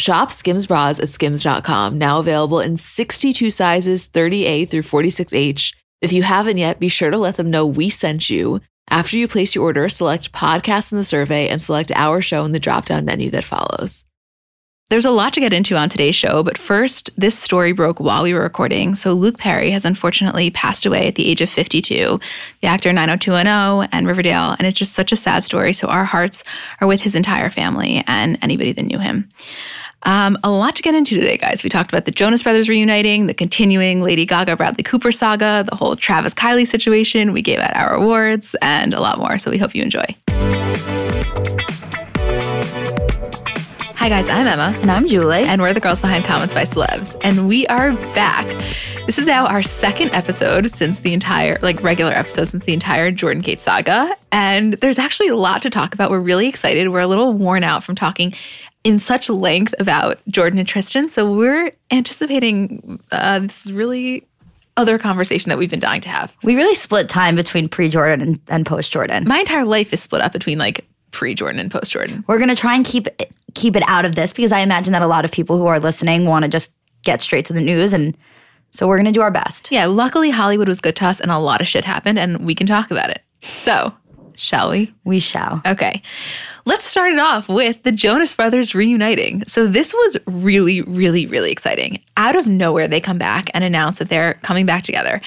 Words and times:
Shop 0.00 0.32
Skims 0.32 0.66
bras 0.66 0.98
at 0.98 1.10
skims.com, 1.10 1.98
now 1.98 2.20
available 2.20 2.58
in 2.58 2.78
62 2.78 3.50
sizes, 3.50 4.08
30A 4.08 4.66
through 4.66 4.80
46H. 4.80 5.74
If 6.00 6.14
you 6.14 6.22
haven't 6.22 6.56
yet, 6.56 6.80
be 6.80 6.88
sure 6.88 7.10
to 7.10 7.18
let 7.18 7.36
them 7.36 7.50
know 7.50 7.66
we 7.66 7.90
sent 7.90 8.30
you. 8.30 8.62
After 8.88 9.18
you 9.18 9.28
place 9.28 9.54
your 9.54 9.64
order, 9.64 9.90
select 9.90 10.32
podcast 10.32 10.90
in 10.90 10.96
the 10.96 11.04
survey 11.04 11.48
and 11.48 11.60
select 11.60 11.92
our 11.94 12.22
show 12.22 12.46
in 12.46 12.52
the 12.52 12.58
drop 12.58 12.86
down 12.86 13.04
menu 13.04 13.28
that 13.30 13.44
follows. 13.44 14.06
There's 14.88 15.04
a 15.04 15.10
lot 15.10 15.34
to 15.34 15.40
get 15.40 15.52
into 15.52 15.76
on 15.76 15.88
today's 15.88 16.16
show, 16.16 16.42
but 16.42 16.58
first, 16.58 17.10
this 17.16 17.38
story 17.38 17.72
broke 17.72 18.00
while 18.00 18.24
we 18.24 18.32
were 18.32 18.40
recording. 18.40 18.94
So, 18.94 19.12
Luke 19.12 19.38
Perry 19.38 19.70
has 19.70 19.84
unfortunately 19.84 20.50
passed 20.50 20.84
away 20.84 21.06
at 21.06 21.14
the 21.14 21.28
age 21.28 21.42
of 21.42 21.50
52, 21.50 22.18
the 22.62 22.66
actor 22.66 22.92
90210 22.92 23.88
and 23.92 24.06
Riverdale, 24.08 24.56
and 24.58 24.66
it's 24.66 24.78
just 24.78 24.94
such 24.94 25.12
a 25.12 25.16
sad 25.16 25.44
story. 25.44 25.74
So, 25.74 25.86
our 25.86 26.04
hearts 26.04 26.42
are 26.80 26.88
with 26.88 27.02
his 27.02 27.14
entire 27.14 27.50
family 27.50 28.02
and 28.08 28.36
anybody 28.42 28.72
that 28.72 28.82
knew 28.82 28.98
him. 28.98 29.28
Um, 30.04 30.38
a 30.42 30.50
lot 30.50 30.76
to 30.76 30.82
get 30.82 30.94
into 30.94 31.14
today, 31.14 31.36
guys. 31.36 31.62
We 31.62 31.68
talked 31.68 31.92
about 31.92 32.06
the 32.06 32.10
Jonas 32.10 32.42
Brothers 32.42 32.68
reuniting, 32.68 33.26
the 33.26 33.34
continuing 33.34 34.02
Lady 34.02 34.24
Gaga 34.24 34.56
Bradley 34.56 34.82
Cooper 34.82 35.12
saga, 35.12 35.64
the 35.68 35.76
whole 35.76 35.94
Travis 35.96 36.32
Kylie 36.32 36.66
situation. 36.66 37.32
We 37.32 37.42
gave 37.42 37.58
out 37.58 37.76
our 37.76 37.94
awards 37.94 38.56
and 38.62 38.94
a 38.94 39.00
lot 39.00 39.18
more. 39.18 39.36
So 39.36 39.50
we 39.50 39.58
hope 39.58 39.74
you 39.74 39.82
enjoy. 39.82 40.06
Hi, 43.96 44.08
guys. 44.08 44.30
I'm 44.30 44.46
Emma. 44.46 44.74
And 44.80 44.90
I'm 44.90 45.06
Julie. 45.06 45.42
And 45.42 45.60
we're 45.60 45.74
the 45.74 45.80
girls 45.80 46.00
behind 46.00 46.24
Comments 46.24 46.54
by 46.54 46.64
Celebs. 46.64 47.18
And 47.20 47.46
we 47.46 47.66
are 47.66 47.92
back. 48.14 48.46
This 49.04 49.18
is 49.18 49.26
now 49.26 49.46
our 49.46 49.62
second 49.62 50.14
episode 50.14 50.70
since 50.70 51.00
the 51.00 51.12
entire, 51.12 51.58
like 51.60 51.82
regular 51.82 52.12
episode 52.12 52.46
since 52.46 52.64
the 52.64 52.72
entire 52.72 53.10
Jordan 53.10 53.42
Kate 53.42 53.60
saga. 53.60 54.16
And 54.32 54.74
there's 54.74 54.98
actually 54.98 55.28
a 55.28 55.36
lot 55.36 55.60
to 55.62 55.68
talk 55.68 55.92
about. 55.92 56.10
We're 56.10 56.20
really 56.20 56.48
excited. 56.48 56.88
We're 56.88 57.00
a 57.00 57.06
little 57.06 57.34
worn 57.34 57.62
out 57.62 57.84
from 57.84 57.94
talking 57.94 58.32
in 58.84 58.98
such 58.98 59.28
length 59.28 59.74
about 59.78 60.18
Jordan 60.28 60.58
and 60.58 60.66
Tristan. 60.66 61.08
So 61.08 61.30
we're 61.32 61.72
anticipating 61.90 63.00
uh, 63.12 63.40
this 63.40 63.66
really 63.70 64.26
other 64.76 64.98
conversation 64.98 65.50
that 65.50 65.58
we've 65.58 65.70
been 65.70 65.80
dying 65.80 66.00
to 66.00 66.08
have. 66.08 66.34
We 66.42 66.56
really 66.56 66.74
split 66.74 67.08
time 67.08 67.36
between 67.36 67.68
pre 67.68 67.88
Jordan 67.88 68.20
and, 68.20 68.40
and 68.48 68.64
post 68.64 68.90
Jordan. 68.90 69.28
My 69.28 69.40
entire 69.40 69.64
life 69.64 69.92
is 69.92 70.02
split 70.02 70.22
up 70.22 70.32
between 70.32 70.58
like 70.58 70.86
pre 71.10 71.34
Jordan 71.34 71.60
and 71.60 71.70
post 71.70 71.92
Jordan. 71.92 72.24
We're 72.26 72.38
gonna 72.38 72.56
try 72.56 72.74
and 72.74 72.84
keep 72.84 73.06
it, 73.06 73.32
keep 73.54 73.76
it 73.76 73.82
out 73.86 74.04
of 74.04 74.14
this 74.14 74.32
because 74.32 74.52
I 74.52 74.60
imagine 74.60 74.92
that 74.92 75.02
a 75.02 75.06
lot 75.06 75.24
of 75.24 75.30
people 75.30 75.58
who 75.58 75.66
are 75.66 75.78
listening 75.80 76.24
want 76.24 76.44
to 76.44 76.48
just 76.48 76.72
get 77.02 77.20
straight 77.20 77.44
to 77.46 77.52
the 77.52 77.60
news, 77.60 77.92
and 77.92 78.16
so 78.70 78.86
we're 78.86 78.96
gonna 78.96 79.12
do 79.12 79.22
our 79.22 79.30
best. 79.30 79.70
Yeah, 79.70 79.86
luckily 79.86 80.30
Hollywood 80.30 80.68
was 80.68 80.80
good 80.80 80.96
to 80.96 81.06
us, 81.06 81.20
and 81.20 81.30
a 81.30 81.38
lot 81.38 81.60
of 81.60 81.68
shit 81.68 81.84
happened, 81.84 82.18
and 82.18 82.46
we 82.46 82.54
can 82.54 82.66
talk 82.66 82.90
about 82.90 83.10
it. 83.10 83.22
So, 83.42 83.92
shall 84.34 84.70
we? 84.70 84.94
We 85.04 85.20
shall. 85.20 85.60
Okay. 85.66 86.00
Let's 86.64 86.84
start 86.84 87.12
it 87.12 87.18
off 87.18 87.48
with 87.48 87.82
the 87.82 87.92
Jonas 87.92 88.34
Brothers 88.34 88.74
reuniting. 88.74 89.42
So, 89.46 89.66
this 89.66 89.92
was 89.94 90.16
really, 90.26 90.82
really, 90.82 91.26
really 91.26 91.50
exciting. 91.52 92.00
Out 92.16 92.36
of 92.36 92.46
nowhere, 92.46 92.86
they 92.88 93.00
come 93.00 93.18
back 93.18 93.50
and 93.54 93.64
announce 93.64 93.98
that 93.98 94.08
they're 94.08 94.34
coming 94.42 94.66
back 94.66 94.82
together. 94.84 95.20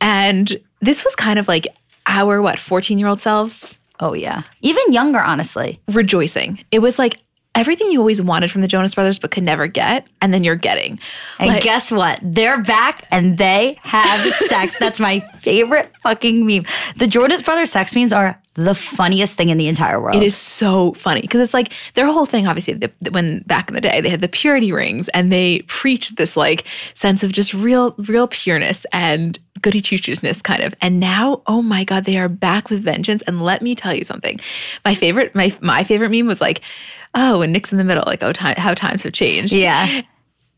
And 0.00 0.58
this 0.80 1.04
was 1.04 1.14
kind 1.16 1.38
of 1.38 1.48
like 1.48 1.66
our, 2.06 2.42
what, 2.42 2.58
14 2.58 2.98
year 2.98 3.08
old 3.08 3.20
selves 3.20 3.78
Oh, 4.00 4.14
yeah. 4.14 4.42
Even 4.62 4.82
younger, 4.92 5.20
honestly. 5.20 5.80
rejoicing. 5.88 6.58
It 6.72 6.80
was 6.80 6.98
like 6.98 7.18
everything 7.54 7.88
you 7.92 8.00
always 8.00 8.20
wanted 8.20 8.50
from 8.50 8.60
the 8.62 8.66
Jonas 8.66 8.96
Brothers 8.96 9.16
but 9.20 9.30
could 9.30 9.44
never 9.44 9.68
get, 9.68 10.08
and 10.20 10.34
then 10.34 10.42
you're 10.42 10.56
getting. 10.56 10.98
And 11.38 11.50
Like- 11.50 11.62
guess 11.62 11.92
what? 11.92 12.18
They're 12.20 12.60
back 12.62 13.06
and 13.12 13.38
they 13.38 13.78
have 13.82 14.26
sex. 14.34 14.76
That's 14.80 14.98
my 14.98 15.20
favorite 15.38 15.92
fucking 16.02 16.44
meme. 16.44 16.66
The 16.96 17.06
Jonas 17.06 17.42
Brothers 17.42 17.70
sex 17.70 17.94
memes 17.94 18.12
are 18.12 18.36
the 18.54 18.74
funniest 18.74 19.36
thing 19.36 19.48
in 19.48 19.56
the 19.56 19.68
entire 19.68 20.00
world. 20.00 20.16
It 20.16 20.22
is 20.22 20.36
so 20.36 20.92
funny 20.92 21.22
because 21.22 21.40
it's 21.40 21.54
like 21.54 21.72
their 21.94 22.06
whole 22.06 22.26
thing. 22.26 22.46
Obviously, 22.46 22.74
the, 22.74 23.10
when 23.10 23.40
back 23.46 23.68
in 23.68 23.74
the 23.74 23.80
day 23.80 24.00
they 24.00 24.10
had 24.10 24.20
the 24.20 24.28
purity 24.28 24.72
rings 24.72 25.08
and 25.10 25.32
they 25.32 25.60
preached 25.62 26.16
this 26.16 26.36
like 26.36 26.64
sense 26.94 27.22
of 27.22 27.32
just 27.32 27.54
real, 27.54 27.94
real 27.98 28.28
pureness 28.28 28.84
and 28.92 29.38
goody 29.62 29.80
two 29.80 29.96
shoesness 29.96 30.42
kind 30.42 30.62
of. 30.62 30.74
And 30.82 31.00
now, 31.00 31.42
oh 31.46 31.62
my 31.62 31.84
god, 31.84 32.04
they 32.04 32.18
are 32.18 32.28
back 32.28 32.68
with 32.68 32.82
vengeance. 32.82 33.22
And 33.22 33.40
let 33.40 33.62
me 33.62 33.74
tell 33.74 33.94
you 33.94 34.04
something. 34.04 34.38
My 34.84 34.94
favorite, 34.94 35.34
my 35.34 35.56
my 35.60 35.82
favorite 35.82 36.10
meme 36.10 36.26
was 36.26 36.40
like, 36.40 36.60
oh, 37.14 37.40
and 37.40 37.52
Nick's 37.52 37.72
in 37.72 37.78
the 37.78 37.84
middle, 37.84 38.04
like 38.06 38.22
oh, 38.22 38.32
time, 38.32 38.56
how 38.58 38.74
times 38.74 39.02
have 39.02 39.14
changed. 39.14 39.52
Yeah. 39.52 40.02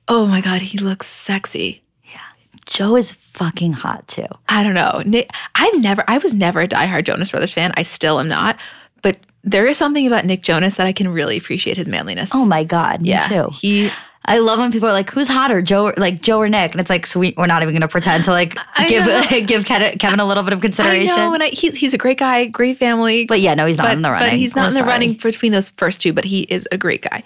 Oh 0.09 0.27
my 0.27 0.41
god, 0.41 0.62
he 0.62 0.78
looks 0.78 1.06
sexy. 1.06 1.83
Yeah. 2.04 2.21
Joe 2.66 2.97
is 2.97 3.12
fucking 3.34 3.72
hot 3.72 4.06
too. 4.09 4.27
I 4.49 4.62
don't 4.62 4.75
know. 4.75 5.03
Nick, 5.05 5.31
I've 5.55 5.81
never, 5.81 6.05
I 6.09 6.19
was 6.19 6.33
never 6.33 6.61
a 6.61 6.69
diehard 6.69 7.05
Jonas 7.05 7.31
Brothers 7.31 7.53
fan. 7.53 7.72
I 7.77 7.83
still 7.83 8.19
am 8.19 8.28
not. 8.28 8.59
But 9.03 9.19
there 9.43 9.67
is 9.67 9.77
something 9.77 10.06
about 10.06 10.25
Nick 10.25 10.43
Jonas 10.43 10.77
that 10.77 10.87
I 10.87 10.93
can 10.93 11.09
really 11.12 11.37
appreciate 11.37 11.77
his 11.77 11.89
manliness. 11.89 12.31
Oh 12.33 12.47
my 12.47 12.65
God. 12.65 13.03
Me 13.03 13.11
yeah, 13.11 13.28
too. 13.28 13.50
He, 13.53 13.91
I 14.27 14.39
love 14.39 14.59
when 14.59 14.73
people 14.73 14.89
are 14.89 14.93
like, 14.93 15.11
"Who's 15.11 15.29
hotter, 15.29 15.61
Joe? 15.61 15.87
Or, 15.87 15.95
like 15.97 16.23
Joe 16.23 16.39
or 16.39 16.49
Nick?" 16.49 16.73
And 16.73 16.81
it's 16.81 16.91
like, 16.91 17.07
sweet. 17.07 17.37
We're 17.37 17.47
not 17.47 17.62
even 17.62 17.75
going 17.75 17.83
to 17.83 17.89
pretend 17.89 18.25
to 18.25 18.31
like 18.31 18.57
I 18.77 18.89
give 18.89 19.47
give 19.47 19.65
Kevin, 19.65 20.21
a 20.21 20.25
little 20.25 20.43
bit 20.43 20.53
of 20.53 20.61
I 20.61 20.62
consideration. 20.62 21.17
know, 21.17 21.35
and 21.35 21.43
I, 21.43 21.49
he's 21.49 21.77
he's 21.77 21.95
a 21.95 21.99
great 21.99 22.19
guy, 22.19 22.47
great 22.47 22.79
family. 22.79 23.27
but 23.27 23.41
yeah, 23.41 23.55
no, 23.55 23.67
he's 23.67 23.79
not 23.79 23.93
in 23.93 24.03
the 24.03 24.11
running. 24.11 24.31
But 24.31 24.39
he's 24.39 24.55
not 24.57 24.63
We're 24.63 24.69
in 24.69 24.75
the 24.75 24.79
sorry. 24.81 24.89
running 24.89 25.15
between 25.15 25.53
those 25.53 25.71
first 25.71 26.01
two, 26.01 26.13
but 26.13 26.25
he 26.25 26.43
is 26.43 26.67
a 26.73 26.79
great 26.79 27.03
guy. 27.03 27.23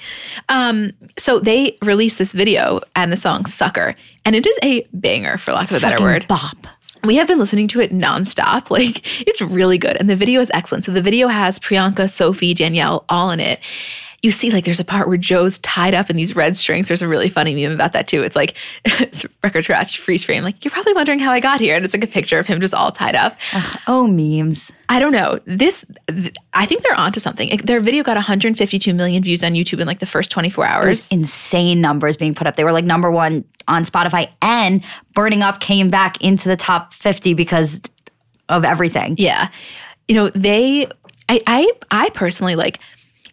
Um, 0.49 0.93
so 1.17 1.39
they 1.39 1.77
released 1.83 2.19
this 2.19 2.33
video 2.33 2.81
and 2.97 3.13
the 3.13 3.17
song 3.17 3.47
Sucker, 3.47 3.95
and 4.25 4.35
it 4.35 4.47
is 4.47 4.59
a 4.63 4.83
banger, 4.93 5.39
for 5.39 5.53
lack 5.53 5.71
of 5.71 5.77
a 5.77 5.81
better 5.81 6.03
word. 6.03 6.27
Bop. 6.29 6.57
We 7.05 7.15
have 7.15 7.29
been 7.29 7.39
listening 7.39 7.69
to 7.69 7.81
it 7.81 7.93
nonstop. 7.93 8.71
Like, 8.79 9.27
it's 9.27 9.41
really 9.41 9.79
good. 9.79 9.97
And 9.97 10.11
the 10.11 10.17
video 10.17 10.41
is 10.41 10.51
excellent. 10.53 10.85
So 10.85 10.91
the 10.93 11.01
video 11.01 11.29
has 11.29 11.59
Priyanka, 11.59 12.11
Sophie, 12.11 12.55
Danielle 12.55 13.05
all 13.09 13.31
in 13.31 13.39
it. 13.41 13.61
You 14.21 14.33
see, 14.33 14.51
like, 14.51 14.65
there's 14.65 14.81
a 14.81 14.85
part 14.85 15.07
where 15.07 15.17
Joe's 15.17 15.61
tied 15.61 15.95
up 15.95 16.11
in 16.11 16.17
these 16.17 16.35
red 16.35 16.57
strings. 16.57 16.89
There's 16.89 17.03
a 17.03 17.07
really 17.07 17.29
funny 17.29 17.55
meme 17.55 17.71
about 17.73 17.93
that, 17.93 18.09
too. 18.09 18.23
It's 18.25 18.35
like, 18.35 18.57
it's 18.85 19.25
record 19.45 19.63
scratch, 19.63 19.97
freeze 20.01 20.25
frame. 20.25 20.43
Like, 20.43 20.65
you're 20.65 20.73
probably 20.73 20.93
wondering 20.93 21.21
how 21.21 21.31
I 21.31 21.39
got 21.39 21.61
here. 21.61 21.77
And 21.77 21.85
it's 21.85 21.95
like 21.95 22.03
a 22.03 22.09
picture 22.09 22.37
of 22.39 22.47
him 22.47 22.61
just 22.61 22.75
all 22.75 22.91
tied 22.91 23.15
up. 23.15 23.37
Oh, 23.87 24.09
memes. 24.09 24.73
I 24.89 24.99
don't 24.99 25.13
know. 25.13 25.39
This, 25.47 25.85
th- 26.09 26.35
I 26.53 26.67
think 26.67 26.83
they're 26.83 26.97
onto 26.99 27.21
something. 27.21 27.49
It- 27.49 27.67
Their 27.67 27.79
video 27.79 28.03
got 28.03 28.17
152 28.17 28.93
million 28.93 29.23
views 29.23 29.45
on 29.45 29.53
YouTube 29.53 29.79
in 29.79 29.87
like 29.87 30.01
the 30.01 30.07
first 30.07 30.33
24 30.33 30.65
There's 30.65 30.75
hours. 30.85 31.13
insane 31.13 31.81
numbers 31.81 32.17
being 32.17 32.35
put 32.35 32.49
up. 32.49 32.57
They 32.57 32.65
were 32.65 32.73
like 32.73 32.85
number 32.85 33.13
one 33.13 33.45
on 33.69 33.85
Spotify, 33.85 34.29
and 34.43 34.83
Burning 35.15 35.43
Up 35.43 35.61
came 35.61 35.91
back 35.91 36.21
into 36.25 36.49
the 36.49 36.57
top 36.57 36.93
50 36.93 37.35
because 37.35 37.81
of 38.49 38.65
everything. 38.65 39.15
Yeah. 39.17 39.49
You 40.09 40.15
know, 40.17 40.29
they 40.31 40.87
I 41.29 41.41
I 41.47 41.71
I 41.93 42.11
personally 42.11 42.57
like 42.57 42.81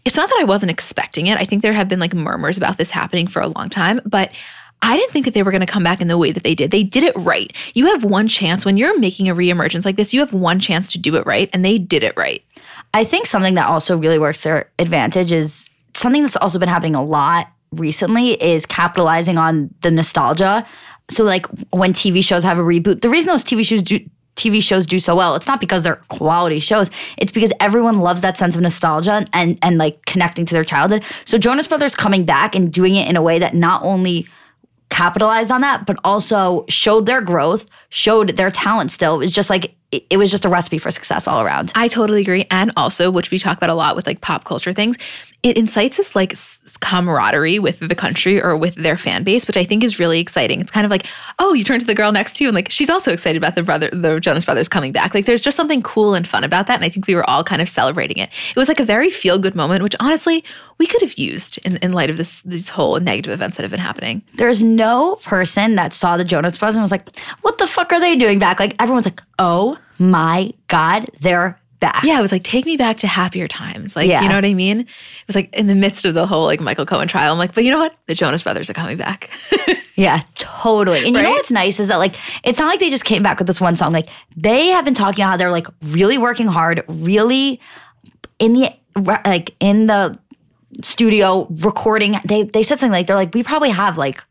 it's 0.06 0.16
not 0.16 0.30
that 0.30 0.38
I 0.40 0.46
wasn't 0.46 0.72
expecting 0.72 1.28
it. 1.28 1.38
I 1.38 1.46
think 1.46 1.62
there 1.62 1.74
have 1.74 1.90
been 1.90 2.00
like 2.00 2.14
murmurs 2.14 2.58
about 2.58 2.78
this 2.78 2.92
happening 2.92 3.28
for 3.28 3.42
a 3.42 3.48
long 3.48 3.70
time, 3.70 4.00
but 4.06 4.34
I 4.82 4.98
didn't 4.98 5.14
think 5.14 5.26
that 5.26 5.34
they 5.34 5.42
were 5.42 5.52
going 5.52 5.66
to 5.66 5.72
come 5.72 5.84
back 5.84 6.00
in 6.00 6.08
the 6.08 6.18
way 6.18 6.32
that 6.32 6.44
they 6.44 6.54
did. 6.54 6.70
They 6.70 6.84
did 6.84 7.04
it 7.04 7.16
right. 7.18 7.52
You 7.74 7.88
have 7.88 8.04
one 8.04 8.28
chance 8.28 8.66
when 8.66 8.78
you're 8.78 8.98
making 9.00 9.28
a 9.28 9.36
reemergence 9.36 9.84
like 9.84 9.96
this, 9.96 10.14
you 10.14 10.20
have 10.20 10.32
one 10.32 10.60
chance 10.60 10.92
to 10.92 11.00
do 11.00 11.16
it 11.16 11.26
right, 11.26 11.50
and 11.54 11.66
they 11.66 11.80
did 11.80 12.04
it 12.04 12.16
right. 12.16 12.44
I 12.94 13.04
think 13.04 13.26
something 13.26 13.56
that 13.56 13.68
also 13.68 13.98
really 13.98 14.20
works 14.20 14.44
their 14.44 14.70
advantage 14.78 15.32
is 15.32 15.66
something 15.96 16.22
that's 16.22 16.36
also 16.36 16.60
been 16.60 16.70
happening 16.70 16.96
a 16.96 17.04
lot 17.04 17.48
recently 17.72 18.42
is 18.42 18.66
capitalizing 18.66 19.38
on 19.38 19.74
the 19.82 19.92
nostalgia. 19.92 20.66
So 21.10 21.24
like 21.24 21.46
when 21.72 21.94
TV 21.94 22.24
shows 22.24 22.44
have 22.44 22.58
a 22.58 22.64
reboot, 22.64 23.02
the 23.02 23.10
reason 23.10 23.30
those 23.30 23.44
TV 23.44 23.66
shows 23.66 23.82
do 23.82 24.00
TV 24.36 24.62
shows 24.62 24.86
do 24.86 25.00
so 25.00 25.16
well, 25.16 25.36
it's 25.36 25.48
not 25.48 25.60
because 25.60 25.84
they're 25.84 26.02
quality 26.10 26.60
shows. 26.60 26.90
It's 27.18 27.32
because 27.32 27.52
everyone 27.60 27.98
loves 27.98 28.22
that 28.22 28.38
sense 28.38 28.56
of 28.56 28.62
nostalgia 28.62 29.26
and 29.34 29.58
and 29.62 29.78
like 29.78 30.06
connecting 30.06 30.46
to 30.46 30.54
their 30.54 30.64
childhood. 30.64 31.04
So 31.26 31.38
Jonas 31.38 31.68
Brothers 31.68 31.96
coming 31.96 32.26
back 32.26 32.56
and 32.56 32.72
doing 32.72 32.96
it 32.96 33.08
in 33.08 33.16
a 33.16 33.22
way 33.22 33.40
that 33.40 33.54
not 33.56 33.82
only 33.84 34.28
capitalized 34.90 35.52
on 35.52 35.62
that, 35.62 35.86
but 35.86 35.98
also 36.04 36.66
showed 36.70 37.06
their 37.06 37.22
growth, 37.22 37.66
showed 37.90 38.38
their 38.38 38.52
talent 38.52 38.92
still. 38.92 39.16
It 39.16 39.20
was 39.20 39.32
just 39.32 39.50
like 39.50 39.76
it, 39.92 40.18
was 40.18 40.32
just 40.32 40.46
a 40.46 40.50
recipe 40.50 40.78
for 40.78 40.92
success 40.92 41.28
all 41.28 41.42
around. 41.42 41.72
I 41.76 41.88
totally 41.88 42.22
agree. 42.22 42.46
And 42.52 42.72
also, 42.76 43.10
which 43.10 43.32
we 43.32 43.40
talk 43.40 43.58
about 43.58 43.70
a 43.70 43.74
lot 43.76 43.96
with 43.96 44.06
like 44.06 44.22
pop 44.22 44.44
culture 44.44 44.74
things, 44.74 44.98
it 45.46 45.58
incites 45.58 45.98
this 45.98 46.16
like 46.16 46.36
camaraderie 46.80 47.60
with 47.60 47.78
the 47.78 47.94
country 47.94 48.42
or 48.42 48.58
with 48.58 48.74
their 48.74 48.98
fan 48.98 49.24
base, 49.24 49.46
which 49.46 49.56
I 49.56 49.64
think 49.64 49.84
is 49.84 50.00
really 50.00 50.20
exciting. 50.20 50.60
It's 50.60 50.72
kind 50.72 50.86
of 50.86 50.90
like, 50.90 51.06
oh, 51.38 51.54
you 51.54 51.64
turn 51.64 51.80
to 51.80 51.86
the 51.86 51.94
girl 51.94 52.12
next 52.12 52.38
to 52.38 52.44
you 52.44 52.48
and 52.48 52.56
like 52.56 52.72
she's 52.72 52.90
also 52.90 53.14
excited 53.14 53.38
about 53.38 53.54
the 53.54 53.62
brother, 53.62 53.92
the 53.94 54.20
Jonas 54.20 54.44
Brothers 54.44 54.68
coming 54.68 54.92
back. 54.92 55.14
Like 55.14 55.28
there's 55.28 55.40
just 55.40 55.56
something 55.56 55.84
cool 55.84 56.16
and 56.16 56.28
fun 56.28 56.44
about 56.44 56.66
that. 56.66 56.74
And 56.74 56.84
I 56.84 56.90
think 56.90 57.06
we 57.06 57.14
were 57.14 57.30
all 57.30 57.44
kind 57.44 57.62
of 57.62 57.70
celebrating 57.70 58.18
it. 58.18 58.32
It 58.50 58.58
was 58.58 58.68
like 58.68 58.80
a 58.80 58.84
very 58.84 59.12
feel 59.12 59.38
good 59.38 59.54
moment, 59.54 59.84
which 59.84 59.96
honestly 60.00 60.44
we 60.80 60.88
could 60.88 61.02
have 61.02 61.14
used 61.14 61.60
in, 61.60 61.78
in 61.78 61.94
light 61.94 62.10
of 62.10 62.18
this 62.18 62.42
these 62.42 62.68
whole 62.68 63.00
negative 63.00 63.32
events 63.32 63.58
that 63.58 63.64
have 63.64 63.72
been 63.72 63.80
happening. 63.80 64.24
There's 64.38 64.64
no 64.64 65.14
person 65.18 65.76
that 65.76 65.94
saw 65.94 66.18
the 66.18 66.26
Jonas 66.26 66.58
Brothers 66.58 66.78
and 66.78 66.82
was 66.82 66.90
like, 66.92 67.20
"What 67.42 67.60
the 67.60 67.68
fuck 67.68 67.94
are 67.94 68.00
they 68.00 68.16
doing 68.16 68.40
back?" 68.40 68.60
Like 68.60 68.76
everyone's 68.82 69.06
like, 69.06 69.22
"Oh 69.38 69.78
my 70.00 70.52
god, 70.70 71.06
they're 71.20 71.60
back." 71.80 72.04
Yeah, 72.04 72.18
it 72.18 72.22
was 72.22 72.32
like 72.32 72.44
take 72.44 72.66
me 72.66 72.78
back 72.78 72.98
to 72.98 73.08
happier 73.08 73.48
times. 73.48 73.96
Like, 73.96 74.08
Yeah. 74.10 74.22
you 74.22 74.30
know 74.30 74.36
what 74.36 74.46
I 74.46 74.54
mean? 74.54 74.82
It 74.82 74.88
was 75.28 75.36
like 75.36 75.54
in 75.54 75.68
the 75.68 75.76
midst 75.76 76.06
of 76.06 76.14
the 76.14 76.26
whole 76.28 76.46
like 76.46 76.60
Michael 76.62 76.86
Cohen 76.86 77.08
trial. 77.08 77.32
I'm 77.32 77.38
like, 77.38 77.54
but 77.54 77.64
you 77.64 77.72
know 77.72 77.80
what? 77.80 77.96
The 78.08 78.16
Jonas 78.16 78.44
Brothers 78.44 78.70
are 78.70 78.74
coming 78.74 78.98
back. 78.98 79.30
Yeah, 79.98 80.24
totally. 80.36 80.98
And 81.08 81.16
you 81.16 81.22
know 81.24 81.30
what's 81.30 81.52
nice 81.52 81.80
is 81.80 81.88
that 81.88 81.96
like 81.96 82.16
it's 82.44 82.60
not 82.60 82.66
like 82.68 82.82
they 82.82 82.90
just 82.90 83.06
came 83.06 83.24
back 83.24 83.38
with 83.40 83.48
this 83.48 83.62
one 83.62 83.78
song. 83.78 83.94
Like 83.94 84.10
they 84.36 84.68
have 84.68 84.84
been 84.84 84.94
talking 84.94 85.24
about 85.24 85.32
how 85.32 85.38
they're 85.38 85.52
like 85.52 85.68
really 85.84 86.18
working 86.18 86.48
hard, 86.48 86.84
really 86.90 87.62
in 88.40 88.56
the 88.56 88.74
like 89.24 89.56
in 89.62 89.88
the 89.88 90.20
studio 90.82 91.48
recording. 91.50 92.18
They 92.26 92.44
they 92.44 92.62
said 92.62 92.78
something 92.80 92.92
like 92.92 93.08
they're 93.08 93.16
like 93.16 93.34
we 93.34 93.42
probably 93.42 93.70
have 93.70 93.98
like 93.98 94.22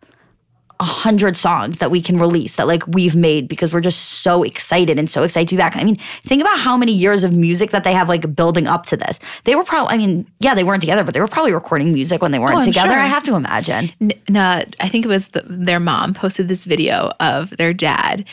a 0.80 0.84
hundred 0.84 1.36
songs 1.36 1.78
that 1.78 1.90
we 1.90 2.02
can 2.02 2.18
release 2.18 2.56
that 2.56 2.66
like 2.66 2.82
we've 2.88 3.14
made 3.14 3.46
because 3.48 3.72
we're 3.72 3.80
just 3.80 4.00
so 4.22 4.42
excited 4.42 4.98
and 4.98 5.08
so 5.08 5.22
excited 5.22 5.48
to 5.48 5.54
be 5.54 5.58
back. 5.58 5.76
I 5.76 5.84
mean, 5.84 5.98
think 6.24 6.40
about 6.42 6.58
how 6.58 6.76
many 6.76 6.92
years 6.92 7.22
of 7.24 7.32
music 7.32 7.70
that 7.70 7.84
they 7.84 7.92
have 7.92 8.08
like 8.08 8.34
building 8.34 8.66
up 8.66 8.84
to 8.86 8.96
this. 8.96 9.20
They 9.44 9.54
were 9.54 9.62
probably, 9.64 9.94
I 9.94 9.98
mean, 9.98 10.26
yeah, 10.40 10.54
they 10.54 10.64
weren't 10.64 10.80
together, 10.80 11.04
but 11.04 11.14
they 11.14 11.20
were 11.20 11.28
probably 11.28 11.52
recording 11.52 11.92
music 11.92 12.20
when 12.22 12.32
they 12.32 12.38
weren't 12.38 12.56
Oh, 12.58 12.62
together. 12.62 12.88
sure. 12.90 12.98
I 12.98 13.06
have 13.06 13.22
to 13.24 13.34
imagine. 13.34 13.92
N- 14.00 14.12
no, 14.28 14.64
I 14.80 14.88
think 14.88 15.04
it 15.04 15.08
was 15.08 15.28
the, 15.28 15.42
their 15.46 15.80
mom 15.80 16.12
posted 16.12 16.48
this 16.48 16.64
video 16.64 17.12
of 17.20 17.50
their 17.56 17.72
dad 17.72 18.24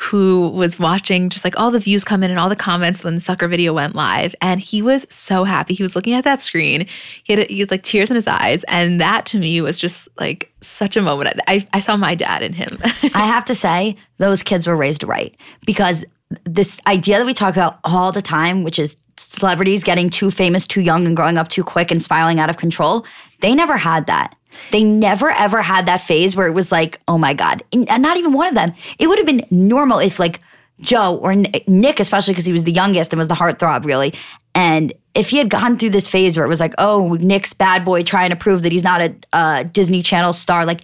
who 0.00 0.48
was 0.48 0.78
watching 0.78 1.28
just 1.28 1.44
like 1.44 1.54
all 1.58 1.70
the 1.70 1.78
views 1.78 2.04
come 2.04 2.22
in 2.22 2.30
and 2.30 2.40
all 2.40 2.48
the 2.48 2.56
comments 2.56 3.04
when 3.04 3.14
the 3.14 3.20
sucker 3.20 3.46
video 3.46 3.74
went 3.74 3.94
live. 3.94 4.34
And 4.40 4.58
he 4.58 4.80
was 4.80 5.06
so 5.10 5.44
happy. 5.44 5.74
He 5.74 5.82
was 5.82 5.94
looking 5.94 6.14
at 6.14 6.24
that 6.24 6.40
screen. 6.40 6.86
He 7.24 7.34
had, 7.34 7.50
he 7.50 7.60
had 7.60 7.70
like 7.70 7.82
tears 7.82 8.08
in 8.10 8.14
his 8.14 8.26
eyes. 8.26 8.64
And 8.64 8.98
that 8.98 9.26
to 9.26 9.38
me 9.38 9.60
was 9.60 9.78
just 9.78 10.08
like 10.18 10.50
such 10.62 10.96
a 10.96 11.02
moment. 11.02 11.38
I, 11.46 11.68
I 11.74 11.80
saw 11.80 11.98
my 11.98 12.14
dad 12.14 12.42
in 12.42 12.54
him. 12.54 12.78
I 13.12 13.26
have 13.26 13.44
to 13.44 13.54
say, 13.54 13.94
those 14.16 14.42
kids 14.42 14.66
were 14.66 14.76
raised 14.76 15.02
right. 15.02 15.36
Because 15.66 16.02
this 16.44 16.78
idea 16.86 17.18
that 17.18 17.26
we 17.26 17.34
talk 17.34 17.54
about 17.54 17.78
all 17.84 18.12
the 18.12 18.22
time, 18.22 18.62
which 18.62 18.78
is 18.78 18.96
celebrities 19.16 19.84
getting 19.84 20.08
too 20.08 20.30
famous 20.30 20.66
too 20.66 20.80
young 20.80 21.06
and 21.06 21.16
growing 21.16 21.36
up 21.36 21.48
too 21.48 21.64
quick 21.64 21.90
and 21.90 22.02
spiraling 22.02 22.40
out 22.40 22.48
of 22.48 22.56
control, 22.56 23.04
they 23.40 23.54
never 23.54 23.76
had 23.76 24.06
that. 24.06 24.34
They 24.72 24.82
never 24.82 25.30
ever 25.30 25.62
had 25.62 25.86
that 25.86 26.00
phase 26.00 26.34
where 26.34 26.46
it 26.46 26.52
was 26.52 26.72
like, 26.72 27.00
oh 27.08 27.18
my 27.18 27.34
God. 27.34 27.62
And 27.72 28.02
not 28.02 28.16
even 28.16 28.32
one 28.32 28.48
of 28.48 28.54
them. 28.54 28.72
It 28.98 29.06
would 29.06 29.18
have 29.18 29.26
been 29.26 29.46
normal 29.50 29.98
if, 29.98 30.18
like, 30.18 30.40
Joe 30.80 31.16
or 31.16 31.34
Nick, 31.34 32.00
especially 32.00 32.32
because 32.32 32.46
he 32.46 32.52
was 32.52 32.64
the 32.64 32.72
youngest 32.72 33.12
and 33.12 33.18
was 33.18 33.28
the 33.28 33.34
heartthrob, 33.34 33.84
really. 33.84 34.14
And 34.54 34.92
if 35.14 35.28
he 35.28 35.36
had 35.36 35.50
gone 35.50 35.78
through 35.78 35.90
this 35.90 36.08
phase 36.08 36.36
where 36.36 36.46
it 36.46 36.48
was 36.48 36.60
like, 36.60 36.74
oh, 36.78 37.14
Nick's 37.20 37.52
bad 37.52 37.84
boy 37.84 38.02
trying 38.02 38.30
to 38.30 38.36
prove 38.36 38.62
that 38.62 38.72
he's 38.72 38.82
not 38.82 39.00
a 39.00 39.14
uh, 39.32 39.62
Disney 39.64 40.02
Channel 40.02 40.32
star, 40.32 40.64
like, 40.64 40.80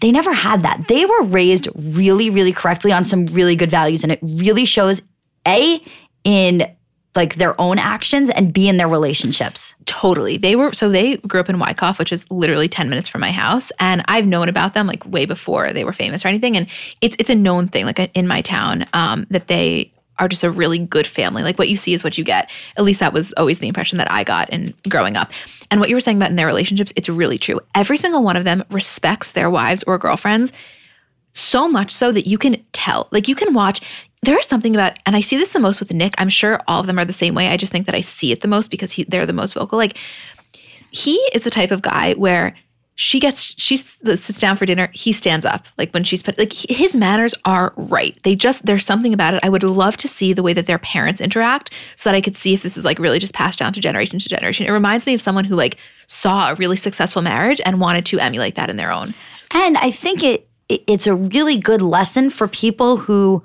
they 0.00 0.10
never 0.10 0.32
had 0.32 0.62
that. 0.62 0.86
They 0.88 1.04
were 1.04 1.22
raised 1.24 1.68
really, 1.74 2.30
really 2.30 2.52
correctly 2.52 2.92
on 2.92 3.04
some 3.04 3.26
really 3.26 3.56
good 3.56 3.70
values. 3.70 4.02
And 4.02 4.12
it 4.12 4.20
really 4.22 4.64
shows 4.64 5.02
A, 5.46 5.82
in 6.24 6.66
like 7.16 7.36
their 7.36 7.60
own 7.60 7.78
actions 7.78 8.30
and 8.30 8.52
B, 8.52 8.68
in 8.68 8.76
their 8.76 8.88
relationships. 8.88 9.74
Totally. 9.86 10.36
They 10.36 10.54
were 10.54 10.72
so 10.72 10.88
they 10.88 11.16
grew 11.18 11.40
up 11.40 11.48
in 11.48 11.58
Wyckoff, 11.58 11.98
which 11.98 12.12
is 12.12 12.24
literally 12.30 12.68
10 12.68 12.88
minutes 12.88 13.08
from 13.08 13.20
my 13.20 13.32
house. 13.32 13.72
And 13.80 14.04
I've 14.06 14.26
known 14.26 14.48
about 14.48 14.74
them 14.74 14.86
like 14.86 15.04
way 15.06 15.26
before 15.26 15.72
they 15.72 15.82
were 15.82 15.92
famous 15.92 16.24
or 16.24 16.28
anything. 16.28 16.56
And 16.56 16.68
it's 17.00 17.16
it's 17.18 17.30
a 17.30 17.34
known 17.34 17.68
thing, 17.68 17.84
like 17.84 17.98
in 18.14 18.28
my 18.28 18.42
town, 18.42 18.86
um, 18.92 19.26
that 19.30 19.48
they 19.48 19.92
are 20.20 20.28
just 20.28 20.44
a 20.44 20.50
really 20.50 20.78
good 20.78 21.06
family. 21.06 21.42
Like 21.42 21.58
what 21.58 21.68
you 21.68 21.76
see 21.76 21.94
is 21.94 22.04
what 22.04 22.16
you 22.16 22.22
get. 22.22 22.48
At 22.76 22.84
least 22.84 23.00
that 23.00 23.12
was 23.12 23.32
always 23.32 23.58
the 23.58 23.66
impression 23.66 23.98
that 23.98 24.10
I 24.10 24.22
got 24.22 24.48
in 24.50 24.72
growing 24.88 25.16
up. 25.16 25.32
And 25.70 25.80
what 25.80 25.88
you 25.88 25.96
were 25.96 26.00
saying 26.00 26.18
about 26.18 26.30
in 26.30 26.36
their 26.36 26.46
relationships, 26.46 26.92
it's 26.94 27.08
really 27.08 27.38
true. 27.38 27.60
Every 27.74 27.96
single 27.96 28.22
one 28.22 28.36
of 28.36 28.44
them 28.44 28.62
respects 28.70 29.32
their 29.32 29.50
wives 29.50 29.82
or 29.84 29.98
girlfriends 29.98 30.52
so 31.32 31.68
much 31.68 31.92
so 31.92 32.12
that 32.12 32.26
you 32.26 32.38
can 32.38 32.64
tell. 32.72 33.08
Like 33.10 33.28
you 33.28 33.34
can 33.34 33.54
watch. 33.54 33.80
There 34.22 34.38
is 34.38 34.46
something 34.46 34.74
about, 34.74 34.98
and 35.06 35.16
I 35.16 35.20
see 35.20 35.36
this 35.36 35.52
the 35.52 35.60
most 35.60 35.80
with 35.80 35.92
Nick. 35.92 36.14
I'm 36.18 36.28
sure 36.28 36.60
all 36.68 36.80
of 36.80 36.86
them 36.86 36.98
are 36.98 37.04
the 37.04 37.12
same 37.12 37.34
way. 37.34 37.48
I 37.48 37.56
just 37.56 37.72
think 37.72 37.86
that 37.86 37.94
I 37.94 38.02
see 38.02 38.32
it 38.32 38.42
the 38.42 38.48
most 38.48 38.70
because 38.70 38.92
he, 38.92 39.04
they're 39.04 39.26
the 39.26 39.32
most 39.32 39.54
vocal. 39.54 39.78
Like 39.78 39.96
he 40.90 41.14
is 41.32 41.44
the 41.44 41.50
type 41.50 41.70
of 41.70 41.82
guy 41.82 42.14
where 42.14 42.54
she 43.00 43.18
gets 43.18 43.54
she 43.56 43.78
sits 43.78 44.38
down 44.38 44.58
for 44.58 44.66
dinner 44.66 44.90
he 44.92 45.10
stands 45.10 45.46
up 45.46 45.66
like 45.78 45.90
when 45.92 46.04
she's 46.04 46.20
put 46.20 46.38
like 46.38 46.52
his 46.52 46.94
manners 46.94 47.34
are 47.46 47.72
right. 47.76 48.18
They 48.24 48.36
just 48.36 48.66
there's 48.66 48.84
something 48.84 49.14
about 49.14 49.32
it. 49.32 49.40
I 49.42 49.48
would 49.48 49.62
love 49.62 49.96
to 49.96 50.06
see 50.06 50.34
the 50.34 50.42
way 50.42 50.52
that 50.52 50.66
their 50.66 50.78
parents 50.78 51.18
interact 51.18 51.72
so 51.96 52.10
that 52.10 52.14
i 52.14 52.20
could 52.20 52.36
see 52.36 52.52
if 52.52 52.62
this 52.62 52.76
is 52.76 52.84
like 52.84 52.98
really 52.98 53.18
just 53.18 53.32
passed 53.32 53.58
down 53.58 53.72
to 53.72 53.80
generation 53.80 54.18
to 54.18 54.28
generation. 54.28 54.66
It 54.66 54.70
reminds 54.70 55.06
me 55.06 55.14
of 55.14 55.22
someone 55.22 55.46
who 55.46 55.54
like 55.54 55.78
saw 56.08 56.50
a 56.50 56.56
really 56.56 56.76
successful 56.76 57.22
marriage 57.22 57.58
and 57.64 57.80
wanted 57.80 58.04
to 58.04 58.18
emulate 58.18 58.54
that 58.56 58.68
in 58.68 58.76
their 58.76 58.92
own. 58.92 59.14
And 59.52 59.78
I 59.78 59.90
think 59.90 60.22
it, 60.22 60.46
it 60.68 60.84
it's 60.86 61.06
a 61.06 61.14
really 61.14 61.56
good 61.56 61.80
lesson 61.80 62.28
for 62.28 62.48
people 62.48 62.98
who 62.98 63.42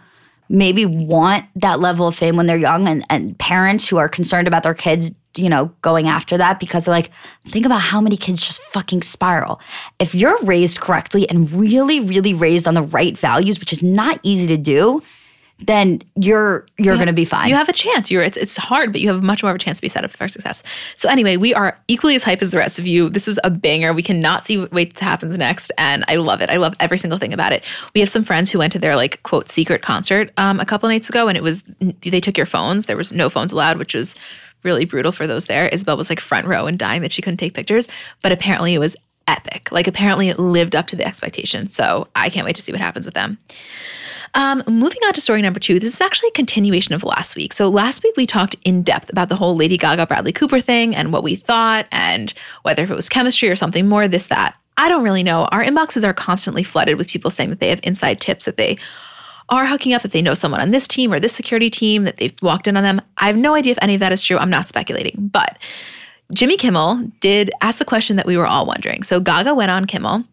maybe 0.49 0.85
want 0.85 1.45
that 1.55 1.79
level 1.79 2.09
of 2.09 2.15
fame 2.15 2.35
when 2.35 2.45
they're 2.45 2.57
young 2.57 2.89
and, 2.89 3.05
and 3.09 3.37
parents 3.39 3.87
who 3.87 3.95
are 3.95 4.09
concerned 4.09 4.49
about 4.49 4.63
their 4.63 4.73
kids, 4.73 5.11
you 5.35 5.49
know, 5.49 5.71
going 5.81 6.07
after 6.07 6.37
that 6.37 6.59
because 6.59 6.85
they're 6.85 6.93
like, 6.93 7.11
think 7.47 7.65
about 7.65 7.81
how 7.81 8.01
many 8.01 8.17
kids 8.17 8.41
just 8.41 8.61
fucking 8.63 9.03
spiral. 9.03 9.59
If 9.99 10.15
you're 10.15 10.37
raised 10.43 10.79
correctly 10.79 11.29
and 11.29 11.51
really, 11.51 11.99
really 11.99 12.33
raised 12.33 12.67
on 12.67 12.73
the 12.73 12.83
right 12.83 13.17
values, 13.17 13.59
which 13.59 13.73
is 13.73 13.83
not 13.83 14.19
easy 14.23 14.47
to 14.47 14.57
do, 14.57 15.01
then 15.59 16.01
you're 16.15 16.65
you're 16.77 16.97
gonna 16.97 17.13
be 17.13 17.23
fine. 17.23 17.47
You 17.47 17.55
have 17.55 17.69
a 17.69 17.73
chance. 17.73 18.11
You're 18.11 18.21
it's 18.21 18.35
it's 18.35 18.57
hard, 18.57 18.91
but 18.91 18.99
you 18.99 19.07
have 19.07 19.23
much 19.23 19.41
more 19.41 19.51
of 19.51 19.55
a 19.55 19.59
chance 19.59 19.77
to 19.77 19.81
be 19.81 19.87
set 19.87 20.03
up 20.03 20.11
for 20.11 20.27
success. 20.27 20.63
So 20.97 21.07
anyway, 21.07 21.37
we 21.37 21.53
are 21.53 21.79
equally 21.87 22.15
as 22.15 22.23
hype 22.23 22.41
as 22.41 22.51
the 22.51 22.57
rest 22.57 22.77
of 22.77 22.85
you. 22.85 23.09
This 23.09 23.25
was 23.25 23.39
a 23.43 23.49
banger. 23.49 23.93
We 23.93 24.03
cannot 24.03 24.45
see 24.45 24.57
what 24.57 24.71
wait 24.73 24.97
to 24.97 25.05
happens 25.05 25.37
next, 25.37 25.71
and 25.77 26.03
I 26.09 26.15
love 26.17 26.41
it. 26.41 26.49
I 26.49 26.57
love 26.57 26.75
every 26.81 26.97
single 26.97 27.19
thing 27.19 27.33
about 27.33 27.53
it. 27.53 27.63
We 27.93 28.01
have 28.01 28.09
some 28.09 28.23
friends 28.23 28.51
who 28.51 28.59
went 28.59 28.73
to 28.73 28.79
their 28.79 28.97
like 28.97 29.23
quote 29.23 29.49
secret 29.49 29.81
concert 29.81 30.31
um, 30.37 30.59
a 30.59 30.65
couple 30.65 30.89
nights 30.89 31.09
ago, 31.09 31.29
and 31.29 31.37
it 31.37 31.43
was 31.43 31.63
they 32.01 32.19
took 32.19 32.37
your 32.37 32.47
phones. 32.47 32.85
There 32.85 32.97
was 32.97 33.13
no 33.13 33.29
phones 33.29 33.53
allowed, 33.53 33.77
which 33.77 33.95
was 33.95 34.15
really 34.65 34.83
brutal 34.85 35.11
for 35.11 35.27
those 35.27 35.45
there. 35.45 35.67
Isabel 35.69 35.95
was 35.95 36.09
like 36.09 36.19
front 36.19 36.47
row 36.47 36.65
and 36.65 36.77
dying 36.77 37.01
that 37.03 37.13
she 37.13 37.21
couldn't 37.21 37.37
take 37.37 37.53
pictures, 37.53 37.87
but 38.21 38.31
apparently 38.31 38.73
it 38.73 38.79
was 38.79 38.95
epic. 39.27 39.71
Like 39.71 39.87
apparently 39.87 40.29
it 40.29 40.39
lived 40.39 40.75
up 40.75 40.87
to 40.87 40.95
the 40.95 41.05
expectation. 41.05 41.69
So 41.69 42.07
I 42.15 42.29
can't 42.29 42.45
wait 42.45 42.55
to 42.57 42.61
see 42.61 42.71
what 42.71 42.81
happens 42.81 43.05
with 43.05 43.15
them. 43.15 43.37
Um, 44.33 44.63
moving 44.67 44.99
on 45.07 45.13
to 45.13 45.21
story 45.21 45.41
number 45.41 45.61
two, 45.61 45.79
this 45.79 45.93
is 45.93 46.01
actually 46.01 46.27
a 46.29 46.33
continuation 46.33 46.93
of 46.93 47.03
last 47.03 47.37
week. 47.37 47.53
So 47.53 47.69
last 47.69 48.03
week 48.03 48.15
we 48.17 48.25
talked 48.25 48.55
in 48.65 48.83
depth 48.83 49.09
about 49.09 49.29
the 49.29 49.35
whole 49.35 49.55
Lady 49.55 49.77
Gaga 49.77 50.07
Bradley 50.07 50.33
Cooper 50.33 50.59
thing 50.59 50.93
and 50.93 51.13
what 51.13 51.23
we 51.23 51.35
thought 51.35 51.85
and 51.91 52.33
whether 52.63 52.83
if 52.83 52.91
it 52.91 52.95
was 52.95 53.07
chemistry 53.07 53.49
or 53.49 53.55
something 53.55 53.87
more, 53.87 54.07
this, 54.09 54.27
that. 54.27 54.55
I 54.77 54.89
don't 54.89 55.03
really 55.03 55.23
know. 55.23 55.45
Our 55.45 55.63
inboxes 55.63 56.05
are 56.05 56.13
constantly 56.13 56.63
flooded 56.63 56.97
with 56.97 57.07
people 57.07 57.31
saying 57.31 57.49
that 57.49 57.61
they 57.61 57.69
have 57.69 57.79
inside 57.83 58.19
tips 58.19 58.43
that 58.43 58.57
they 58.57 58.77
are 59.49 59.65
hooking 59.65 59.93
up, 59.93 60.01
that 60.01 60.11
they 60.11 60.21
know 60.21 60.33
someone 60.33 60.61
on 60.61 60.71
this 60.71 60.87
team 60.87 61.13
or 61.13 61.19
this 61.19 61.33
security 61.33 61.69
team, 61.69 62.03
that 62.03 62.17
they've 62.17 62.35
walked 62.41 62.67
in 62.67 62.77
on 62.77 62.83
them. 62.83 63.01
I 63.17 63.27
have 63.27 63.37
no 63.37 63.53
idea 63.53 63.71
if 63.71 63.79
any 63.81 63.93
of 63.93 63.99
that 63.99 64.11
is 64.11 64.21
true. 64.21 64.37
I'm 64.37 64.49
not 64.49 64.67
speculating. 64.67 65.29
But 65.31 65.57
Jimmy 66.33 66.57
Kimmel 66.57 67.11
did 67.19 67.51
ask 67.61 67.77
the 67.79 67.85
question 67.85 68.15
that 68.15 68.25
we 68.25 68.37
were 68.37 68.47
all 68.47 68.65
wondering. 68.65 69.03
So 69.03 69.19
Gaga 69.19 69.53
went 69.53 69.71
on 69.71 69.85
Kimmel 69.85 70.23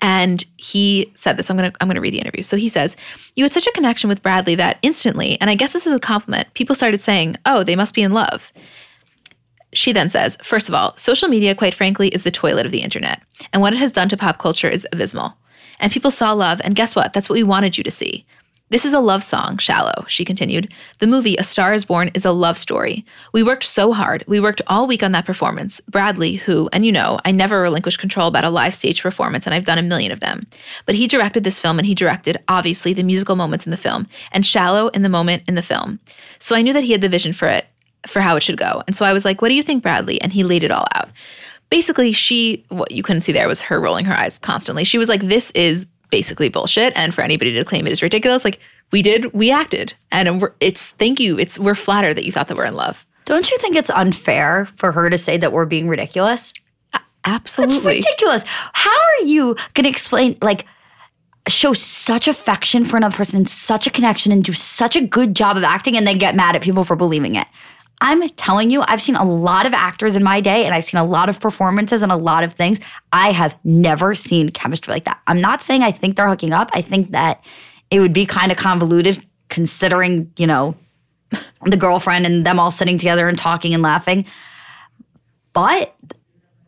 and 0.00 0.44
he 0.56 1.10
said 1.14 1.36
this. 1.36 1.50
I'm 1.50 1.56
gonna 1.56 1.72
I'm 1.80 1.88
gonna 1.88 2.00
read 2.00 2.14
the 2.14 2.20
interview. 2.20 2.42
So 2.42 2.56
he 2.56 2.68
says, 2.68 2.96
You 3.36 3.44
had 3.44 3.52
such 3.52 3.66
a 3.66 3.72
connection 3.72 4.08
with 4.08 4.22
Bradley 4.22 4.54
that 4.56 4.78
instantly, 4.82 5.40
and 5.40 5.50
I 5.50 5.54
guess 5.54 5.72
this 5.72 5.86
is 5.86 5.92
a 5.92 6.00
compliment, 6.00 6.52
people 6.54 6.74
started 6.74 7.00
saying, 7.00 7.36
Oh, 7.46 7.64
they 7.64 7.76
must 7.76 7.94
be 7.94 8.02
in 8.02 8.12
love. 8.12 8.52
She 9.72 9.92
then 9.92 10.08
says, 10.08 10.36
First 10.42 10.68
of 10.68 10.74
all, 10.74 10.96
social 10.96 11.28
media, 11.28 11.54
quite 11.54 11.74
frankly, 11.74 12.08
is 12.08 12.22
the 12.22 12.30
toilet 12.30 12.66
of 12.66 12.72
the 12.72 12.82
internet. 12.82 13.22
And 13.52 13.60
what 13.60 13.72
it 13.72 13.78
has 13.78 13.92
done 13.92 14.08
to 14.10 14.16
pop 14.16 14.38
culture 14.38 14.68
is 14.68 14.86
abysmal. 14.92 15.34
And 15.80 15.92
people 15.92 16.10
saw 16.10 16.32
love, 16.32 16.60
and 16.64 16.76
guess 16.76 16.94
what? 16.94 17.12
That's 17.12 17.28
what 17.28 17.34
we 17.34 17.42
wanted 17.42 17.76
you 17.76 17.84
to 17.84 17.90
see. 17.90 18.24
This 18.70 18.86
is 18.86 18.94
a 18.94 18.98
love 18.98 19.22
song, 19.22 19.58
Shallow, 19.58 20.06
she 20.08 20.24
continued. 20.24 20.72
The 20.98 21.06
movie, 21.06 21.36
A 21.36 21.44
Star 21.44 21.74
is 21.74 21.84
Born, 21.84 22.10
is 22.14 22.24
a 22.24 22.32
love 22.32 22.56
story. 22.56 23.04
We 23.34 23.42
worked 23.42 23.64
so 23.64 23.92
hard. 23.92 24.24
We 24.26 24.40
worked 24.40 24.62
all 24.66 24.86
week 24.86 25.02
on 25.02 25.12
that 25.12 25.26
performance. 25.26 25.80
Bradley, 25.80 26.36
who, 26.36 26.70
and 26.72 26.86
you 26.86 26.90
know, 26.90 27.20
I 27.26 27.30
never 27.30 27.60
relinquish 27.60 27.98
control 27.98 28.26
about 28.26 28.42
a 28.42 28.48
live 28.48 28.74
stage 28.74 29.02
performance, 29.02 29.44
and 29.44 29.54
I've 29.54 29.66
done 29.66 29.76
a 29.76 29.82
million 29.82 30.12
of 30.12 30.20
them. 30.20 30.46
But 30.86 30.94
he 30.94 31.06
directed 31.06 31.44
this 31.44 31.58
film, 31.58 31.78
and 31.78 31.84
he 31.84 31.94
directed, 31.94 32.38
obviously, 32.48 32.94
the 32.94 33.02
musical 33.02 33.36
moments 33.36 33.66
in 33.66 33.70
the 33.70 33.76
film, 33.76 34.06
and 34.32 34.46
Shallow 34.46 34.88
in 34.88 35.02
the 35.02 35.10
moment 35.10 35.42
in 35.46 35.56
the 35.56 35.62
film. 35.62 36.00
So 36.38 36.56
I 36.56 36.62
knew 36.62 36.72
that 36.72 36.84
he 36.84 36.92
had 36.92 37.02
the 37.02 37.08
vision 37.10 37.34
for 37.34 37.48
it, 37.48 37.66
for 38.06 38.20
how 38.20 38.34
it 38.34 38.42
should 38.42 38.56
go. 38.56 38.82
And 38.86 38.96
so 38.96 39.04
I 39.04 39.12
was 39.12 39.26
like, 39.26 39.42
What 39.42 39.50
do 39.50 39.54
you 39.54 39.62
think, 39.62 39.82
Bradley? 39.82 40.18
And 40.22 40.32
he 40.32 40.42
laid 40.42 40.64
it 40.64 40.70
all 40.70 40.86
out. 40.94 41.10
Basically, 41.68 42.12
she, 42.12 42.64
what 42.70 42.90
you 42.90 43.02
couldn't 43.02 43.22
see 43.22 43.32
there 43.32 43.46
was 43.46 43.60
her 43.60 43.78
rolling 43.78 44.06
her 44.06 44.16
eyes 44.16 44.38
constantly. 44.38 44.84
She 44.84 44.98
was 44.98 45.10
like, 45.10 45.22
This 45.22 45.50
is 45.50 45.86
basically 46.14 46.48
bullshit. 46.48 46.92
And 46.94 47.12
for 47.12 47.22
anybody 47.22 47.52
to 47.54 47.64
claim 47.64 47.88
it 47.88 47.90
is 47.90 48.00
ridiculous, 48.00 48.44
like 48.44 48.60
we 48.92 49.02
did, 49.02 49.32
we 49.32 49.50
acted, 49.50 49.94
and 50.12 50.48
it's 50.60 50.90
thank 50.92 51.18
you. 51.18 51.36
It's 51.36 51.58
we're 51.58 51.74
flattered 51.74 52.14
that 52.14 52.24
you 52.24 52.30
thought 52.30 52.46
that 52.46 52.56
we're 52.56 52.66
in 52.66 52.76
love. 52.76 53.04
Don't 53.24 53.50
you 53.50 53.58
think 53.58 53.74
it's 53.74 53.90
unfair 53.90 54.68
for 54.76 54.92
her 54.92 55.10
to 55.10 55.18
say 55.18 55.36
that 55.38 55.52
we're 55.52 55.66
being 55.66 55.88
ridiculous? 55.88 56.52
Absolutely, 57.24 57.74
That's 57.74 58.06
ridiculous. 58.06 58.44
How 58.74 58.96
are 58.96 59.24
you 59.24 59.56
going 59.72 59.82
to 59.82 59.90
explain, 59.90 60.38
like, 60.40 60.66
show 61.48 61.72
such 61.72 62.28
affection 62.28 62.84
for 62.84 62.96
another 62.96 63.16
person 63.16 63.38
and 63.38 63.48
such 63.48 63.88
a 63.88 63.90
connection 63.90 64.30
and 64.30 64.44
do 64.44 64.52
such 64.52 64.94
a 64.94 65.00
good 65.00 65.34
job 65.34 65.56
of 65.56 65.64
acting 65.64 65.96
and 65.96 66.06
then 66.06 66.18
get 66.18 66.36
mad 66.36 66.54
at 66.54 66.62
people 66.62 66.84
for 66.84 66.94
believing 66.94 67.34
it? 67.34 67.48
I'm 68.00 68.28
telling 68.30 68.70
you, 68.70 68.82
I've 68.82 69.00
seen 69.00 69.16
a 69.16 69.24
lot 69.24 69.66
of 69.66 69.72
actors 69.72 70.16
in 70.16 70.22
my 70.22 70.40
day 70.40 70.64
and 70.64 70.74
I've 70.74 70.84
seen 70.84 71.00
a 71.00 71.04
lot 71.04 71.28
of 71.28 71.40
performances 71.40 72.02
and 72.02 72.12
a 72.12 72.16
lot 72.16 72.44
of 72.44 72.52
things. 72.52 72.80
I 73.12 73.32
have 73.32 73.56
never 73.64 74.14
seen 74.14 74.50
chemistry 74.50 74.92
like 74.92 75.04
that. 75.04 75.20
I'm 75.26 75.40
not 75.40 75.62
saying 75.62 75.82
I 75.82 75.92
think 75.92 76.16
they're 76.16 76.28
hooking 76.28 76.52
up. 76.52 76.70
I 76.74 76.82
think 76.82 77.12
that 77.12 77.42
it 77.90 78.00
would 78.00 78.12
be 78.12 78.26
kind 78.26 78.50
of 78.50 78.58
convoluted 78.58 79.24
considering, 79.48 80.32
you 80.36 80.46
know, 80.46 80.74
the 81.64 81.76
girlfriend 81.76 82.26
and 82.26 82.44
them 82.44 82.58
all 82.58 82.70
sitting 82.70 82.98
together 82.98 83.28
and 83.28 83.38
talking 83.38 83.74
and 83.74 83.82
laughing. 83.82 84.24
But 85.52 85.94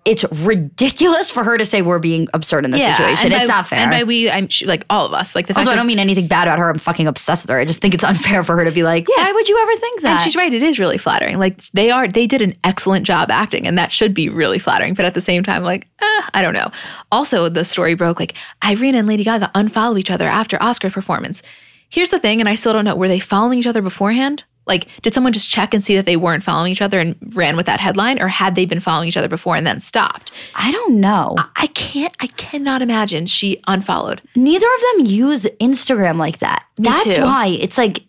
it's 0.06 0.24
ridiculous 0.30 1.28
for 1.30 1.44
her 1.44 1.58
to 1.58 1.66
say 1.66 1.82
we're 1.82 1.98
being 1.98 2.28
absurd 2.32 2.64
in 2.64 2.70
this 2.70 2.82
situation. 2.82 3.26
and 3.32 3.34
It's 3.34 3.46
by- 3.48 3.54
not 3.54 3.66
fair. 3.66 3.78
And 3.80 3.90
by 3.90 4.04
we, 4.04 4.30
I'm 4.30 4.48
sh- 4.48 4.62
like 4.64 4.86
all 4.88 5.04
of 5.04 5.12
us, 5.12 5.34
like 5.34 5.46
the 5.48 5.54
fact 5.54 5.66
also, 5.66 5.72
I 5.72 5.76
don't 5.76 5.86
mean 5.86 5.98
anything 5.98 6.26
bad 6.28 6.46
about 6.46 6.58
her. 6.60 6.70
I'm 6.70 6.78
fucking 6.78 7.06
obsessed 7.06 7.44
with 7.44 7.50
her. 7.50 7.58
I 7.58 7.64
just 7.64 7.80
think 7.82 7.92
it's 7.92 8.04
unfair 8.12 8.44
for 8.44 8.56
her 8.56 8.64
to 8.64 8.70
be 8.70 8.84
like, 8.84 9.06
yeah. 9.08 9.24
why 9.24 9.32
would 9.32 9.48
you 9.48 9.58
ever 9.60 9.76
think 9.76 10.00
that? 10.02 10.12
And 10.12 10.20
she's 10.20 10.36
right. 10.36 10.52
It 10.54 10.62
is 10.62 10.78
really 10.78 10.96
flattering. 10.96 11.38
Like 11.38 11.60
they 11.72 11.90
are, 11.90 12.06
they 12.08 12.26
did 12.26 12.40
an 12.40 12.54
excellent 12.64 13.04
job 13.04 13.30
acting, 13.30 13.66
and 13.66 13.76
that 13.76 13.90
should 13.92 14.14
be 14.14 14.28
really 14.28 14.58
flattering. 14.60 14.94
But 14.94 15.04
at 15.04 15.14
the 15.14 15.20
same 15.20 15.42
time, 15.42 15.62
like, 15.64 15.88
eh, 16.00 16.22
I 16.32 16.40
don't 16.40 16.54
know. 16.54 16.70
Also, 17.10 17.48
the 17.48 17.64
story 17.64 17.94
broke 17.94 18.20
like 18.20 18.34
Irina 18.64 18.98
and 18.98 19.08
Lady 19.08 19.24
Gaga 19.24 19.50
unfollow 19.54 19.98
each 19.98 20.10
other 20.10 20.28
after 20.28 20.62
Oscar 20.62 20.88
performance. 20.88 21.42
Here's 21.88 22.08
the 22.10 22.18
thing, 22.20 22.40
and 22.40 22.48
I 22.48 22.54
still 22.54 22.72
don't 22.72 22.84
know. 22.84 22.94
Were 22.96 23.08
they 23.08 23.18
following 23.18 23.58
each 23.58 23.66
other 23.66 23.82
beforehand? 23.82 24.44
Like, 24.66 24.88
did 25.02 25.14
someone 25.14 25.32
just 25.32 25.48
check 25.48 25.72
and 25.72 25.82
see 25.82 25.94
that 25.96 26.06
they 26.06 26.16
weren't 26.16 26.42
following 26.42 26.72
each 26.72 26.82
other 26.82 26.98
and 26.98 27.14
ran 27.36 27.56
with 27.56 27.66
that 27.66 27.78
headline, 27.80 28.20
or 28.20 28.28
had 28.28 28.54
they 28.56 28.64
been 28.64 28.80
following 28.80 29.08
each 29.08 29.16
other 29.16 29.28
before 29.28 29.54
and 29.56 29.66
then 29.66 29.78
stopped? 29.80 30.32
I 30.56 30.72
don't 30.72 31.00
know. 31.00 31.36
I 31.54 31.68
can't. 31.68 32.14
I 32.20 32.26
cannot 32.26 32.82
imagine 32.82 33.26
she 33.26 33.62
unfollowed. 33.68 34.20
Neither 34.34 34.66
of 34.66 34.96
them 34.96 35.06
use 35.06 35.44
Instagram 35.60 36.16
like 36.18 36.38
that. 36.38 36.64
That's 36.76 37.16
too. 37.16 37.22
why 37.22 37.46
it's 37.48 37.78
like. 37.78 38.02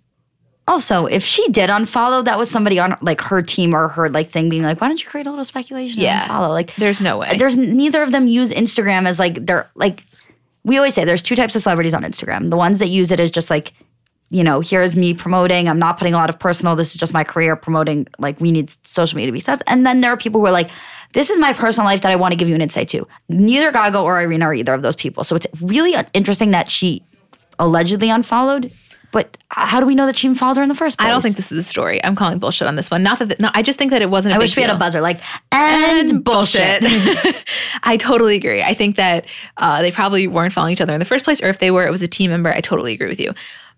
Also, 0.69 1.05
if 1.05 1.23
she 1.23 1.47
did 1.47 1.69
unfollow, 1.69 2.25
that 2.25 2.37
was 2.37 2.49
somebody 2.51 2.77
on 2.77 2.97
like 3.01 3.21
her 3.21 3.41
team 3.41 3.73
or 3.73 3.87
her 3.87 4.09
like 4.09 4.31
thing 4.31 4.49
being 4.49 4.63
like, 4.63 4.81
"Why 4.81 4.89
don't 4.89 5.01
you 5.01 5.07
create 5.09 5.25
a 5.25 5.29
little 5.29 5.45
speculation 5.45 6.01
Yeah. 6.01 6.23
and 6.23 6.27
follow?" 6.27 6.49
Like, 6.49 6.75
There's 6.75 6.99
no 6.99 7.17
way. 7.19 7.37
there's 7.37 7.55
neither 7.55 8.01
of 8.03 8.11
them 8.11 8.27
use 8.27 8.51
Instagram 8.51 9.07
as 9.07 9.17
like 9.19 9.45
they're 9.45 9.69
like. 9.75 10.03
We 10.65 10.75
always 10.75 10.93
say 10.93 11.05
there's 11.05 11.21
two 11.21 11.37
types 11.37 11.55
of 11.55 11.61
celebrities 11.61 11.93
on 11.93 12.03
Instagram. 12.03 12.49
The 12.49 12.57
ones 12.57 12.79
that 12.79 12.89
use 12.89 13.11
it 13.11 13.21
as 13.21 13.31
just 13.31 13.49
like, 13.49 13.71
you 14.29 14.43
know, 14.43 14.59
here's 14.59 14.95
me 14.95 15.13
promoting. 15.13 15.69
I'm 15.69 15.79
not 15.79 15.97
putting 15.97 16.13
a 16.13 16.17
lot 16.17 16.29
of 16.29 16.37
personal. 16.37 16.75
This 16.75 16.91
is 16.91 16.97
just 16.97 17.13
my 17.13 17.23
career 17.23 17.55
promoting. 17.55 18.07
Like 18.19 18.39
we 18.41 18.51
need 18.51 18.71
social 18.85 19.15
media 19.15 19.27
to 19.27 19.31
be 19.31 19.39
success. 19.39 19.61
And 19.67 19.85
then 19.85 20.01
there 20.01 20.11
are 20.11 20.17
people 20.17 20.41
who 20.41 20.47
are 20.47 20.51
like, 20.51 20.69
this 21.13 21.29
is 21.29 21.39
my 21.39 21.53
personal 21.53 21.85
life 21.85 22.01
that 22.01 22.11
I 22.11 22.17
want 22.17 22.33
to 22.33 22.35
give 22.35 22.49
you 22.49 22.55
an 22.55 22.61
insight 22.61 22.89
to. 22.89 23.07
Neither 23.29 23.71
Gaga 23.71 23.99
or 23.99 24.19
Irina 24.19 24.45
are 24.45 24.53
either 24.53 24.73
of 24.73 24.81
those 24.81 24.95
people. 24.95 25.23
So 25.23 25.35
it's 25.35 25.47
really 25.61 25.95
interesting 26.13 26.51
that 26.51 26.69
she 26.69 27.03
allegedly 27.59 28.09
unfollowed. 28.09 28.71
But 29.13 29.37
how 29.47 29.79
do 29.79 29.85
we 29.85 29.95
know 29.95 30.05
that 30.05 30.17
she 30.17 30.27
unfollowed 30.27 30.57
her 30.57 30.63
in 30.63 30.69
the 30.69 30.75
first 30.75 30.97
place? 30.97 31.07
I 31.07 31.09
don't 31.09 31.21
think 31.21 31.37
this 31.37 31.49
is 31.49 31.57
a 31.57 31.63
story. 31.63 32.03
I'm 32.03 32.15
calling 32.15 32.39
bullshit 32.39 32.67
on 32.67 32.75
this 32.75 32.91
one. 32.91 33.03
Not 33.03 33.19
that. 33.19 33.39
No, 33.39 33.49
I 33.53 33.61
just 33.61 33.79
think 33.79 33.91
that 33.91 34.01
it 34.01 34.09
wasn't. 34.09 34.35
I 34.35 34.37
wish 34.37 34.55
we 34.57 34.61
had 34.61 34.69
a 34.69 34.77
buzzer 34.77 34.99
like 34.99 35.21
and, 35.53 36.23
bullshit. 36.25 36.83
I 37.83 37.95
totally 37.97 38.35
agree. 38.35 38.61
I 38.61 38.73
think 38.73 38.97
that 38.97 39.25
uh, 39.55 39.81
they 39.81 39.91
probably 39.91 40.27
weren't 40.27 40.51
following 40.51 40.73
each 40.73 40.81
other 40.81 40.93
in 40.93 40.99
the 40.99 41.05
first 41.05 41.23
place, 41.23 41.41
or 41.41 41.47
if 41.47 41.59
they 41.59 41.71
were, 41.71 41.87
it 41.87 41.89
was 41.89 42.01
a 42.01 42.07
team 42.07 42.31
member. 42.31 42.51
I 42.51 42.59
totally 42.59 42.93
agree 42.93 43.07
with 43.07 43.19
you. 43.19 43.33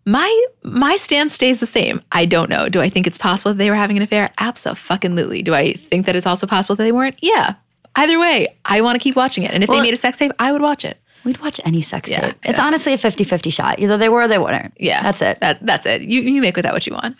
My 0.05 0.45
my 0.63 0.95
stance 0.95 1.33
stays 1.33 1.59
the 1.59 1.65
same. 1.65 2.01
I 2.11 2.25
don't 2.25 2.49
know. 2.49 2.69
Do 2.69 2.81
I 2.81 2.89
think 2.89 3.05
it's 3.07 3.17
possible 3.17 3.51
that 3.51 3.57
they 3.57 3.69
were 3.69 3.75
having 3.75 3.97
an 3.97 4.03
affair? 4.03 4.29
Absolutely. 4.39 5.41
Do 5.43 5.53
I 5.53 5.73
think 5.73 6.05
that 6.05 6.15
it's 6.15 6.25
also 6.25 6.47
possible 6.47 6.75
that 6.75 6.83
they 6.83 6.91
weren't? 6.91 7.15
Yeah. 7.21 7.55
Either 7.95 8.19
way, 8.19 8.55
I 8.65 8.81
want 8.81 8.95
to 8.95 8.99
keep 9.03 9.15
watching 9.15 9.43
it. 9.43 9.51
And 9.51 9.63
if 9.63 9.69
Well- 9.69 9.79
they 9.79 9.83
made 9.83 9.93
a 9.93 9.97
sex 9.97 10.17
tape, 10.17 10.31
I 10.39 10.51
would 10.51 10.61
watch 10.61 10.85
it. 10.85 10.97
We'd 11.25 11.39
watch 11.39 11.59
any 11.65 11.81
sex 11.81 12.09
Yeah, 12.09 12.21
tape. 12.27 12.35
It's 12.43 12.59
honestly 12.59 12.93
a 12.93 12.97
50-50 12.97 13.51
shot. 13.51 13.79
Either 13.79 13.97
they 13.97 14.07
were 14.07 14.21
or 14.21 14.27
they 14.29 14.37
weren't. 14.37 14.73
Yeah, 14.77 15.03
That's 15.03 15.21
it. 15.21 15.39
That, 15.41 15.63
that's 15.65 15.85
it. 15.85 16.01
You 16.03 16.21
you 16.21 16.39
make 16.41 16.55
with 16.55 16.63
that 16.63 16.73
what 16.73 16.87
you 16.87 16.93
want. 16.93 17.17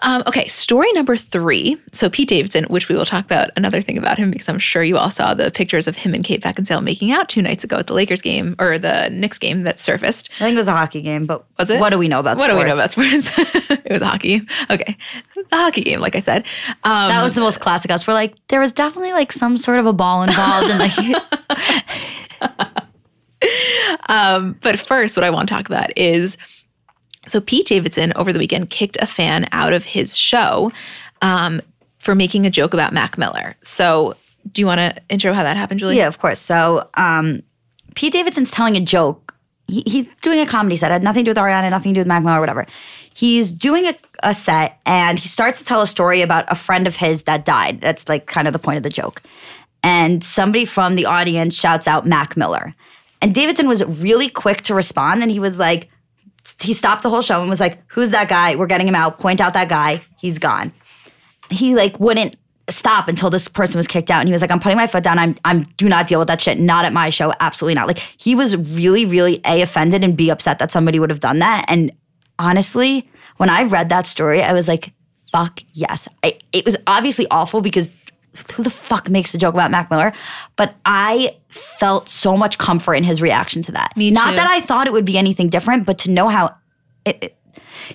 Um, 0.00 0.22
okay, 0.26 0.46
story 0.48 0.92
number 0.92 1.16
three. 1.16 1.76
So 1.92 2.10
Pete 2.10 2.28
Davidson, 2.28 2.64
which 2.64 2.88
we 2.88 2.94
will 2.94 3.06
talk 3.06 3.24
about 3.24 3.50
another 3.56 3.80
thing 3.80 3.96
about 3.98 4.18
him 4.18 4.30
because 4.30 4.48
I'm 4.48 4.58
sure 4.58 4.82
you 4.84 4.96
all 4.98 5.10
saw 5.10 5.34
the 5.34 5.50
pictures 5.50 5.86
of 5.88 5.96
him 5.96 6.14
and 6.14 6.22
Kate 6.24 6.42
Beckinsale 6.42 6.82
making 6.82 7.12
out 7.12 7.28
two 7.28 7.40
nights 7.42 7.64
ago 7.64 7.76
at 7.76 7.86
the 7.86 7.94
Lakers 7.94 8.20
game 8.20 8.54
or 8.58 8.78
the 8.78 9.08
Knicks 9.10 9.38
game 9.38 9.62
that 9.62 9.80
surfaced. 9.80 10.30
I 10.36 10.44
think 10.44 10.54
it 10.54 10.58
was 10.58 10.68
a 10.68 10.72
hockey 10.72 11.02
game, 11.02 11.26
but 11.26 11.44
Was 11.58 11.70
it? 11.70 11.80
What 11.80 11.90
do 11.90 11.98
we 11.98 12.08
know 12.08 12.20
about 12.20 12.38
sports? 12.38 12.54
What 12.54 12.66
sports? 12.68 12.94
do 12.94 13.00
we 13.00 13.08
know 13.08 13.14
about 13.14 13.26
sports? 13.30 13.80
it 13.86 13.92
was 13.92 14.02
hockey. 14.02 14.42
Okay, 14.70 14.96
the 15.34 15.56
hockey 15.56 15.82
game, 15.82 16.00
like 16.00 16.14
I 16.16 16.20
said. 16.20 16.44
Um, 16.84 17.08
That 17.08 17.22
was 17.22 17.34
the 17.34 17.40
most 17.40 17.60
classic 17.60 17.90
us. 17.90 18.06
We're 18.06 18.14
like, 18.14 18.34
there 18.48 18.60
was 18.60 18.72
definitely 18.72 19.12
like 19.12 19.32
some 19.32 19.56
sort 19.56 19.78
of 19.78 19.86
a 19.86 19.92
ball 19.92 20.22
involved, 20.22 20.70
and 20.70 20.78
like, 20.78 20.92
Um, 24.08 24.56
but 24.62 24.78
first, 24.78 25.16
what 25.16 25.24
I 25.24 25.30
want 25.30 25.48
to 25.48 25.54
talk 25.54 25.68
about 25.68 25.96
is 25.96 26.36
so 27.26 27.40
Pete 27.40 27.66
Davidson 27.66 28.12
over 28.16 28.32
the 28.32 28.38
weekend 28.38 28.70
kicked 28.70 28.96
a 29.00 29.06
fan 29.06 29.48
out 29.52 29.72
of 29.72 29.84
his 29.84 30.16
show 30.16 30.72
um, 31.22 31.60
for 31.98 32.14
making 32.14 32.46
a 32.46 32.50
joke 32.50 32.74
about 32.74 32.92
Mac 32.92 33.18
Miller. 33.18 33.56
So, 33.62 34.16
do 34.52 34.62
you 34.62 34.66
want 34.66 34.78
to 34.78 35.02
intro 35.08 35.32
how 35.32 35.42
that 35.42 35.56
happened, 35.56 35.80
Julie? 35.80 35.96
yeah, 35.96 36.06
of 36.06 36.18
course. 36.18 36.38
So, 36.38 36.88
um, 36.94 37.42
Pete 37.94 38.12
Davidson's 38.12 38.50
telling 38.50 38.76
a 38.76 38.80
joke. 38.80 39.34
He, 39.68 39.82
he's 39.86 40.08
doing 40.22 40.38
a 40.38 40.46
comedy 40.46 40.76
set. 40.76 40.92
It 40.92 40.94
had 40.94 41.02
nothing 41.02 41.24
to 41.24 41.28
do 41.28 41.30
with 41.30 41.38
Ariana, 41.38 41.68
nothing 41.70 41.92
to 41.94 41.98
do 41.98 42.00
with 42.00 42.06
Mac 42.06 42.22
Miller 42.22 42.38
whatever. 42.38 42.66
He's 43.12 43.50
doing 43.50 43.86
a, 43.86 43.96
a 44.22 44.34
set, 44.34 44.78
and 44.86 45.18
he 45.18 45.26
starts 45.26 45.58
to 45.58 45.64
tell 45.64 45.80
a 45.80 45.86
story 45.86 46.22
about 46.22 46.44
a 46.48 46.54
friend 46.54 46.86
of 46.86 46.96
his 46.96 47.22
that 47.24 47.44
died. 47.44 47.80
That's 47.80 48.08
like 48.08 48.26
kind 48.26 48.46
of 48.46 48.52
the 48.52 48.58
point 48.58 48.76
of 48.76 48.82
the 48.82 48.90
joke. 48.90 49.22
And 49.82 50.22
somebody 50.22 50.64
from 50.64 50.96
the 50.96 51.06
audience 51.06 51.58
shouts 51.58 51.88
out 51.88 52.06
Mac 52.06 52.36
Miller. 52.36 52.74
And 53.22 53.34
Davidson 53.34 53.66
was 53.66 53.84
really 53.84 54.28
quick 54.28 54.62
to 54.62 54.74
respond, 54.74 55.22
and 55.22 55.32
he 55.32 55.40
was 55.40 55.58
like, 55.58 55.88
he 56.60 56.72
stopped 56.72 57.02
the 57.02 57.10
whole 57.10 57.22
show 57.22 57.40
and 57.40 57.48
was 57.48 57.60
like, 57.60 57.78
"Who's 57.88 58.10
that 58.10 58.28
guy? 58.28 58.54
We're 58.56 58.66
getting 58.66 58.88
him 58.88 58.94
out. 58.94 59.18
Point 59.18 59.40
out 59.40 59.54
that 59.54 59.68
guy. 59.68 60.02
He's 60.18 60.38
gone." 60.38 60.72
He 61.50 61.74
like 61.74 61.98
wouldn't 62.00 62.36
stop 62.68 63.08
until 63.08 63.30
this 63.30 63.48
person 63.48 63.78
was 63.78 63.86
kicked 63.86 64.10
out, 64.10 64.20
and 64.20 64.28
he 64.28 64.32
was 64.32 64.42
like, 64.42 64.50
"I'm 64.50 64.60
putting 64.60 64.76
my 64.76 64.86
foot 64.86 65.04
down. 65.04 65.18
I'm 65.18 65.36
I'm 65.44 65.62
do 65.76 65.88
not 65.88 66.06
deal 66.06 66.18
with 66.18 66.28
that 66.28 66.40
shit. 66.40 66.58
Not 66.58 66.84
at 66.84 66.92
my 66.92 67.10
show. 67.10 67.32
Absolutely 67.40 67.74
not." 67.74 67.86
Like 67.86 67.98
he 67.98 68.34
was 68.34 68.56
really 68.56 69.06
really 69.06 69.40
a 69.44 69.62
offended 69.62 70.04
and 70.04 70.16
b 70.16 70.30
upset 70.30 70.58
that 70.58 70.70
somebody 70.70 70.98
would 70.98 71.10
have 71.10 71.20
done 71.20 71.38
that. 71.40 71.64
And 71.68 71.92
honestly, 72.38 73.08
when 73.36 73.50
I 73.50 73.62
read 73.64 73.88
that 73.88 74.06
story, 74.06 74.42
I 74.42 74.52
was 74.52 74.68
like, 74.68 74.92
"Fuck 75.32 75.62
yes." 75.72 76.08
I, 76.22 76.38
it 76.52 76.64
was 76.64 76.76
obviously 76.86 77.26
awful 77.30 77.60
because 77.60 77.90
who 78.54 78.62
the 78.62 78.70
fuck 78.70 79.08
makes 79.08 79.34
a 79.34 79.38
joke 79.38 79.54
about 79.54 79.70
Mac 79.70 79.90
Miller? 79.90 80.12
But 80.56 80.74
I 80.84 81.36
felt 81.48 82.08
so 82.08 82.36
much 82.36 82.58
comfort 82.58 82.94
in 82.94 83.04
his 83.04 83.20
reaction 83.22 83.62
to 83.62 83.72
that. 83.72 83.96
Me 83.96 84.10
too. 84.10 84.14
Not 84.14 84.36
that 84.36 84.46
I 84.48 84.60
thought 84.60 84.86
it 84.86 84.92
would 84.92 85.04
be 85.04 85.18
anything 85.18 85.48
different, 85.48 85.86
but 85.86 85.98
to 85.98 86.10
know 86.10 86.28
how 86.28 86.54
it, 87.04 87.18
it- 87.22 87.36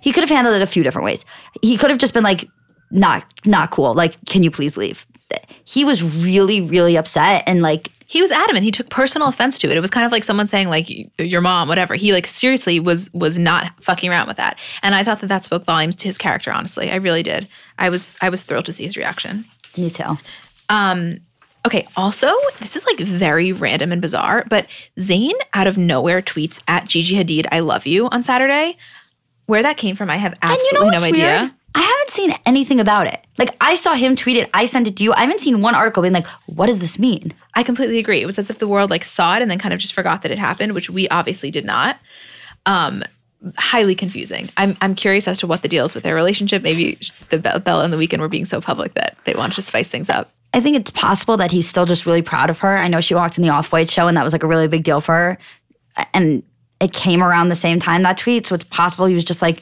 he 0.02 0.12
could 0.12 0.24
have 0.24 0.30
handled 0.30 0.56
it 0.56 0.62
a 0.62 0.68
few 0.68 0.84
different 0.84 1.06
ways. 1.06 1.26
He 1.62 1.76
could 1.78 1.90
have 1.90 2.00
just 2.00 2.14
been 2.14 2.24
like, 2.24 2.48
not 2.92 3.24
not 3.46 3.72
cool. 3.72 3.94
Like, 3.94 4.16
can 4.26 4.44
you 4.44 4.52
please 4.52 4.76
leave? 4.78 5.06
He 5.64 5.86
was 5.86 6.04
really, 6.04 6.60
really 6.60 6.98
upset 6.98 7.44
and 7.48 7.62
like 7.62 7.90
He 8.06 8.22
was 8.22 8.32
adamant. 8.32 8.66
He 8.66 8.72
took 8.72 8.90
personal 8.90 9.30
offense 9.30 9.58
to 9.60 9.70
it. 9.72 9.78
It 9.78 9.80
was 9.80 9.90
kind 9.90 10.06
of 10.06 10.12
like 10.12 10.26
someone 10.26 10.46
saying 10.48 10.68
like 10.68 10.88
your 11.18 11.40
mom, 11.40 11.70
whatever. 11.70 11.96
He 11.96 12.12
like 12.12 12.28
seriously 12.28 12.80
was 12.82 13.10
was 13.14 13.40
not 13.40 13.72
fucking 13.82 14.10
around 14.10 14.28
with 14.28 14.36
that. 14.38 14.60
And 14.84 14.94
I 14.94 15.04
thought 15.06 15.22
that 15.22 15.28
that 15.28 15.46
spoke 15.46 15.64
volumes 15.66 15.96
to 15.98 16.08
his 16.08 16.18
character. 16.18 16.52
Honestly, 16.52 16.92
I 16.92 16.96
really 16.96 17.24
did. 17.24 17.48
I 17.80 17.88
was 17.90 18.18
I 18.22 18.28
was 18.30 18.44
thrilled 18.44 18.66
to 18.66 18.74
see 18.74 18.84
his 18.84 18.98
reaction. 18.98 19.46
You 19.76 19.90
too. 19.90 20.18
Um, 20.70 21.14
Okay, 21.64 21.86
also, 21.96 22.34
this 22.60 22.76
is 22.76 22.88
like 22.88 22.98
very 23.00 23.52
random 23.52 23.92
and 23.92 24.02
bizarre, 24.02 24.46
but 24.50 24.66
Zayn 25.00 25.34
out 25.54 25.68
of 25.68 25.78
nowhere 25.78 26.20
tweets 26.20 26.60
at 26.68 26.88
Gigi 26.88 27.16
Hadid, 27.16 27.46
I 27.52 27.60
love 27.60 27.86
you 27.86 28.08
on 28.10 28.24
Saturday. 28.24 28.78
Where 29.46 29.62
that 29.62 29.78
came 29.78 29.96
from, 29.96 30.10
I 30.10 30.18
have 30.18 30.34
And 30.42 30.50
you 30.54 30.58
absolutely 30.58 30.90
know 30.90 30.98
no 30.98 31.04
idea. 31.06 31.40
weird? 31.42 31.52
I 31.76 31.82
haven't 31.82 32.10
seen 32.10 32.36
anything 32.48 32.80
about 32.80 33.06
it. 33.06 33.24
Like 33.38 33.56
I 33.62 33.76
saw 33.76 33.94
him 33.94 34.16
tweet 34.16 34.38
it, 34.38 34.50
I 34.56 34.66
sent 34.66 34.88
it 34.88 34.96
to 34.98 35.04
you. 35.04 35.14
I 35.14 35.20
haven't 35.22 35.40
seen 35.42 35.62
one 35.62 35.76
article 35.76 36.02
being 36.02 36.14
like, 36.16 36.26
what 36.48 36.66
does 36.66 36.80
this 36.80 36.98
mean? 36.98 37.32
I 37.54 37.62
completely 37.62 38.00
agree. 38.00 38.22
It 38.22 38.26
was 38.26 38.40
as 38.40 38.50
if 38.50 38.58
the 38.58 38.68
world 38.68 38.90
like 38.90 39.04
saw 39.04 39.36
it 39.36 39.44
and 39.44 39.52
then 39.52 39.60
kind 39.60 39.72
of 39.74 39.80
just 39.80 39.94
forgot 39.94 40.24
that 40.24 40.32
it 40.32 40.40
happened, 40.40 40.74
which 40.74 40.90
we 40.90 41.08
obviously 41.10 41.52
did 41.52 41.64
not. 41.64 42.00
Um, 42.66 43.04
highly 43.58 43.96
confusing. 43.96 44.50
I'm 44.58 44.78
I'm 44.82 44.96
curious 44.96 45.28
as 45.28 45.38
to 45.40 45.48
what 45.48 45.62
the 45.62 45.68
deal 45.68 45.86
is 45.86 45.96
with 45.96 46.04
their 46.04 46.16
relationship. 46.16 46.62
Maybe 46.62 47.00
the 47.30 47.40
Bella 47.40 47.84
and 47.84 47.94
the 47.94 47.98
Weeknd 47.98 48.20
were 48.20 48.28
being 48.28 48.46
so 48.46 48.62
public 48.62 48.94
that 48.96 49.18
they 49.26 49.34
wanted 49.34 49.56
to 49.56 49.62
spice 49.62 49.90
things 49.90 50.10
up. 50.10 50.32
I 50.54 50.60
think 50.60 50.76
it's 50.76 50.92
possible 50.92 51.38
that 51.38 51.52
he's 51.52 51.68
still 51.68 51.86
just 51.86 52.06
really 52.06 52.22
proud 52.22 52.50
of 52.50 52.60
her. 52.60 52.78
I 52.78 52.88
know 52.88 53.02
she 53.02 53.16
walked 53.16 53.38
in 53.38 53.44
the 53.44 53.50
Off 53.50 53.72
White 53.72 53.90
show 53.90 54.08
and 54.08 54.18
that 54.18 54.24
was 54.24 54.34
like 54.34 54.44
a 54.44 54.48
really 54.48 54.68
big 54.68 54.84
deal 54.84 55.00
for 55.00 55.14
her. 55.14 55.38
And 56.14 56.44
it 56.80 56.94
came 56.94 57.24
around 57.24 57.48
the 57.48 57.56
same 57.56 57.80
time 57.80 58.04
that 58.04 58.18
tweet. 58.18 58.48
So 58.48 58.56
it's 58.56 58.64
possible 58.66 59.06
he 59.06 59.14
was 59.14 59.24
just 59.24 59.42
like, 59.42 59.62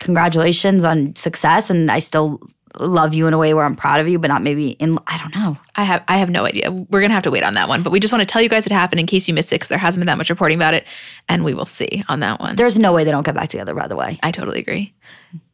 congratulations 0.00 0.84
on 0.84 1.16
success. 1.16 1.70
And 1.70 1.90
I 1.90 1.98
still 1.98 2.40
love 2.80 3.14
you 3.14 3.26
in 3.26 3.34
a 3.34 3.38
way 3.38 3.54
where 3.54 3.64
I'm 3.64 3.76
proud 3.76 4.00
of 4.00 4.08
you, 4.08 4.18
but 4.18 4.28
not 4.28 4.42
maybe 4.42 4.70
in 4.70 4.98
I 5.06 5.18
don't 5.18 5.34
know. 5.34 5.56
I 5.76 5.84
have 5.84 6.02
I 6.08 6.18
have 6.18 6.30
no 6.30 6.44
idea. 6.44 6.70
We're 6.70 7.00
gonna 7.00 7.14
have 7.14 7.22
to 7.24 7.30
wait 7.30 7.42
on 7.42 7.54
that 7.54 7.68
one. 7.68 7.82
But 7.82 7.90
we 7.90 8.00
just 8.00 8.12
want 8.12 8.22
to 8.22 8.26
tell 8.26 8.42
you 8.42 8.48
guys 8.48 8.66
it 8.66 8.72
happened 8.72 9.00
in 9.00 9.06
case 9.06 9.28
you 9.28 9.34
missed 9.34 9.52
it 9.52 9.56
because 9.56 9.68
there 9.68 9.78
hasn't 9.78 10.00
been 10.00 10.06
that 10.06 10.18
much 10.18 10.30
reporting 10.30 10.58
about 10.58 10.74
it. 10.74 10.86
And 11.28 11.44
we 11.44 11.54
will 11.54 11.66
see 11.66 12.04
on 12.08 12.20
that 12.20 12.40
one. 12.40 12.56
There's 12.56 12.78
no 12.78 12.92
way 12.92 13.04
they 13.04 13.10
don't 13.10 13.24
get 13.24 13.34
back 13.34 13.48
together, 13.48 13.74
by 13.74 13.86
the 13.86 13.96
way. 13.96 14.18
I 14.22 14.30
totally 14.30 14.60
agree. 14.60 14.94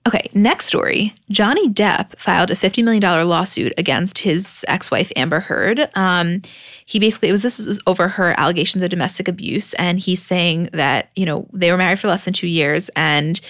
Okay, 0.07 0.29
next 0.35 0.67
story. 0.67 1.15
Johnny 1.31 1.69
Depp 1.71 2.19
filed 2.19 2.51
a 2.51 2.55
$50 2.55 2.85
million 2.85 3.03
lawsuit 3.27 3.73
against 3.79 4.19
his 4.19 4.63
ex 4.69 4.91
wife, 4.91 5.11
Amber 5.17 5.41
Heard. 5.41 5.89
Um, 5.95 6.43
he 6.85 6.99
basically, 6.99 7.31
it 7.31 7.33
was 7.33 7.43
this 7.43 7.65
was 7.65 7.81
over 7.87 8.09
her 8.09 8.39
allegations 8.39 8.83
of 8.85 8.91
domestic 8.91 9.29
abuse. 9.29 9.73
And 9.75 9.99
he's 9.99 10.23
saying 10.23 10.69
that, 10.75 11.11
you 11.17 11.25
know, 11.25 11.49
they 11.55 11.71
were 11.71 11.79
married 11.79 11.99
for 11.99 12.09
less 12.09 12.27
than 12.27 12.35
two 12.35 12.47
years 12.47 12.91
and 12.91 13.41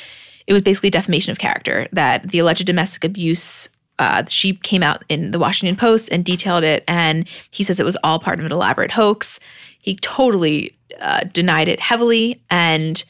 it 0.47 0.53
was 0.53 0.63
basically 0.63 0.91
defamation 0.91 1.31
of 1.31 1.39
character 1.39 1.89
that 1.93 2.29
the 2.31 2.39
alleged 2.39 2.67
domestic 2.67 3.05
abuse 3.05 3.69
uh, 3.99 4.25
she 4.29 4.55
came 4.55 4.83
out 4.83 5.05
in 5.09 5.31
the 5.31 5.39
Washington 5.39 5.77
Post 5.77 6.09
and 6.11 6.25
detailed 6.25 6.65
it, 6.65 6.83
and 6.89 7.29
he 7.51 7.63
says 7.63 7.79
it 7.79 7.87
was 7.87 7.97
all 8.03 8.19
part 8.19 8.41
of 8.41 8.45
an 8.45 8.51
elaborate 8.51 8.91
hoax. 8.91 9.39
He 9.79 9.95
totally 9.97 10.77
uh, 11.01 11.25
denied 11.33 11.69
it 11.69 11.79
heavily, 11.79 12.43
and 12.51 13.05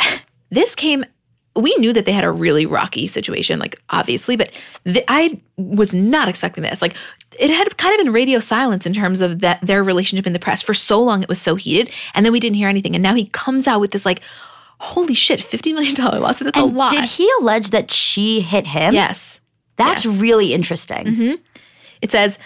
this 0.50 0.74
came 0.74 1.04
we 1.56 1.74
knew 1.76 1.92
that 1.92 2.04
they 2.04 2.12
had 2.12 2.24
a 2.24 2.30
really 2.30 2.66
rocky 2.66 3.08
situation, 3.08 3.58
like 3.58 3.80
obviously, 3.90 4.36
but 4.36 4.52
th- 4.84 5.04
I 5.08 5.40
was 5.56 5.94
not 5.94 6.28
expecting 6.28 6.62
this. 6.62 6.82
Like 6.82 6.94
it 7.38 7.50
had 7.50 7.76
kind 7.78 7.98
of 7.98 8.04
been 8.04 8.12
radio 8.12 8.40
silence 8.40 8.86
in 8.86 8.92
terms 8.92 9.20
of 9.20 9.40
that 9.40 9.60
their 9.62 9.82
relationship 9.82 10.26
in 10.26 10.32
the 10.32 10.38
press 10.38 10.60
for 10.60 10.74
so 10.74 11.02
long. 11.02 11.22
It 11.22 11.28
was 11.28 11.40
so 11.40 11.54
heated, 11.54 11.90
and 12.14 12.24
then 12.24 12.32
we 12.32 12.40
didn't 12.40 12.56
hear 12.56 12.68
anything. 12.68 12.94
And 12.94 13.02
now 13.02 13.14
he 13.14 13.26
comes 13.28 13.66
out 13.66 13.80
with 13.80 13.92
this 13.92 14.04
like, 14.04 14.20
holy 14.78 15.14
shit, 15.14 15.40
fifty 15.40 15.72
million 15.72 15.94
dollar 15.94 16.20
lawsuit. 16.20 16.46
That's 16.46 16.58
and 16.58 16.74
a 16.74 16.78
lot. 16.78 16.90
Did 16.90 17.04
he 17.04 17.30
allege 17.40 17.70
that 17.70 17.90
she 17.90 18.40
hit 18.40 18.66
him? 18.66 18.94
Yes, 18.94 19.40
that's 19.76 20.04
yes. 20.04 20.18
really 20.18 20.52
interesting. 20.52 21.04
Mm-hmm. 21.04 21.34
It 22.02 22.10
says 22.10 22.38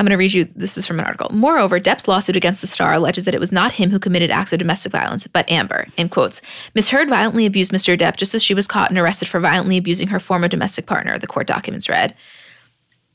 I'm 0.00 0.06
going 0.06 0.12
to 0.12 0.16
read 0.16 0.32
you 0.32 0.48
this 0.56 0.78
is 0.78 0.86
from 0.86 0.98
an 0.98 1.04
article. 1.04 1.28
Moreover, 1.30 1.78
Depp's 1.78 2.08
lawsuit 2.08 2.34
against 2.34 2.62
the 2.62 2.66
star 2.66 2.94
alleges 2.94 3.26
that 3.26 3.34
it 3.34 3.40
was 3.40 3.52
not 3.52 3.70
him 3.70 3.90
who 3.90 3.98
committed 3.98 4.30
acts 4.30 4.50
of 4.50 4.58
domestic 4.58 4.92
violence, 4.92 5.26
but 5.26 5.50
Amber. 5.50 5.88
In 5.98 6.08
quotes, 6.08 6.40
Ms. 6.74 6.88
Heard 6.88 7.10
violently 7.10 7.44
abused 7.44 7.70
Mr. 7.70 7.98
Depp 7.98 8.16
just 8.16 8.34
as 8.34 8.42
she 8.42 8.54
was 8.54 8.66
caught 8.66 8.88
and 8.88 8.98
arrested 8.98 9.28
for 9.28 9.40
violently 9.40 9.76
abusing 9.76 10.08
her 10.08 10.18
former 10.18 10.48
domestic 10.48 10.86
partner, 10.86 11.18
the 11.18 11.26
court 11.26 11.46
documents 11.46 11.86
read. 11.90 12.14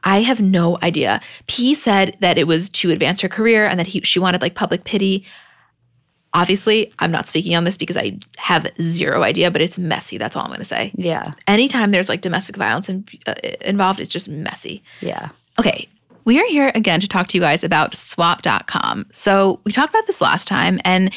I 0.03 0.21
have 0.21 0.39
no 0.39 0.77
idea. 0.83 1.21
P 1.47 1.73
said 1.73 2.17
that 2.19 2.37
it 2.37 2.45
was 2.45 2.69
to 2.69 2.91
advance 2.91 3.19
her 3.21 3.29
career 3.29 3.65
and 3.65 3.79
that 3.79 3.87
he, 3.87 4.01
she 4.01 4.19
wanted 4.19 4.43
like 4.43 4.53
public 4.53 4.83
pity. 4.83 5.25
Obviously, 6.35 6.93
I'm 6.99 7.11
not 7.11 7.27
speaking 7.27 7.55
on 7.55 7.63
this 7.63 7.77
because 7.77 7.95
I 7.95 8.19
have 8.37 8.67
zero 8.81 9.23
idea, 9.23 9.49
but 9.49 9.61
it's 9.61 9.77
messy. 9.77 10.17
That's 10.17 10.35
all 10.35 10.43
I'm 10.43 10.49
going 10.49 10.59
to 10.59 10.65
say. 10.65 10.91
Yeah. 10.95 11.33
Anytime 11.47 11.91
there's 11.91 12.09
like 12.09 12.19
domestic 12.19 12.57
violence 12.57 12.89
in, 12.89 13.05
uh, 13.25 13.35
involved, 13.61 14.01
it's 14.01 14.11
just 14.11 14.27
messy. 14.27 14.83
Yeah. 14.99 15.29
Okay, 15.57 15.87
we 16.25 16.37
are 16.37 16.45
here 16.47 16.73
again 16.75 16.99
to 16.99 17.07
talk 17.07 17.27
to 17.27 17.37
you 17.37 17.41
guys 17.41 17.63
about 17.63 17.95
swap.com. 17.95 19.05
So, 19.11 19.61
we 19.63 19.71
talked 19.71 19.93
about 19.93 20.07
this 20.07 20.19
last 20.19 20.45
time, 20.45 20.81
and 20.83 21.15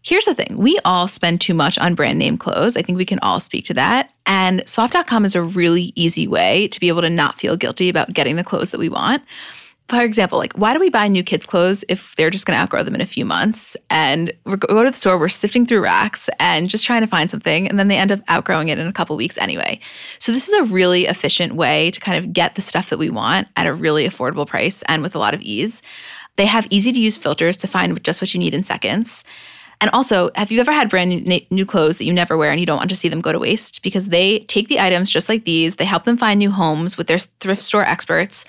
here's 0.00 0.24
the 0.24 0.34
thing 0.34 0.56
we 0.56 0.78
all 0.86 1.06
spend 1.06 1.42
too 1.42 1.52
much 1.52 1.76
on 1.76 1.94
brand 1.94 2.18
name 2.18 2.38
clothes. 2.38 2.78
I 2.78 2.82
think 2.82 2.96
we 2.96 3.04
can 3.04 3.18
all 3.18 3.40
speak 3.40 3.66
to 3.66 3.74
that. 3.74 4.10
And 4.24 4.66
swap.com 4.66 5.26
is 5.26 5.34
a 5.34 5.42
really 5.42 5.92
easy 5.96 6.26
way 6.26 6.68
to 6.68 6.80
be 6.80 6.88
able 6.88 7.02
to 7.02 7.10
not 7.10 7.38
feel 7.38 7.58
guilty 7.58 7.90
about 7.90 8.14
getting 8.14 8.36
the 8.36 8.44
clothes 8.44 8.70
that 8.70 8.78
we 8.78 8.88
want 8.88 9.22
for 9.88 10.02
example, 10.02 10.38
like 10.38 10.52
why 10.54 10.72
do 10.72 10.80
we 10.80 10.90
buy 10.90 11.06
new 11.06 11.22
kids' 11.22 11.46
clothes 11.46 11.84
if 11.88 12.14
they're 12.16 12.30
just 12.30 12.44
going 12.44 12.56
to 12.56 12.60
outgrow 12.60 12.82
them 12.82 12.94
in 12.94 13.00
a 13.00 13.06
few 13.06 13.24
months? 13.24 13.76
And 13.88 14.32
we 14.44 14.56
go 14.56 14.82
to 14.82 14.90
the 14.90 14.96
store, 14.96 15.18
we're 15.18 15.28
sifting 15.28 15.64
through 15.64 15.82
racks 15.82 16.28
and 16.40 16.68
just 16.68 16.84
trying 16.84 17.02
to 17.02 17.06
find 17.06 17.30
something, 17.30 17.68
and 17.68 17.78
then 17.78 17.88
they 17.88 17.96
end 17.96 18.10
up 18.10 18.20
outgrowing 18.28 18.68
it 18.68 18.78
in 18.78 18.86
a 18.86 18.92
couple 18.92 19.16
weeks 19.16 19.38
anyway. 19.38 19.78
So 20.18 20.32
this 20.32 20.48
is 20.48 20.54
a 20.54 20.64
really 20.64 21.06
efficient 21.06 21.54
way 21.54 21.90
to 21.92 22.00
kind 22.00 22.22
of 22.22 22.32
get 22.32 22.56
the 22.56 22.62
stuff 22.62 22.90
that 22.90 22.98
we 22.98 23.10
want 23.10 23.48
at 23.56 23.66
a 23.66 23.72
really 23.72 24.08
affordable 24.08 24.46
price 24.46 24.82
and 24.82 25.02
with 25.02 25.14
a 25.14 25.20
lot 25.20 25.34
of 25.34 25.40
ease. 25.42 25.82
They 26.36 26.46
have 26.46 26.66
easy 26.70 26.92
to 26.92 27.00
use 27.00 27.16
filters 27.16 27.56
to 27.58 27.68
find 27.68 28.02
just 28.02 28.20
what 28.20 28.34
you 28.34 28.40
need 28.40 28.54
in 28.54 28.62
seconds. 28.62 29.24
And 29.80 29.90
also, 29.90 30.30
have 30.34 30.50
you 30.50 30.60
ever 30.60 30.72
had 30.72 30.88
brand 30.88 31.26
new 31.50 31.66
clothes 31.66 31.98
that 31.98 32.04
you 32.04 32.12
never 32.12 32.36
wear 32.36 32.50
and 32.50 32.58
you 32.58 32.66
don't 32.66 32.78
want 32.78 32.88
to 32.88 32.96
see 32.96 33.08
them 33.08 33.20
go 33.20 33.32
to 33.32 33.38
waste? 33.38 33.82
Because 33.82 34.08
they 34.08 34.40
take 34.40 34.68
the 34.68 34.80
items 34.80 35.10
just 35.10 35.28
like 35.28 35.44
these, 35.44 35.76
they 35.76 35.84
help 35.84 36.04
them 36.04 36.16
find 36.16 36.38
new 36.38 36.50
homes 36.50 36.96
with 36.96 37.08
their 37.08 37.18
thrift 37.18 37.62
store 37.62 37.84
experts. 37.84 38.44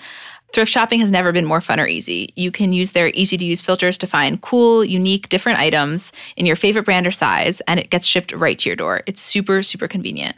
Thrift 0.52 0.72
shopping 0.72 1.00
has 1.00 1.10
never 1.10 1.30
been 1.30 1.44
more 1.44 1.60
fun 1.60 1.78
or 1.78 1.86
easy. 1.86 2.32
You 2.34 2.50
can 2.50 2.72
use 2.72 2.92
their 2.92 3.08
easy 3.08 3.36
to 3.36 3.44
use 3.44 3.60
filters 3.60 3.98
to 3.98 4.06
find 4.06 4.40
cool, 4.40 4.82
unique, 4.82 5.28
different 5.28 5.58
items 5.58 6.10
in 6.36 6.46
your 6.46 6.56
favorite 6.56 6.84
brand 6.84 7.06
or 7.06 7.10
size, 7.10 7.60
and 7.66 7.78
it 7.78 7.90
gets 7.90 8.06
shipped 8.06 8.32
right 8.32 8.58
to 8.58 8.68
your 8.68 8.76
door. 8.76 9.02
It's 9.06 9.20
super, 9.20 9.62
super 9.62 9.86
convenient. 9.88 10.36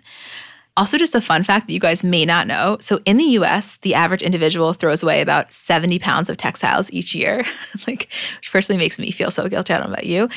Also, 0.76 0.96
just 0.96 1.14
a 1.14 1.20
fun 1.20 1.42
fact 1.42 1.66
that 1.66 1.72
you 1.72 1.80
guys 1.80 2.04
may 2.04 2.24
not 2.24 2.46
know. 2.46 2.76
So, 2.80 3.00
in 3.04 3.16
the 3.16 3.24
US, 3.24 3.76
the 3.78 3.94
average 3.94 4.22
individual 4.22 4.72
throws 4.72 5.02
away 5.02 5.20
about 5.20 5.52
70 5.52 5.98
pounds 5.98 6.30
of 6.30 6.36
textiles 6.36 6.90
each 6.92 7.14
year, 7.14 7.44
like, 7.86 8.08
which 8.38 8.52
personally 8.52 8.78
makes 8.78 8.98
me 8.98 9.10
feel 9.10 9.30
so 9.30 9.48
guilty. 9.48 9.74
I 9.74 9.78
don't 9.78 9.88
know 9.88 9.94
about 9.94 10.06
you. 10.06 10.28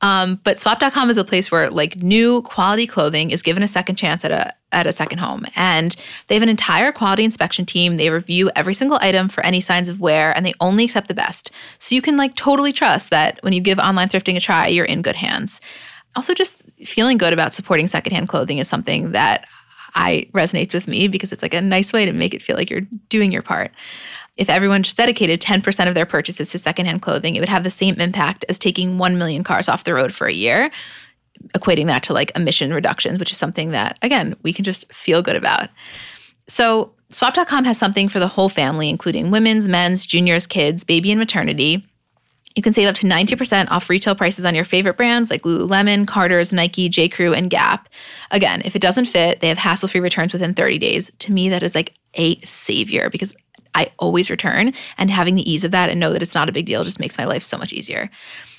Um, 0.00 0.40
but 0.44 0.58
swap.com 0.58 1.10
is 1.10 1.18
a 1.18 1.24
place 1.24 1.50
where, 1.50 1.68
like, 1.68 1.96
new 1.96 2.42
quality 2.42 2.86
clothing 2.86 3.30
is 3.30 3.42
given 3.42 3.62
a 3.62 3.68
second 3.68 3.96
chance 3.96 4.24
at 4.24 4.30
a, 4.30 4.54
at 4.72 4.86
a 4.86 4.92
second 4.92 5.18
home. 5.18 5.44
And 5.56 5.94
they 6.26 6.34
have 6.34 6.42
an 6.42 6.48
entire 6.48 6.90
quality 6.90 7.24
inspection 7.24 7.66
team. 7.66 7.98
They 7.98 8.08
review 8.08 8.50
every 8.56 8.74
single 8.74 8.98
item 9.02 9.28
for 9.28 9.44
any 9.44 9.60
signs 9.60 9.90
of 9.90 10.00
wear 10.00 10.34
and 10.34 10.46
they 10.46 10.54
only 10.60 10.84
accept 10.84 11.08
the 11.08 11.14
best. 11.14 11.50
So, 11.78 11.94
you 11.94 12.00
can, 12.00 12.16
like, 12.16 12.34
totally 12.34 12.72
trust 12.72 13.10
that 13.10 13.38
when 13.42 13.52
you 13.52 13.60
give 13.60 13.78
online 13.78 14.08
thrifting 14.08 14.36
a 14.36 14.40
try, 14.40 14.68
you're 14.68 14.86
in 14.86 15.02
good 15.02 15.16
hands. 15.16 15.60
Also, 16.16 16.34
just 16.34 16.56
feeling 16.84 17.18
good 17.18 17.32
about 17.32 17.54
supporting 17.54 17.86
secondhand 17.86 18.28
clothing 18.28 18.58
is 18.58 18.68
something 18.68 19.12
that 19.12 19.46
I 19.94 20.28
resonates 20.32 20.74
with 20.74 20.88
me 20.88 21.08
because 21.08 21.32
it's 21.32 21.42
like 21.42 21.54
a 21.54 21.60
nice 21.60 21.92
way 21.92 22.04
to 22.04 22.12
make 22.12 22.34
it 22.34 22.42
feel 22.42 22.56
like 22.56 22.70
you're 22.70 22.86
doing 23.08 23.32
your 23.32 23.42
part. 23.42 23.72
If 24.38 24.48
everyone 24.48 24.82
just 24.82 24.96
dedicated 24.96 25.40
10% 25.42 25.88
of 25.88 25.94
their 25.94 26.06
purchases 26.06 26.50
to 26.50 26.58
secondhand 26.58 27.02
clothing, 27.02 27.36
it 27.36 27.40
would 27.40 27.48
have 27.48 27.64
the 27.64 27.70
same 27.70 28.00
impact 28.00 28.44
as 28.48 28.58
taking 28.58 28.96
1 28.96 29.18
million 29.18 29.44
cars 29.44 29.68
off 29.68 29.84
the 29.84 29.92
road 29.92 30.14
for 30.14 30.26
a 30.26 30.32
year, 30.32 30.70
equating 31.54 31.86
that 31.86 32.02
to 32.04 32.14
like 32.14 32.32
emission 32.34 32.72
reductions, 32.72 33.18
which 33.18 33.30
is 33.30 33.36
something 33.36 33.72
that, 33.72 33.98
again, 34.00 34.34
we 34.42 34.52
can 34.52 34.64
just 34.64 34.90
feel 34.92 35.20
good 35.20 35.36
about. 35.36 35.68
So, 36.48 36.94
swap.com 37.10 37.64
has 37.64 37.76
something 37.76 38.08
for 38.08 38.20
the 38.20 38.28
whole 38.28 38.48
family, 38.48 38.88
including 38.88 39.30
women's, 39.30 39.68
men's, 39.68 40.06
juniors, 40.06 40.46
kids, 40.46 40.82
baby, 40.82 41.10
and 41.10 41.18
maternity. 41.18 41.86
You 42.54 42.62
can 42.62 42.72
save 42.72 42.88
up 42.88 42.94
to 42.96 43.06
90% 43.06 43.70
off 43.70 43.88
retail 43.88 44.14
prices 44.14 44.44
on 44.44 44.54
your 44.54 44.64
favorite 44.64 44.96
brands 44.96 45.30
like 45.30 45.42
Lululemon, 45.42 46.06
Carter's, 46.06 46.52
Nike, 46.52 46.88
J. 46.88 47.08
Crew, 47.08 47.32
and 47.32 47.50
Gap. 47.50 47.88
Again, 48.30 48.62
if 48.64 48.76
it 48.76 48.82
doesn't 48.82 49.06
fit, 49.06 49.40
they 49.40 49.48
have 49.48 49.58
hassle 49.58 49.88
free 49.88 50.00
returns 50.00 50.32
within 50.32 50.54
30 50.54 50.78
days. 50.78 51.10
To 51.20 51.32
me, 51.32 51.48
that 51.48 51.62
is 51.62 51.74
like 51.74 51.94
a 52.14 52.40
savior 52.40 53.10
because 53.10 53.34
I 53.74 53.90
always 53.98 54.30
return, 54.30 54.72
and 54.98 55.10
having 55.10 55.34
the 55.34 55.50
ease 55.50 55.64
of 55.64 55.70
that 55.70 55.88
and 55.88 55.98
know 55.98 56.12
that 56.12 56.22
it's 56.22 56.34
not 56.34 56.48
a 56.48 56.52
big 56.52 56.66
deal 56.66 56.84
just 56.84 57.00
makes 57.00 57.16
my 57.16 57.24
life 57.24 57.42
so 57.42 57.56
much 57.56 57.72
easier. 57.72 58.10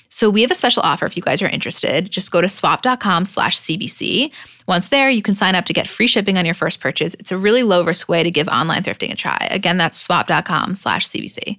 So 0.08 0.30
we 0.30 0.42
have 0.42 0.50
a 0.52 0.54
special 0.54 0.82
offer 0.84 1.06
if 1.06 1.16
you 1.16 1.24
guys 1.24 1.42
are 1.42 1.48
interested. 1.48 2.08
Just 2.08 2.30
go 2.30 2.40
to 2.40 2.48
swap.com 2.48 3.24
slash 3.24 3.58
CBC. 3.58 4.30
Once 4.68 4.88
there, 4.88 5.10
you 5.10 5.22
can 5.22 5.34
sign 5.34 5.56
up 5.56 5.64
to 5.64 5.72
get 5.72 5.88
free 5.88 6.06
shipping 6.06 6.38
on 6.38 6.44
your 6.44 6.54
first 6.54 6.78
purchase. 6.78 7.14
It's 7.18 7.32
a 7.32 7.36
really 7.36 7.64
low 7.64 7.84
risk 7.84 8.08
way 8.08 8.22
to 8.22 8.30
give 8.30 8.46
online 8.46 8.84
thrifting 8.84 9.10
a 9.12 9.16
try. 9.16 9.48
Again, 9.50 9.76
that's 9.76 9.98
swap.com 9.98 10.76
slash 10.76 11.08
CBC. 11.08 11.58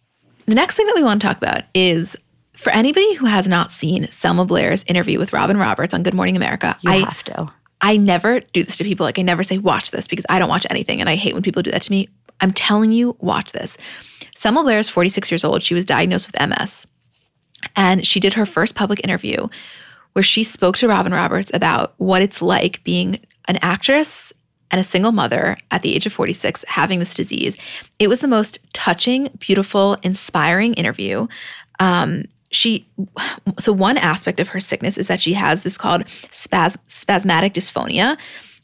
The 0.45 0.55
next 0.55 0.75
thing 0.75 0.85
that 0.87 0.95
we 0.95 1.03
want 1.03 1.21
to 1.21 1.27
talk 1.27 1.37
about 1.37 1.63
is 1.73 2.15
for 2.53 2.71
anybody 2.71 3.13
who 3.15 3.25
has 3.25 3.47
not 3.47 3.71
seen 3.71 4.09
Selma 4.11 4.45
Blair's 4.45 4.83
interview 4.83 5.17
with 5.17 5.33
Robin 5.33 5.57
Roberts 5.57 5.93
on 5.93 6.03
Good 6.03 6.13
Morning 6.13 6.35
America, 6.35 6.77
You 6.81 6.91
I, 6.91 6.97
have 6.97 7.23
to. 7.25 7.51
I 7.81 7.97
never 7.97 8.39
do 8.39 8.63
this 8.63 8.77
to 8.77 8.83
people. 8.83 9.03
Like, 9.05 9.17
I 9.17 9.23
never 9.23 9.43
say, 9.43 9.57
watch 9.57 9.91
this 9.91 10.07
because 10.07 10.25
I 10.29 10.39
don't 10.39 10.49
watch 10.49 10.67
anything 10.69 10.99
and 10.99 11.09
I 11.09 11.15
hate 11.15 11.33
when 11.33 11.43
people 11.43 11.63
do 11.63 11.71
that 11.71 11.81
to 11.83 11.91
me. 11.91 12.09
I'm 12.39 12.53
telling 12.53 12.91
you, 12.91 13.15
watch 13.19 13.51
this. 13.51 13.77
Selma 14.35 14.63
Blair 14.63 14.79
is 14.79 14.89
46 14.89 15.31
years 15.31 15.43
old. 15.43 15.63
She 15.63 15.73
was 15.73 15.85
diagnosed 15.85 16.27
with 16.31 16.49
MS. 16.49 16.87
And 17.75 18.05
she 18.05 18.19
did 18.19 18.33
her 18.33 18.45
first 18.45 18.75
public 18.75 19.03
interview 19.03 19.47
where 20.13 20.23
she 20.23 20.43
spoke 20.43 20.77
to 20.77 20.87
Robin 20.87 21.13
Roberts 21.13 21.51
about 21.53 21.93
what 21.97 22.21
it's 22.21 22.41
like 22.41 22.83
being 22.83 23.19
an 23.47 23.57
actress 23.61 24.33
and 24.71 24.79
a 24.79 24.83
single 24.83 25.11
mother 25.11 25.57
at 25.69 25.81
the 25.81 25.93
age 25.93 26.05
of 26.05 26.13
46 26.13 26.65
having 26.67 26.99
this 26.99 27.13
disease. 27.13 27.55
It 27.99 28.07
was 28.07 28.21
the 28.21 28.27
most 28.27 28.59
touching, 28.73 29.29
beautiful, 29.39 29.97
inspiring 30.03 30.73
interview. 30.73 31.27
Um, 31.79 32.25
she 32.51 32.85
so 33.59 33.71
one 33.71 33.97
aspect 33.97 34.39
of 34.39 34.49
her 34.49 34.59
sickness 34.59 34.97
is 34.97 35.07
that 35.07 35.21
she 35.21 35.33
has 35.33 35.61
this 35.61 35.77
called 35.77 36.03
spas, 36.29 36.77
spasmodic 36.87 37.53
dysphonia 37.53 38.17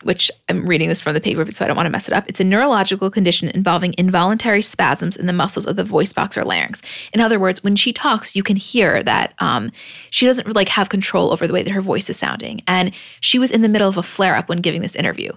which 0.03 0.29
i'm 0.49 0.65
reading 0.67 0.89
this 0.89 1.01
from 1.01 1.13
the 1.13 1.21
paper 1.21 1.49
so 1.51 1.63
i 1.63 1.67
don't 1.67 1.77
want 1.77 1.85
to 1.85 1.91
mess 1.91 2.07
it 2.07 2.13
up 2.13 2.25
it's 2.27 2.39
a 2.39 2.43
neurological 2.43 3.09
condition 3.09 3.49
involving 3.49 3.95
involuntary 3.97 4.61
spasms 4.61 5.15
in 5.15 5.25
the 5.25 5.33
muscles 5.33 5.65
of 5.65 5.75
the 5.75 5.83
voice 5.83 6.13
box 6.13 6.37
or 6.37 6.43
larynx 6.43 6.81
in 7.13 7.21
other 7.21 7.39
words 7.39 7.63
when 7.63 7.75
she 7.75 7.91
talks 7.91 8.35
you 8.35 8.43
can 8.43 8.57
hear 8.57 9.01
that 9.01 9.33
um, 9.39 9.71
she 10.11 10.25
doesn't 10.25 10.53
like 10.53 10.69
have 10.69 10.89
control 10.89 11.31
over 11.31 11.47
the 11.47 11.53
way 11.53 11.63
that 11.63 11.71
her 11.71 11.81
voice 11.81 12.09
is 12.09 12.17
sounding 12.17 12.61
and 12.67 12.91
she 13.21 13.39
was 13.39 13.51
in 13.51 13.61
the 13.61 13.69
middle 13.69 13.89
of 13.89 13.97
a 13.97 14.03
flare-up 14.03 14.49
when 14.49 14.59
giving 14.59 14.81
this 14.81 14.95
interview 14.95 15.31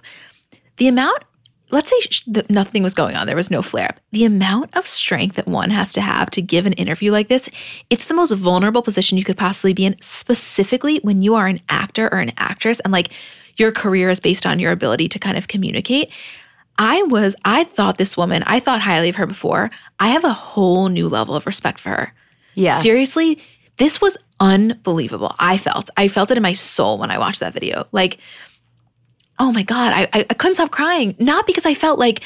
the 0.81 0.87
amount 0.87 1.23
let's 1.69 1.91
say 1.91 1.99
sh- 2.01 2.23
th- 2.23 2.49
nothing 2.49 2.81
was 2.83 2.93
going 2.93 3.15
on. 3.15 3.27
There 3.27 3.35
was 3.35 3.51
no 3.51 3.61
flare 3.61 3.89
up 3.89 3.99
the 4.11 4.25
amount 4.25 4.75
of 4.75 4.87
strength 4.87 5.35
that 5.35 5.47
one 5.47 5.69
has 5.69 5.93
to 5.93 6.01
have 6.01 6.31
to 6.31 6.41
give 6.41 6.65
an 6.65 6.73
interview 6.73 7.11
like 7.11 7.27
this 7.27 7.49
it's 7.91 8.05
the 8.05 8.15
most 8.15 8.31
vulnerable 8.31 8.81
position 8.81 9.15
you 9.15 9.23
could 9.23 9.37
possibly 9.37 9.73
be 9.73 9.85
in 9.85 9.95
specifically 10.01 10.99
when 11.03 11.21
you 11.21 11.35
are 11.35 11.45
an 11.45 11.61
actor 11.69 12.09
or 12.11 12.17
an 12.17 12.31
actress 12.37 12.79
and 12.79 12.91
like 12.91 13.09
your 13.57 13.71
career 13.71 14.09
is 14.09 14.19
based 14.19 14.47
on 14.47 14.57
your 14.57 14.71
ability 14.71 15.07
to 15.09 15.19
kind 15.19 15.37
of 15.37 15.47
communicate. 15.47 16.09
I 16.79 17.03
was 17.03 17.35
i 17.45 17.65
thought 17.65 17.99
this 17.99 18.17
woman 18.17 18.41
i 18.47 18.59
thought 18.59 18.81
highly 18.81 19.09
of 19.09 19.15
her 19.17 19.27
before. 19.27 19.69
I 19.99 20.07
have 20.09 20.23
a 20.23 20.33
whole 20.33 20.89
new 20.89 21.07
level 21.07 21.35
of 21.35 21.45
respect 21.45 21.79
for 21.79 21.89
her. 21.89 22.13
Yeah. 22.55 22.79
seriously 22.79 23.37
this 23.77 24.01
was 24.01 24.17
unbelievable. 24.39 25.35
I 25.37 25.59
felt 25.59 25.91
i 25.95 26.07
felt 26.07 26.31
it 26.31 26.37
in 26.37 26.43
my 26.43 26.53
soul 26.53 26.97
when 26.97 27.11
i 27.11 27.19
watched 27.19 27.41
that 27.41 27.53
video. 27.53 27.85
Like 27.91 28.17
oh 29.41 29.51
my 29.51 29.63
god 29.63 29.91
I, 29.91 30.03
I, 30.13 30.25
I 30.29 30.33
couldn't 30.35 30.55
stop 30.55 30.71
crying. 30.71 31.15
Not 31.19 31.47
because 31.47 31.65
i 31.65 31.73
felt 31.73 31.99
like 31.99 32.21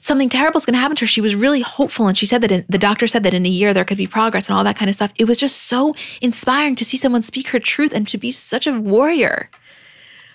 something 0.00 0.28
terrible 0.28 0.58
is 0.58 0.66
going 0.66 0.74
to 0.74 0.78
happen 0.78 0.96
to 0.96 1.04
her. 1.04 1.06
She 1.06 1.20
was 1.20 1.34
really 1.34 1.60
hopeful 1.60 2.06
and 2.06 2.16
she 2.16 2.26
said 2.26 2.40
that 2.42 2.52
in, 2.52 2.64
the 2.68 2.78
doctor 2.78 3.06
said 3.06 3.24
that 3.24 3.34
in 3.34 3.44
a 3.44 3.48
year 3.48 3.74
there 3.74 3.84
could 3.84 3.96
be 3.96 4.06
progress 4.06 4.48
and 4.48 4.56
all 4.56 4.64
that 4.64 4.76
kind 4.76 4.88
of 4.88 4.94
stuff. 4.94 5.12
It 5.16 5.24
was 5.24 5.36
just 5.36 5.62
so 5.62 5.94
inspiring 6.20 6.76
to 6.76 6.84
see 6.84 6.96
someone 6.96 7.22
speak 7.22 7.48
her 7.48 7.58
truth 7.58 7.92
and 7.92 8.06
to 8.08 8.18
be 8.18 8.30
such 8.30 8.66
a 8.66 8.72
warrior. 8.78 9.50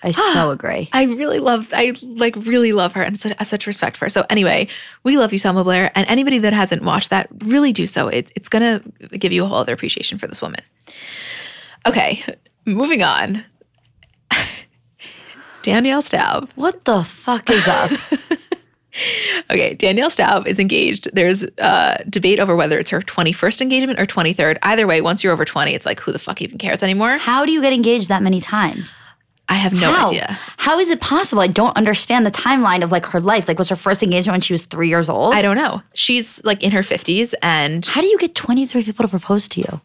I 0.04 0.12
ah, 0.16 0.30
so 0.34 0.50
agree. 0.50 0.88
i 0.92 1.04
really 1.04 1.38
love 1.38 1.68
i 1.72 1.94
like 2.02 2.34
really 2.34 2.72
love 2.72 2.92
her 2.94 3.02
and 3.02 3.20
such, 3.20 3.38
have 3.38 3.46
such 3.46 3.68
respect 3.68 3.96
for 3.96 4.06
her. 4.06 4.10
So 4.10 4.26
anyway 4.28 4.68
we 5.04 5.16
love 5.16 5.32
you 5.32 5.38
selma 5.38 5.62
blair 5.64 5.92
and 5.94 6.06
anybody 6.08 6.38
that 6.38 6.52
hasn't 6.52 6.82
watched 6.82 7.10
that 7.10 7.28
really 7.44 7.72
do 7.72 7.86
so. 7.86 8.08
It, 8.08 8.32
it's 8.34 8.48
going 8.48 8.62
to 8.62 9.16
give 9.16 9.32
you 9.32 9.44
a 9.44 9.46
whole 9.46 9.58
other 9.58 9.72
appreciation 9.72 10.18
for 10.18 10.26
this 10.26 10.42
woman. 10.42 10.60
Okay 11.86 12.24
moving 12.64 13.02
on 13.02 13.44
danielle 15.62 16.02
staub 16.02 16.50
What 16.54 16.84
the 16.84 17.04
fuck 17.04 17.50
is 17.50 17.66
up? 17.66 17.90
Okay, 19.50 19.74
Danielle 19.74 20.10
Staub 20.10 20.46
is 20.46 20.58
engaged. 20.58 21.08
There's 21.14 21.44
uh, 21.58 22.02
debate 22.10 22.38
over 22.38 22.54
whether 22.54 22.78
it's 22.78 22.90
her 22.90 23.00
21st 23.00 23.62
engagement 23.62 23.98
or 23.98 24.04
23rd. 24.04 24.58
Either 24.62 24.86
way, 24.86 25.00
once 25.00 25.24
you're 25.24 25.32
over 25.32 25.44
20, 25.44 25.74
it's 25.74 25.86
like, 25.86 25.98
who 25.98 26.12
the 26.12 26.18
fuck 26.18 26.42
even 26.42 26.58
cares 26.58 26.82
anymore? 26.82 27.16
How 27.16 27.46
do 27.46 27.52
you 27.52 27.62
get 27.62 27.72
engaged 27.72 28.08
that 28.08 28.22
many 28.22 28.40
times? 28.40 28.94
I 29.48 29.54
have 29.54 29.72
no 29.72 29.92
How? 29.92 30.06
idea. 30.08 30.38
How 30.56 30.78
is 30.78 30.90
it 30.90 31.00
possible? 31.00 31.42
I 31.42 31.46
don't 31.46 31.76
understand 31.76 32.24
the 32.24 32.30
timeline 32.30 32.82
of 32.82 32.92
like 32.92 33.04
her 33.06 33.20
life. 33.20 33.48
Like, 33.48 33.58
was 33.58 33.68
her 33.68 33.76
first 33.76 34.02
engagement 34.02 34.34
when 34.34 34.40
she 34.40 34.52
was 34.52 34.64
three 34.64 34.88
years 34.88 35.08
old? 35.08 35.34
I 35.34 35.42
don't 35.42 35.56
know. 35.56 35.82
She's 35.94 36.42
like 36.44 36.62
in 36.62 36.72
her 36.72 36.82
50s 36.82 37.34
and 37.42 37.84
How 37.84 38.00
do 38.00 38.06
you 38.06 38.18
get 38.18 38.34
23 38.34 38.84
people 38.84 39.04
to 39.04 39.08
propose 39.08 39.48
to 39.48 39.60
you? 39.60 39.80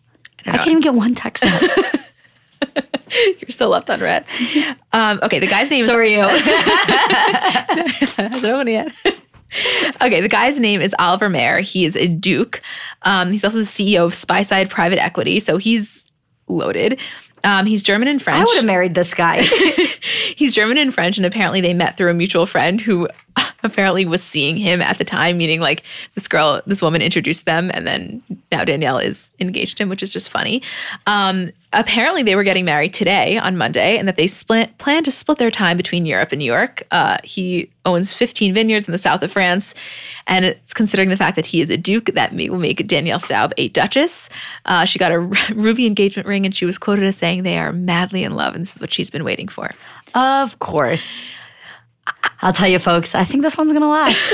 I, 0.45 0.51
know. 0.51 0.57
can't 0.59 0.69
even 0.69 0.81
get 0.81 0.93
one 0.93 1.15
text 1.15 1.43
back. 1.43 1.61
you're 3.39 3.49
still 3.49 3.69
left 3.69 3.89
on 3.89 3.99
red. 3.99 4.25
Um, 4.93 5.19
okay, 5.23 5.39
the 5.39 5.47
guy's 5.47 5.69
name 5.69 5.81
is. 5.81 5.87
Sorry, 5.87 6.13
you. 6.13 6.21
hasn't 6.21 6.45
opened 8.45 8.69
yet. 8.69 8.91
okay, 10.01 10.21
the 10.21 10.27
guy's 10.27 10.59
name 10.59 10.81
is 10.81 10.95
Oliver 10.99 11.29
Maier. 11.29 11.61
He 11.61 11.85
is 11.85 11.95
a 11.95 12.07
Duke. 12.07 12.61
Um, 13.03 13.31
he's 13.31 13.43
also 13.43 13.59
the 13.59 13.63
CEO 13.63 14.05
of 14.05 14.13
Spyside 14.13 14.69
Private 14.69 15.01
Equity, 15.01 15.39
so 15.39 15.57
he's 15.57 16.05
loaded. 16.47 16.99
Um, 17.43 17.65
he's 17.65 17.81
German 17.81 18.07
and 18.07 18.21
French. 18.21 18.41
I 18.41 18.43
would 18.43 18.57
have 18.57 18.65
married 18.65 18.95
this 18.95 19.13
guy. 19.13 19.41
he's 20.35 20.53
German 20.53 20.77
and 20.77 20.93
French, 20.93 21.17
and 21.17 21.25
apparently 21.25 21.61
they 21.61 21.73
met 21.73 21.97
through 21.97 22.11
a 22.11 22.13
mutual 22.13 22.45
friend 22.45 22.81
who 22.81 23.07
apparently 23.67 24.05
was 24.05 24.23
seeing 24.23 24.57
him 24.57 24.81
at 24.81 24.97
the 24.97 25.03
time, 25.05 25.37
meaning 25.37 25.59
like 25.59 25.83
this 26.15 26.27
girl, 26.27 26.61
this 26.65 26.81
woman 26.81 27.01
introduced 27.01 27.45
them, 27.45 27.69
and 27.73 27.85
then 27.85 28.23
now 28.51 28.63
Danielle 28.63 28.97
is 28.97 29.31
engaged 29.39 29.77
to 29.77 29.83
him, 29.83 29.89
which 29.89 30.01
is 30.01 30.11
just 30.11 30.29
funny. 30.29 30.61
Um, 31.05 31.51
apparently 31.73 32.23
they 32.23 32.35
were 32.35 32.43
getting 32.43 32.65
married 32.65 32.93
today 32.93 33.37
on 33.37 33.57
Monday, 33.57 33.97
and 33.97 34.07
that 34.07 34.17
they 34.17 34.27
split, 34.27 34.77
plan 34.77 35.03
to 35.03 35.11
split 35.11 35.37
their 35.37 35.51
time 35.51 35.77
between 35.77 36.05
Europe 36.05 36.31
and 36.31 36.39
New 36.39 36.45
York. 36.45 36.83
Uh, 36.91 37.17
he 37.23 37.69
owns 37.85 38.13
15 38.13 38.53
vineyards 38.53 38.87
in 38.87 38.91
the 38.91 38.97
south 38.97 39.21
of 39.23 39.31
France, 39.31 39.75
and 40.27 40.45
it's 40.45 40.73
considering 40.73 41.09
the 41.09 41.17
fact 41.17 41.35
that 41.35 41.45
he 41.45 41.61
is 41.61 41.69
a 41.69 41.77
duke 41.77 42.07
that 42.13 42.33
will 42.33 42.57
make 42.57 42.85
Danielle 42.87 43.19
Staub 43.19 43.53
a 43.57 43.67
duchess. 43.69 44.29
Uh, 44.65 44.85
she 44.85 44.99
got 44.99 45.11
a 45.11 45.19
ruby 45.53 45.85
engagement 45.85 46.27
ring, 46.27 46.45
and 46.45 46.55
she 46.55 46.65
was 46.65 46.77
quoted 46.77 47.05
as 47.05 47.17
saying 47.17 47.43
they 47.43 47.57
are 47.57 47.71
madly 47.71 48.23
in 48.23 48.35
love, 48.35 48.55
and 48.55 48.63
this 48.63 48.75
is 48.75 48.81
what 48.81 48.93
she's 48.93 49.09
been 49.09 49.23
waiting 49.23 49.47
for. 49.47 49.71
of 50.15 50.59
course. 50.59 51.19
I'll 52.41 52.53
tell 52.53 52.67
you, 52.67 52.79
folks, 52.79 53.15
I 53.15 53.23
think 53.23 53.43
this 53.43 53.57
one's 53.57 53.71
going 53.71 53.81
to 53.81 53.87
last. 53.87 54.33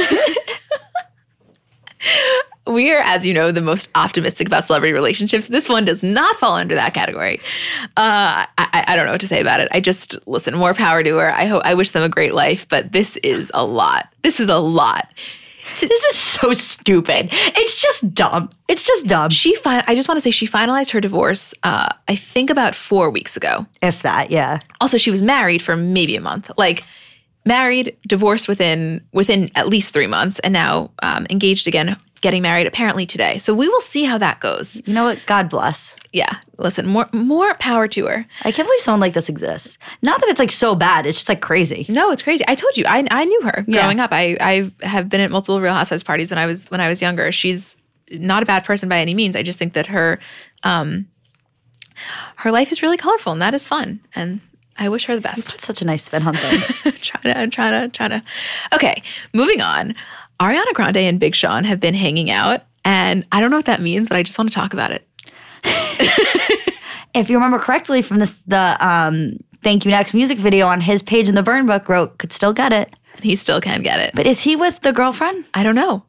we 2.67 2.91
are, 2.91 3.01
as 3.01 3.25
you 3.25 3.33
know, 3.33 3.51
the 3.51 3.61
most 3.61 3.89
optimistic 3.95 4.47
about 4.47 4.65
celebrity 4.65 4.93
relationships. 4.93 5.47
This 5.47 5.69
one 5.69 5.85
does 5.85 6.03
not 6.03 6.35
fall 6.37 6.55
under 6.55 6.75
that 6.75 6.93
category. 6.93 7.39
Uh, 7.97 8.45
I, 8.57 8.85
I 8.87 8.95
don't 8.95 9.05
know 9.05 9.11
what 9.11 9.21
to 9.21 9.27
say 9.27 9.41
about 9.41 9.59
it. 9.59 9.67
I 9.71 9.79
just 9.79 10.15
listen. 10.27 10.55
More 10.55 10.73
power 10.73 11.03
to 11.03 11.17
her. 11.17 11.33
I 11.33 11.45
hope. 11.45 11.61
I 11.65 11.73
wish 11.73 11.91
them 11.91 12.03
a 12.03 12.09
great 12.09 12.33
life, 12.33 12.67
but 12.67 12.91
this 12.91 13.17
is 13.17 13.51
a 13.53 13.65
lot. 13.65 14.07
This 14.23 14.39
is 14.39 14.49
a 14.49 14.57
lot. 14.57 15.07
this 15.79 15.91
is 15.91 16.15
so 16.15 16.53
stupid. 16.53 17.29
It's 17.31 17.81
just 17.81 18.13
dumb. 18.13 18.49
It's 18.67 18.83
just 18.83 19.07
dumb. 19.07 19.29
She. 19.29 19.55
Fin- 19.55 19.83
I 19.87 19.95
just 19.95 20.07
want 20.07 20.17
to 20.17 20.21
say 20.21 20.31
she 20.31 20.47
finalized 20.47 20.91
her 20.91 21.01
divorce. 21.01 21.53
Uh, 21.63 21.89
I 22.07 22.15
think 22.15 22.49
about 22.49 22.75
four 22.75 23.09
weeks 23.09 23.35
ago. 23.37 23.65
If 23.81 24.01
that, 24.01 24.31
yeah. 24.31 24.59
Also, 24.81 24.97
she 24.97 25.11
was 25.11 25.21
married 25.21 25.61
for 25.61 25.75
maybe 25.75 26.15
a 26.15 26.21
month. 26.21 26.51
Like 26.57 26.83
married, 27.45 27.95
divorced 28.07 28.47
within 28.47 29.01
within 29.13 29.51
at 29.55 29.67
least 29.67 29.93
three 29.93 30.07
months, 30.07 30.39
and 30.39 30.53
now 30.53 30.91
um, 31.01 31.25
engaged 31.29 31.67
again. 31.67 31.97
Getting 32.21 32.41
married 32.41 32.67
apparently 32.67 33.05
today. 33.05 33.37
So 33.37 33.53
we 33.53 33.67
will 33.67 33.81
see 33.81 34.05
how 34.05 34.17
that 34.17 34.39
goes. 34.39 34.81
You 34.85 34.93
know 34.93 35.03
what? 35.03 35.19
God 35.25 35.49
bless. 35.49 35.93
Yeah, 36.13 36.37
listen, 36.57 36.87
more 36.87 37.09
more 37.11 37.53
power 37.55 37.85
to 37.89 38.05
her. 38.05 38.25
I 38.45 38.51
can't 38.53 38.65
believe 38.65 38.79
someone 38.79 39.01
like 39.01 39.13
this 39.13 39.27
exists. 39.27 39.77
Not 40.01 40.21
that 40.21 40.29
it's 40.29 40.39
like 40.39 40.53
so 40.53 40.73
bad. 40.73 41.05
It's 41.05 41.17
just 41.17 41.27
like 41.27 41.41
crazy. 41.41 41.85
No, 41.89 42.11
it's 42.11 42.21
crazy. 42.21 42.45
I 42.47 42.55
told 42.55 42.77
you, 42.77 42.85
I 42.87 43.05
I 43.11 43.25
knew 43.25 43.41
her 43.41 43.65
Yeah. 43.67 43.81
growing 43.81 43.99
up. 43.99 44.13
I 44.13 44.37
I 44.39 44.71
have 44.87 45.09
been 45.09 45.19
at 45.19 45.31
multiple 45.31 45.59
Real 45.59 45.73
Housewives 45.73 46.01
parties 46.03 46.29
when 46.31 46.37
I 46.37 46.45
was 46.45 46.63
when 46.71 46.79
I 46.79 46.87
was 46.87 47.01
younger. 47.01 47.29
She's 47.33 47.75
not 48.09 48.41
a 48.41 48.45
bad 48.45 48.63
person 48.63 48.87
by 48.87 48.99
any 48.99 49.13
means. 49.13 49.35
I 49.35 49.43
just 49.43 49.59
think 49.59 49.73
that 49.73 49.87
her 49.87 50.17
um 50.63 51.05
her 52.37 52.51
life 52.51 52.71
is 52.71 52.81
really 52.81 52.95
colorful 52.97 53.33
and 53.33 53.41
that 53.41 53.53
is 53.53 53.67
fun. 53.67 53.99
And 54.15 54.39
I 54.77 54.89
wish 54.89 55.05
her 55.05 55.15
the 55.15 55.21
best. 55.21 55.49
Put 55.49 55.61
such 55.61 55.81
a 55.81 55.85
nice 55.85 56.03
spin 56.03 56.27
on 56.27 56.35
things. 56.35 56.65
trying 57.01 57.33
to, 57.33 57.47
trying 57.49 57.81
to, 57.81 57.89
trying 57.89 58.09
to. 58.09 58.23
Okay, 58.73 59.03
moving 59.33 59.61
on. 59.61 59.95
Ariana 60.39 60.73
Grande 60.73 60.97
and 60.97 61.19
Big 61.19 61.35
Sean 61.35 61.63
have 61.63 61.79
been 61.79 61.93
hanging 61.93 62.31
out, 62.31 62.63
and 62.83 63.25
I 63.31 63.39
don't 63.39 63.51
know 63.51 63.57
what 63.57 63.65
that 63.65 63.81
means, 63.81 64.07
but 64.07 64.17
I 64.17 64.23
just 64.23 64.37
want 64.37 64.49
to 64.49 64.55
talk 64.55 64.73
about 64.73 64.91
it. 64.91 65.07
if 67.13 67.29
you 67.29 67.35
remember 67.37 67.59
correctly 67.59 68.01
from 68.01 68.17
this, 68.19 68.35
the 68.47 68.77
um, 68.85 69.37
Thank 69.63 69.85
You 69.85 69.91
Next 69.91 70.13
music 70.13 70.37
video 70.37 70.67
on 70.67 70.81
his 70.81 71.01
page 71.01 71.29
in 71.29 71.35
the 71.35 71.43
burn 71.43 71.65
book, 71.65 71.87
wrote, 71.87 72.17
could 72.17 72.33
still 72.33 72.53
get 72.53 72.73
it. 72.73 72.93
He 73.21 73.35
still 73.35 73.61
can 73.61 73.83
get 73.83 73.99
it. 73.99 74.11
But 74.15 74.27
is 74.27 74.41
he 74.41 74.55
with 74.55 74.81
the 74.81 74.91
girlfriend? 74.91 75.45
I 75.53 75.63
don't 75.63 75.75
know. 75.75 76.03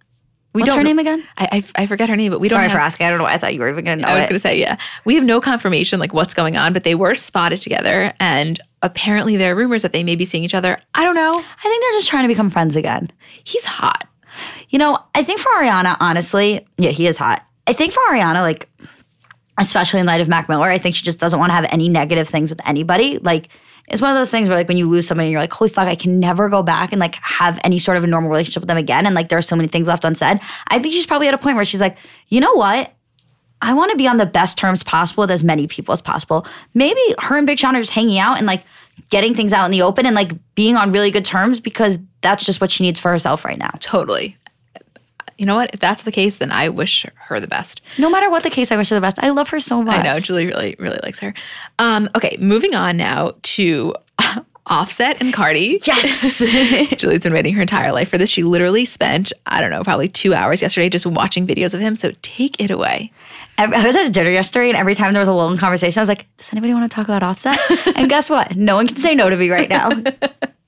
We 0.55 0.61
What's 0.61 0.71
don't 0.71 0.79
her 0.79 0.85
name 0.85 1.01
again? 1.01 1.25
I, 1.37 1.65
I 1.77 1.83
I 1.83 1.87
forget 1.87 2.09
her 2.09 2.15
name, 2.15 2.31
but 2.31 2.39
we 2.41 2.49
Sorry 2.49 2.63
don't 2.63 2.71
have, 2.71 2.79
for 2.79 2.81
asking. 2.81 3.07
I 3.07 3.11
don't 3.11 3.19
know. 3.19 3.25
I 3.25 3.39
thought 3.39 3.55
you 3.55 3.61
were 3.61 3.69
even 3.69 3.85
going 3.85 3.99
to 3.99 4.03
know 4.03 4.09
I 4.09 4.15
was 4.15 4.25
going 4.25 4.35
to 4.35 4.39
say, 4.39 4.59
yeah. 4.59 4.79
We 5.05 5.17
have 5.17 5.25
no 5.25 5.41
confirmation 5.41 5.99
like 5.99 6.15
what's 6.15 6.33
going 6.33 6.57
on, 6.57 6.73
but 6.73 6.85
they 6.85 6.95
were 6.95 7.17
spotted 7.17 7.61
together 7.61 8.15
and 8.21 8.61
apparently 8.83 9.37
there 9.37 9.53
are 9.53 9.57
rumors 9.57 9.83
that 9.83 9.93
they 9.93 10.05
may 10.05 10.15
be 10.15 10.25
seeing 10.25 10.45
each 10.45 10.55
other. 10.55 10.81
I 10.95 11.03
don't 11.03 11.17
know. 11.17 11.33
I 11.33 11.63
think 11.63 11.83
they're 11.83 11.99
just 11.99 12.09
trying 12.09 12.23
to 12.23 12.29
become 12.29 12.51
friends 12.51 12.77
again. 12.77 13.11
He's 13.43 13.65
hot. 13.65 14.07
You 14.69 14.79
know, 14.79 14.99
I 15.15 15.25
think 15.25 15.41
for 15.41 15.49
Ariana, 15.51 15.97
honestly, 15.99 16.67
yeah, 16.79 16.91
he 16.91 17.07
is 17.09 17.17
hot. 17.17 17.45
I 17.67 17.73
think 17.73 17.93
for 17.93 18.01
Ariana, 18.11 18.43
like, 18.43 18.69
especially 19.59 20.01
in 20.01 20.07
light 20.07 20.21
of 20.21 20.29
Mac 20.29 20.49
Miller, 20.49 20.69
I 20.69 20.79
think 20.79 20.95
she 20.95 21.05
just 21.05 21.19
doesn't 21.19 21.39
want 21.39 21.51
to 21.51 21.55
have 21.55 21.67
any 21.71 21.89
negative 21.89 22.29
things 22.29 22.51
with 22.51 22.61
anybody. 22.67 23.19
Like, 23.19 23.49
it's 23.89 24.01
one 24.01 24.11
of 24.11 24.17
those 24.17 24.31
things 24.31 24.49
where, 24.49 24.57
like, 24.57 24.69
when 24.69 24.77
you 24.77 24.89
lose 24.89 25.07
somebody, 25.07 25.31
you're 25.31 25.41
like, 25.41 25.53
holy 25.53 25.69
fuck, 25.69 25.87
I 25.87 25.95
can 25.95 26.19
never 26.19 26.49
go 26.49 26.63
back 26.63 26.93
and, 26.93 27.01
like, 27.01 27.17
have 27.17 27.61
any 27.65 27.79
sort 27.79 27.97
of 27.97 28.05
a 28.05 28.07
normal 28.07 28.31
relationship 28.31 28.63
with 28.63 28.69
them 28.69 28.79
again. 28.79 29.05
And, 29.05 29.15
like, 29.15 29.29
there 29.29 29.39
are 29.39 29.43
so 29.43 29.57
many 29.57 29.69
things 29.69 29.89
left 29.89 30.05
unsaid. 30.05 30.41
I 30.69 30.79
think 30.79 30.95
she's 30.95 31.07
probably 31.07 31.29
at 31.29 31.35
a 31.35 31.39
point 31.39 31.57
where 31.57 31.65
she's 31.65 31.81
like, 31.81 31.99
you 32.29 32.41
know 32.41 32.55
what? 32.55 32.93
I 33.61 33.73
want 33.73 33.91
to 33.91 33.97
be 33.97 34.09
on 34.09 34.17
the 34.17 34.27
best 34.27 34.59
terms 34.59 34.83
possible 34.83 35.23
with 35.23 35.31
as 35.31 35.45
many 35.45 35.67
people 35.67 35.93
as 35.93 36.03
possible. 36.03 36.47
Maybe 36.75 37.01
her 37.19 37.37
and 37.37 37.47
Big 37.47 37.59
Sean 37.59 37.77
are 37.77 37.81
just 37.81 37.93
hanging 37.93 38.19
out 38.19 38.39
and, 38.39 38.47
like, 38.47 38.65
getting 39.11 39.35
things 39.35 39.53
out 39.53 39.65
in 39.65 39.71
the 39.71 39.83
open 39.83 40.07
and, 40.07 40.15
like, 40.15 40.33
being 40.55 40.77
on 40.77 40.93
really 40.93 41.11
good 41.11 41.25
terms 41.25 41.61
because 41.61 41.99
that's 42.21 42.45
just 42.45 42.61
what 42.61 42.71
she 42.71 42.85
needs 42.85 42.99
for 43.01 43.11
herself 43.11 43.45
right 43.45 43.59
now. 43.59 43.71
Totally. 43.81 44.37
You 45.39 45.47
know 45.47 45.57
what? 45.57 45.71
If 45.73 45.81
that's 45.81 46.03
the 46.03 46.13
case, 46.13 46.39
then 46.39 46.53
I 46.53 46.69
wish 46.69 47.07
her 47.15 47.41
the 47.41 47.49
best. 47.49 47.81
No 47.99 48.09
matter 48.11 48.31
what 48.31 48.43
the 48.43 48.51
case, 48.51 48.71
I 48.71 48.77
wish 48.77 48.91
her 48.91 48.95
the 48.95 49.01
best. 49.01 49.19
I 49.21 49.31
love 49.31 49.49
her 49.51 49.61
so 49.61 49.83
much. 49.83 49.99
I 49.99 50.03
know 50.03 50.21
Julie 50.21 50.47
really, 50.47 50.77
really 50.79 51.01
likes 51.03 51.19
her. 51.21 51.35
Um, 51.79 52.09
okay, 52.15 52.37
moving 52.41 52.75
on 52.75 52.97
now 52.97 53.35
to 53.43 53.95
Offset 54.67 55.21
and 55.21 55.33
Cardi. 55.33 55.79
Yes. 55.87 56.39
Julie's 56.97 57.23
been 57.23 57.35
waiting 57.35 57.53
her 57.55 57.61
entire 57.61 57.93
life 57.93 58.09
for 58.09 58.17
this. 58.17 58.31
She 58.31 58.43
literally 58.43 58.87
spent, 58.87 59.33
I 59.47 59.61
don't 59.61 59.71
know, 59.71 59.85
probably 59.85 60.09
two 60.09 60.33
hours 60.33 60.63
yesterday 60.63 60.89
just 60.89 61.05
watching 61.05 61.47
videos 61.47 61.75
of 61.75 61.81
him. 61.81 61.97
So 61.97 62.13
take 62.23 62.59
it 62.61 62.71
away. 62.71 63.13
I 63.59 63.87
was 63.87 63.95
at 63.95 64.07
a 64.07 64.11
dinner 64.11 64.31
yesterday, 64.31 64.69
and 64.69 64.77
every 64.77 64.95
time 64.97 65.13
there 65.13 65.21
was 65.21 65.29
a 65.29 65.33
long 65.33 65.57
conversation, 65.57 66.01
I 66.01 66.03
was 66.03 66.09
like, 66.09 66.27
"Does 66.39 66.49
anybody 66.51 66.75
want 66.75 66.91
to 66.91 66.95
talk 66.95 67.07
about 67.07 67.23
Offset?" 67.23 67.57
and 67.97 68.09
guess 68.09 68.29
what? 68.29 68.57
No 68.57 68.75
one 68.75 68.89
can 68.89 68.97
say 68.97 69.15
no 69.15 69.31
to 69.31 69.37
me 69.37 69.49
right 69.49 69.69
now. 69.69 69.91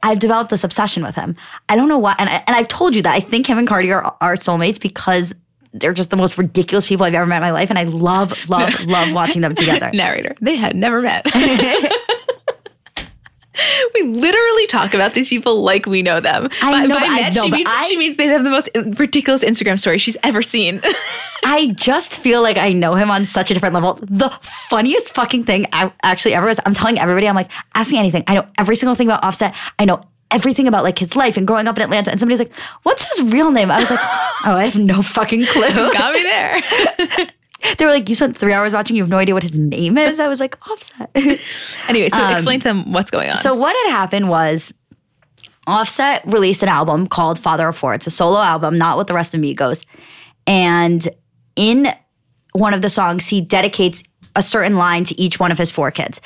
I've 0.03 0.19
developed 0.19 0.51
this 0.51 0.65
obsession 0.65 1.03
with 1.03 1.15
him. 1.15 1.37
I 1.69 1.77
don't 1.77 1.89
know 1.89 1.99
why, 1.99 2.15
and 2.19 2.29
I, 2.29 2.45
and 2.47 2.55
I've 2.57 2.69
told 2.69 2.95
you 2.95 3.03
that 3.03 3.15
I 3.15 3.21
think 3.21 3.47
him 3.47 3.59
and 3.59 3.67
Cardi 3.67 3.93
are, 3.93 4.17
are 4.21 4.37
soulmates 4.37 4.81
because 4.81 5.35
they're 5.73 5.93
just 5.93 6.11
the 6.11 6.17
most 6.17 6.39
ridiculous 6.39 6.87
people 6.87 7.05
I've 7.07 7.15
ever 7.15 7.27
met 7.27 7.37
in 7.37 7.43
my 7.43 7.51
life, 7.51 7.71
and 7.71 7.79
I 7.79 7.85
love, 7.85 8.49
love, 8.49 8.79
love 8.85 9.13
watching 9.13 9.43
them 9.43 9.55
together. 9.55 9.91
Narrator, 9.93 10.35
they 10.41 10.57
had 10.57 10.77
never 10.77 11.03
met. 11.03 11.27
we 13.95 14.03
literally 14.03 14.67
talk 14.67 14.95
about 14.95 15.15
these 15.15 15.29
people 15.29 15.63
like 15.63 15.87
we 15.87 16.03
know 16.03 16.21
them. 16.21 16.49
I 16.63 16.71
By- 16.73 16.87
know, 16.87 16.95
by 16.97 17.01
but 17.01 17.11
I- 17.11 17.31
no, 17.31 17.43
she, 17.43 17.51
means, 17.51 17.67
I- 17.69 17.83
she 17.87 17.97
means 17.97 18.17
they 18.17 18.27
have 18.27 18.45
the 18.45 18.51
most 18.51 18.69
ridiculous 18.99 19.43
Instagram 19.45 19.79
story 19.79 19.99
she's 19.99 20.17
ever 20.23 20.43
seen. 20.43 20.81
I 21.45 21.69
just 21.77 22.19
feel 22.19 22.43
like 22.43 22.57
I 22.57 22.73
know 22.73 22.95
him 22.95 23.11
on 23.11 23.25
such 23.25 23.51
a 23.51 23.55
different 23.55 23.75
level. 23.75 23.99
The 24.03 24.31
funniest 24.43 25.15
fucking 25.15 25.45
thing 25.45 25.67
I 25.73 25.93
actually 26.03 26.35
ever 26.35 26.47
was, 26.47 26.59
I'm 26.67 26.75
telling 26.75 26.99
everybody, 26.99 27.29
I'm 27.29 27.35
like, 27.37 27.51
ask 27.75 27.93
me 27.93 27.99
anything. 27.99 28.25
I 28.27 28.35
know 28.35 28.47
every 28.59 28.75
single 28.75 28.95
thing 28.97 29.07
about 29.07 29.23
Offset. 29.23 29.55
I 29.79 29.85
know 29.85 30.03
everything 30.33 30.67
about 30.67 30.83
like 30.83 30.99
his 30.99 31.15
life 31.15 31.37
and 31.37 31.47
growing 31.47 31.69
up 31.69 31.77
in 31.79 31.85
Atlanta. 31.85 32.11
And 32.11 32.19
somebody's 32.19 32.41
like, 32.41 32.53
what's 32.83 33.05
his 33.17 33.23
real 33.31 33.53
name? 33.53 33.71
I 33.71 33.79
was 33.79 33.91
like, 33.91 34.01
oh, 34.45 34.57
I 34.57 34.65
have 34.65 34.77
no 34.77 35.03
fucking 35.03 35.47
clue. 35.47 35.93
Got 35.93 36.15
me 36.15 36.23
there. 36.23 36.63
They 37.79 37.85
were 37.85 37.91
like, 37.91 38.09
you 38.09 38.15
spent 38.15 38.37
three 38.37 38.53
hours 38.53 38.73
watching, 38.73 38.97
you 38.97 39.03
have 39.03 39.11
no 39.11 39.19
idea 39.19 39.35
what 39.35 39.43
his 39.43 39.59
name 39.59 39.99
is. 39.99 40.21
I 40.21 40.29
was 40.29 40.41
like, 40.41 40.59
Offset. 40.69 41.11
anyway, 41.89 42.09
so 42.09 42.29
explain 42.31 42.61
to 42.61 42.65
them 42.65 42.93
what's 42.93 43.11
going 43.11 43.31
on. 43.31 43.37
So 43.37 43.55
what 43.55 43.75
had 43.85 43.93
happened 43.93 44.29
was 44.29 44.73
Offset 45.67 46.23
released 46.27 46.63
an 46.63 46.69
album 46.69 47.07
called 47.07 47.39
Father 47.39 47.69
of 47.69 47.77
Four. 47.77 47.95
It's 47.95 48.07
a 48.07 48.11
solo 48.11 48.41
album, 48.41 48.79
not 48.79 48.97
with 48.99 49.09
the 49.09 49.15
rest 49.15 49.35
of 49.35 49.41
Migos. 49.41 49.85
And 50.47 51.09
in 51.57 51.93
one 52.53 52.73
of 52.73 52.83
the 52.83 52.91
songs, 52.91 53.27
he 53.29 53.41
dedicates 53.41 54.03
a 54.37 54.43
certain 54.43 54.77
line 54.77 55.05
to 55.05 55.21
each 55.21 55.41
one 55.41 55.51
of 55.51 55.59
his 55.59 55.71
four 55.71 55.91
kids. 55.91 56.21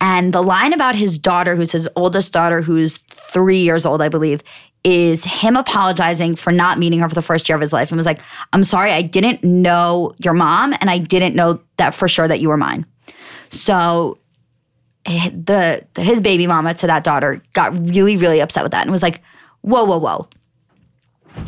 And 0.00 0.32
the 0.32 0.42
line 0.42 0.72
about 0.72 0.94
his 0.94 1.18
daughter, 1.18 1.56
who's 1.56 1.72
his 1.72 1.88
oldest 1.96 2.32
daughter, 2.32 2.62
who's 2.62 2.98
three 3.08 3.60
years 3.60 3.84
old, 3.84 4.00
I 4.00 4.08
believe, 4.08 4.42
is 4.84 5.24
him 5.24 5.56
apologizing 5.56 6.36
for 6.36 6.52
not 6.52 6.78
meeting 6.78 7.00
her 7.00 7.08
for 7.08 7.14
the 7.14 7.22
first 7.22 7.48
year 7.48 7.56
of 7.56 7.60
his 7.60 7.72
life 7.72 7.90
and 7.90 7.96
was 7.96 8.06
like, 8.06 8.20
I'm 8.52 8.64
sorry, 8.64 8.92
I 8.92 9.02
didn't 9.02 9.42
know 9.42 10.14
your 10.18 10.34
mom 10.34 10.74
and 10.80 10.88
I 10.88 10.98
didn't 10.98 11.34
know 11.34 11.60
that 11.76 11.94
for 11.94 12.08
sure 12.08 12.28
that 12.28 12.40
you 12.40 12.48
were 12.48 12.56
mine. 12.56 12.86
So 13.50 14.18
eh, 15.06 15.30
the 15.30 15.84
his 15.96 16.20
baby 16.20 16.46
mama 16.46 16.74
to 16.74 16.86
that 16.86 17.04
daughter 17.04 17.42
got 17.52 17.72
really 17.88 18.16
really 18.16 18.40
upset 18.40 18.62
with 18.62 18.72
that 18.72 18.82
and 18.82 18.90
was 18.90 19.02
like 19.02 19.20
whoa 19.62 19.84
whoa 19.84 19.98
whoa. 19.98 20.28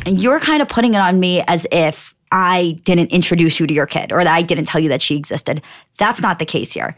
And 0.05 0.21
you're 0.21 0.39
kind 0.39 0.61
of 0.61 0.67
putting 0.67 0.93
it 0.93 0.99
on 0.99 1.19
me 1.19 1.41
as 1.47 1.65
if 1.71 2.15
i 2.33 2.79
didn't 2.85 3.11
introduce 3.11 3.59
you 3.59 3.67
to 3.67 3.73
your 3.73 3.85
kid 3.85 4.11
or 4.11 4.23
that 4.23 4.33
i 4.33 4.41
didn't 4.41 4.65
tell 4.65 4.81
you 4.81 4.89
that 4.89 5.01
she 5.01 5.15
existed. 5.15 5.61
That's 5.97 6.21
not 6.21 6.39
the 6.39 6.45
case 6.45 6.73
here. 6.73 6.95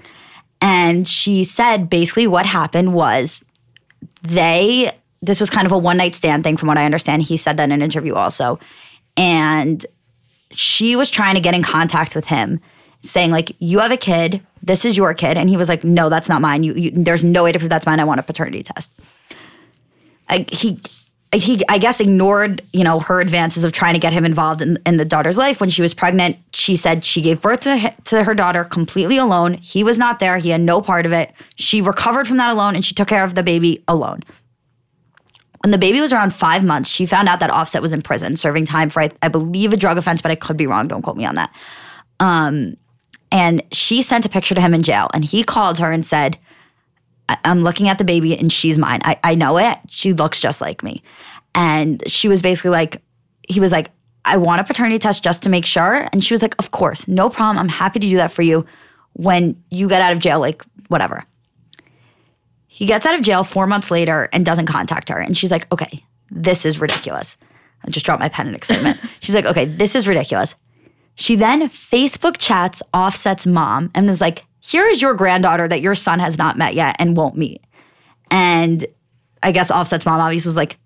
And 0.61 1.07
she 1.07 1.43
said 1.43 1.89
basically 1.89 2.27
what 2.27 2.45
happened 2.45 2.93
was 2.93 3.43
they 4.21 4.91
this 5.23 5.39
was 5.39 5.49
kind 5.49 5.65
of 5.65 5.71
a 5.71 5.77
one 5.77 5.97
night 5.97 6.15
stand 6.15 6.43
thing 6.43 6.57
from 6.57 6.67
what 6.67 6.77
i 6.77 6.85
understand. 6.85 7.23
He 7.23 7.37
said 7.37 7.57
that 7.57 7.63
in 7.63 7.71
an 7.71 7.81
interview 7.81 8.13
also. 8.13 8.59
And 9.15 9.85
she 10.51 10.95
was 10.95 11.09
trying 11.09 11.35
to 11.35 11.41
get 11.41 11.55
in 11.55 11.63
contact 11.63 12.15
with 12.15 12.25
him 12.25 12.59
saying 13.03 13.31
like 13.31 13.55
you 13.59 13.79
have 13.79 13.91
a 13.91 13.97
kid. 13.97 14.41
This 14.61 14.85
is 14.85 14.95
your 14.95 15.13
kid. 15.13 15.37
And 15.37 15.49
he 15.49 15.57
was 15.57 15.69
like 15.69 15.83
no 15.83 16.09
that's 16.09 16.29
not 16.29 16.41
mine. 16.41 16.63
You, 16.63 16.73
you 16.73 16.91
there's 16.91 17.23
no 17.23 17.43
way 17.43 17.51
to 17.51 17.59
prove 17.59 17.69
that's 17.69 17.85
mine. 17.85 17.99
I 17.99 18.03
want 18.03 18.19
a 18.19 18.23
paternity 18.23 18.63
test. 18.63 18.91
I, 20.29 20.45
he 20.51 20.79
he 21.33 21.61
i 21.67 21.79
guess 21.79 21.99
ignored 21.99 22.61
you 22.73 22.83
know 22.83 22.99
her 22.99 23.19
advances 23.19 23.63
of 23.63 23.71
trying 23.71 23.93
to 23.95 23.99
get 23.99 24.13
him 24.13 24.23
involved 24.23 24.61
in, 24.61 24.77
in 24.85 24.97
the 24.97 25.05
daughter's 25.05 25.37
life. 25.37 25.59
When 25.59 25.69
she 25.69 25.81
was 25.81 25.93
pregnant 25.93 26.37
she 26.53 26.75
said 26.75 27.03
she 27.03 27.21
gave 27.21 27.41
birth 27.41 27.61
to, 27.61 27.93
to 28.05 28.23
her 28.23 28.35
daughter 28.35 28.63
completely 28.63 29.17
alone. 29.17 29.55
He 29.55 29.83
was 29.83 29.97
not 29.97 30.19
there. 30.19 30.37
He 30.37 30.49
had 30.49 30.61
no 30.61 30.81
part 30.81 31.05
of 31.05 31.11
it. 31.11 31.33
She 31.55 31.81
recovered 31.81 32.27
from 32.27 32.37
that 32.37 32.51
alone 32.51 32.75
and 32.75 32.85
she 32.85 32.93
took 32.93 33.07
care 33.07 33.23
of 33.23 33.35
the 33.35 33.43
baby 33.43 33.83
alone 33.87 34.23
when 35.63 35.71
the 35.71 35.77
baby 35.77 36.01
was 36.01 36.11
around 36.11 36.33
five 36.35 36.61
months, 36.61 36.89
she 36.89 37.05
found 37.05 37.29
out 37.29 37.39
that 37.39 37.49
Offset 37.49 37.81
was 37.81 37.93
in 37.93 38.01
prison, 38.01 38.35
serving 38.35 38.65
time 38.65 38.89
for, 38.89 39.01
I, 39.01 39.09
I 39.21 39.29
believe, 39.29 39.71
a 39.71 39.77
drug 39.77 39.97
offense, 39.97 40.21
but 40.21 40.29
I 40.29 40.35
could 40.35 40.57
be 40.57 40.67
wrong. 40.67 40.89
Don't 40.89 41.01
quote 41.01 41.15
me 41.15 41.25
on 41.25 41.35
that. 41.35 41.55
Um, 42.19 42.75
and 43.31 43.63
she 43.71 44.01
sent 44.01 44.25
a 44.25 44.29
picture 44.29 44.53
to 44.53 44.59
him 44.59 44.73
in 44.73 44.83
jail, 44.83 45.09
and 45.13 45.23
he 45.23 45.41
called 45.41 45.79
her 45.79 45.89
and 45.89 46.05
said, 46.05 46.37
I- 47.29 47.37
I'm 47.45 47.61
looking 47.63 47.87
at 47.87 47.97
the 47.97 48.03
baby, 48.03 48.37
and 48.37 48.51
she's 48.51 48.77
mine. 48.77 48.99
I, 49.05 49.17
I 49.23 49.35
know 49.35 49.57
it. 49.57 49.77
She 49.87 50.11
looks 50.11 50.41
just 50.41 50.59
like 50.59 50.83
me. 50.83 51.01
And 51.55 52.03
she 52.11 52.27
was 52.27 52.41
basically 52.41 52.71
like, 52.71 53.01
he 53.47 53.61
was 53.61 53.71
like, 53.71 53.89
I 54.25 54.35
want 54.35 54.59
a 54.59 54.65
paternity 54.65 54.99
test 54.99 55.23
just 55.23 55.43
to 55.43 55.49
make 55.49 55.65
sure. 55.65 56.09
And 56.11 56.21
she 56.23 56.33
was 56.33 56.41
like, 56.41 56.55
Of 56.59 56.71
course, 56.71 57.07
no 57.07 57.29
problem. 57.29 57.57
I'm 57.57 57.69
happy 57.69 57.99
to 57.99 58.07
do 58.09 58.17
that 58.17 58.31
for 58.33 58.41
you 58.41 58.65
when 59.13 59.61
you 59.69 59.87
get 59.87 60.01
out 60.01 60.11
of 60.11 60.19
jail, 60.19 60.39
like, 60.39 60.61
whatever. 60.89 61.23
He 62.73 62.87
gets 62.87 63.05
out 63.05 63.13
of 63.13 63.21
jail 63.21 63.43
four 63.43 63.67
months 63.67 63.91
later 63.91 64.29
and 64.33 64.43
doesn't 64.43 64.65
contact 64.65 65.09
her. 65.09 65.19
And 65.19 65.37
she's 65.37 65.51
like, 65.51 65.71
okay, 65.71 66.03
this 66.31 66.65
is 66.65 66.79
ridiculous. 66.79 67.37
I 67.85 67.91
just 67.91 68.03
dropped 68.03 68.19
my 68.19 68.29
pen 68.29 68.47
in 68.47 68.55
excitement. 68.55 68.99
she's 69.19 69.35
like, 69.35 69.45
okay, 69.45 69.65
this 69.65 69.95
is 69.95 70.07
ridiculous. 70.07 70.55
She 71.13 71.35
then 71.35 71.69
Facebook 71.69 72.37
chats 72.39 72.81
Offset's 72.91 73.45
mom 73.45 73.91
and 73.93 74.09
is 74.09 74.19
like, 74.19 74.43
here 74.59 74.87
is 74.87 75.03
your 75.03 75.13
granddaughter 75.13 75.67
that 75.67 75.81
your 75.81 75.93
son 75.93 76.17
has 76.17 76.39
not 76.39 76.57
met 76.57 76.73
yet 76.73 76.95
and 76.97 77.15
won't 77.15 77.37
meet. 77.37 77.61
And 78.31 78.83
I 79.43 79.51
guess 79.51 79.69
Offset's 79.69 80.07
mom 80.07 80.19
obviously 80.19 80.49
was 80.49 80.57
like, 80.57 80.79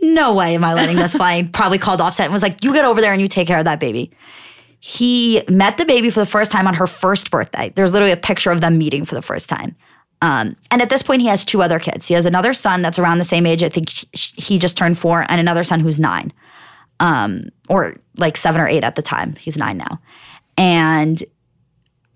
no 0.00 0.32
way 0.34 0.54
am 0.54 0.62
I 0.62 0.74
letting 0.74 0.94
this 0.94 1.12
fly. 1.16 1.42
Probably 1.52 1.78
called 1.78 2.00
Offset 2.00 2.26
and 2.26 2.32
was 2.32 2.44
like, 2.44 2.62
you 2.62 2.72
get 2.72 2.84
over 2.84 3.00
there 3.00 3.12
and 3.12 3.20
you 3.20 3.26
take 3.26 3.48
care 3.48 3.58
of 3.58 3.64
that 3.64 3.80
baby. 3.80 4.12
He 4.78 5.42
met 5.48 5.76
the 5.76 5.84
baby 5.84 6.08
for 6.08 6.20
the 6.20 6.26
first 6.26 6.52
time 6.52 6.68
on 6.68 6.74
her 6.74 6.86
first 6.86 7.32
birthday. 7.32 7.72
There's 7.74 7.92
literally 7.92 8.12
a 8.12 8.16
picture 8.16 8.52
of 8.52 8.60
them 8.60 8.78
meeting 8.78 9.04
for 9.04 9.16
the 9.16 9.22
first 9.22 9.48
time. 9.48 9.74
Um, 10.22 10.56
and 10.70 10.80
at 10.80 10.88
this 10.88 11.02
point, 11.02 11.20
he 11.20 11.28
has 11.28 11.44
two 11.44 11.62
other 11.62 11.80
kids. 11.80 12.06
He 12.06 12.14
has 12.14 12.26
another 12.26 12.52
son 12.52 12.80
that's 12.80 12.98
around 12.98 13.18
the 13.18 13.24
same 13.24 13.44
age. 13.44 13.62
I 13.62 13.68
think 13.68 13.90
he 14.12 14.56
just 14.56 14.76
turned 14.76 14.96
four, 14.96 15.26
and 15.28 15.40
another 15.40 15.64
son 15.64 15.80
who's 15.80 15.98
nine, 15.98 16.32
um, 17.00 17.48
or 17.68 17.96
like 18.16 18.36
seven 18.36 18.60
or 18.60 18.68
eight 18.68 18.84
at 18.84 18.94
the 18.94 19.02
time. 19.02 19.34
He's 19.34 19.56
nine 19.56 19.76
now. 19.76 20.00
And 20.56 21.22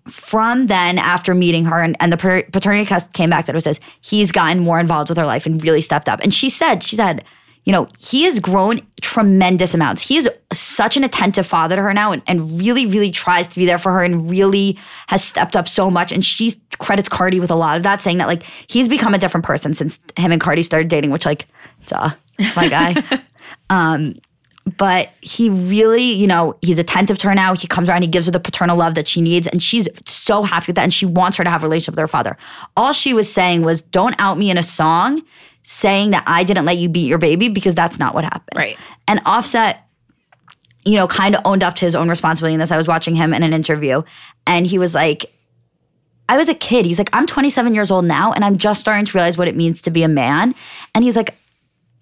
from 0.08 0.68
then, 0.68 0.98
after 0.98 1.34
meeting 1.34 1.64
her, 1.64 1.82
and, 1.82 1.96
and 1.98 2.12
the 2.12 2.44
paternity 2.52 2.86
test 2.86 3.12
came 3.12 3.28
back 3.28 3.46
that 3.46 3.56
it 3.56 3.60
says 3.60 3.80
he's 4.02 4.30
gotten 4.30 4.62
more 4.62 4.78
involved 4.78 5.08
with 5.08 5.18
her 5.18 5.26
life 5.26 5.44
and 5.44 5.60
really 5.64 5.80
stepped 5.80 6.08
up. 6.08 6.20
And 6.22 6.32
she 6.32 6.48
said, 6.48 6.84
she 6.84 6.94
said, 6.94 7.24
you 7.66 7.72
know, 7.72 7.88
he 7.98 8.22
has 8.22 8.38
grown 8.38 8.80
tremendous 9.02 9.74
amounts. 9.74 10.00
He 10.00 10.16
is 10.16 10.28
such 10.52 10.96
an 10.96 11.02
attentive 11.02 11.46
father 11.46 11.74
to 11.74 11.82
her 11.82 11.92
now 11.92 12.12
and, 12.12 12.22
and 12.28 12.58
really, 12.58 12.86
really 12.86 13.10
tries 13.10 13.48
to 13.48 13.56
be 13.56 13.66
there 13.66 13.76
for 13.76 13.90
her 13.92 14.04
and 14.04 14.30
really 14.30 14.78
has 15.08 15.22
stepped 15.22 15.56
up 15.56 15.68
so 15.68 15.90
much. 15.90 16.12
And 16.12 16.24
she 16.24 16.52
credits 16.78 17.08
Cardi 17.08 17.40
with 17.40 17.50
a 17.50 17.56
lot 17.56 17.76
of 17.76 17.82
that, 17.82 18.00
saying 18.00 18.18
that 18.18 18.28
like 18.28 18.44
he's 18.68 18.86
become 18.88 19.14
a 19.14 19.18
different 19.18 19.44
person 19.44 19.74
since 19.74 19.98
him 20.16 20.30
and 20.30 20.40
Cardi 20.40 20.62
started 20.62 20.88
dating, 20.88 21.10
which 21.10 21.26
like, 21.26 21.48
duh, 21.86 22.10
it's 22.38 22.54
my 22.54 22.68
guy. 22.68 23.02
um, 23.70 24.14
but 24.78 25.10
he 25.20 25.50
really, 25.50 26.12
you 26.12 26.28
know, 26.28 26.56
he's 26.62 26.78
attentive 26.78 27.18
to 27.18 27.28
her 27.28 27.34
now. 27.34 27.54
He 27.56 27.66
comes 27.66 27.88
around, 27.88 28.02
he 28.02 28.08
gives 28.08 28.26
her 28.26 28.32
the 28.32 28.40
paternal 28.40 28.76
love 28.76 28.94
that 28.94 29.08
she 29.08 29.20
needs, 29.20 29.48
and 29.48 29.60
she's 29.60 29.88
so 30.04 30.44
happy 30.44 30.66
with 30.68 30.76
that. 30.76 30.82
And 30.82 30.94
she 30.94 31.06
wants 31.06 31.36
her 31.36 31.44
to 31.44 31.50
have 31.50 31.62
a 31.62 31.66
relationship 31.66 31.92
with 31.92 32.00
her 32.00 32.08
father. 32.08 32.36
All 32.76 32.92
she 32.92 33.12
was 33.12 33.32
saying 33.32 33.62
was, 33.62 33.82
"Don't 33.82 34.14
out 34.20 34.38
me 34.38 34.50
in 34.50 34.58
a 34.58 34.62
song." 34.62 35.22
Saying 35.68 36.10
that 36.10 36.22
I 36.26 36.44
didn't 36.44 36.64
let 36.64 36.78
you 36.78 36.88
beat 36.88 37.06
your 37.06 37.18
baby 37.18 37.48
because 37.48 37.74
that's 37.74 37.98
not 37.98 38.14
what 38.14 38.24
happened. 38.24 38.56
Right. 38.56 38.78
And 39.08 39.20
Offset 39.26 39.86
you 40.86 40.94
know, 40.94 41.08
kind 41.08 41.34
of 41.34 41.42
owned 41.44 41.64
up 41.64 41.74
to 41.74 41.84
his 41.84 41.96
own 41.96 42.08
responsibility 42.08 42.54
in 42.54 42.60
this. 42.60 42.70
I 42.70 42.76
was 42.76 42.86
watching 42.86 43.16
him 43.16 43.34
in 43.34 43.42
an 43.42 43.52
interview 43.52 44.02
and 44.46 44.66
he 44.66 44.78
was 44.78 44.94
like, 44.94 45.34
I 46.28 46.36
was 46.36 46.48
a 46.48 46.54
kid. 46.54 46.86
He's 46.86 46.98
like, 46.98 47.10
I'm 47.12 47.26
27 47.26 47.74
years 47.74 47.90
old 47.90 48.04
now 48.04 48.32
and 48.32 48.44
I'm 48.44 48.56
just 48.56 48.80
starting 48.80 49.04
to 49.04 49.12
realize 49.12 49.36
what 49.36 49.48
it 49.48 49.56
means 49.56 49.82
to 49.82 49.90
be 49.90 50.04
a 50.04 50.08
man. 50.08 50.54
And 50.94 51.02
he's 51.04 51.16
like, 51.16 51.34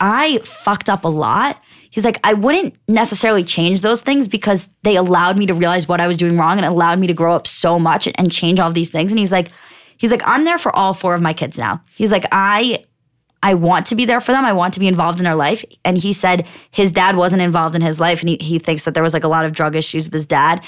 I 0.00 0.38
fucked 0.44 0.90
up 0.90 1.05
a 1.05 1.09
lot. 1.09 1.61
He's 1.90 2.05
like, 2.05 2.20
I 2.24 2.35
wouldn't 2.35 2.74
necessarily 2.87 3.42
change 3.42 3.81
those 3.81 4.03
things 4.03 4.29
because 4.29 4.68
they 4.83 4.96
allowed 4.96 5.38
me 5.38 5.46
to 5.46 5.55
realize 5.55 5.88
what 5.88 6.00
I 6.00 6.07
was 6.07 6.18
doing 6.18 6.37
wrong 6.37 6.59
and 6.59 6.66
allowed 6.66 6.98
me 6.98 7.07
to 7.07 7.14
grow 7.14 7.35
up 7.35 7.46
so 7.46 7.79
much 7.79 8.07
and 8.14 8.31
change 8.31 8.61
all 8.61 8.72
these 8.72 8.90
things. 8.90 9.12
And 9.12 9.18
he's 9.18 9.33
like, 9.33 9.50
he's 9.96 10.11
like, 10.11 10.22
I'm 10.27 10.44
there 10.44 10.59
for 10.59 10.74
all 10.77 10.92
four 10.92 11.14
of 11.14 11.22
my 11.22 11.33
kids 11.33 11.57
now. 11.57 11.83
He's 11.94 12.12
like, 12.12 12.27
I 12.33 12.85
I 13.44 13.52
want 13.52 13.85
to 13.87 13.94
be 13.94 14.07
there 14.07 14.22
for 14.22 14.33
them. 14.33 14.46
I 14.46 14.54
want 14.54 14.72
to 14.74 14.80
be 14.80 14.88
involved 14.88 15.20
in 15.20 15.24
their 15.24 15.35
life. 15.35 15.62
And 15.85 15.98
he 15.98 16.14
said 16.14 16.48
his 16.70 16.90
dad 16.90 17.14
wasn't 17.14 17.42
involved 17.42 17.76
in 17.76 17.83
his 17.83 18.00
life. 18.00 18.20
And 18.20 18.30
he, 18.30 18.38
he 18.40 18.59
thinks 18.59 18.85
that 18.85 18.94
there 18.94 19.02
was 19.02 19.12
like 19.12 19.22
a 19.22 19.28
lot 19.28 19.44
of 19.44 19.52
drug 19.52 19.76
issues 19.76 20.07
with 20.07 20.14
his 20.14 20.24
dad. 20.24 20.64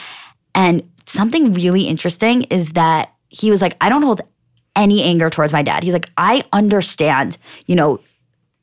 And 0.55 0.83
something 1.07 1.55
really 1.55 1.89
interesting 1.89 2.43
is 2.45 2.73
that 2.73 3.15
he 3.31 3.51
was 3.51 3.63
like, 3.63 3.79
I 3.81 3.89
don't 3.89 4.03
hold 4.03 4.21
any 4.77 5.03
anger 5.03 5.31
towards 5.31 5.55
my 5.55 5.63
dad. 5.63 5.85
He's 5.85 5.95
like, 5.95 6.11
I 6.19 6.45
understand, 6.53 7.39
you 7.65 7.75
know, 7.75 7.99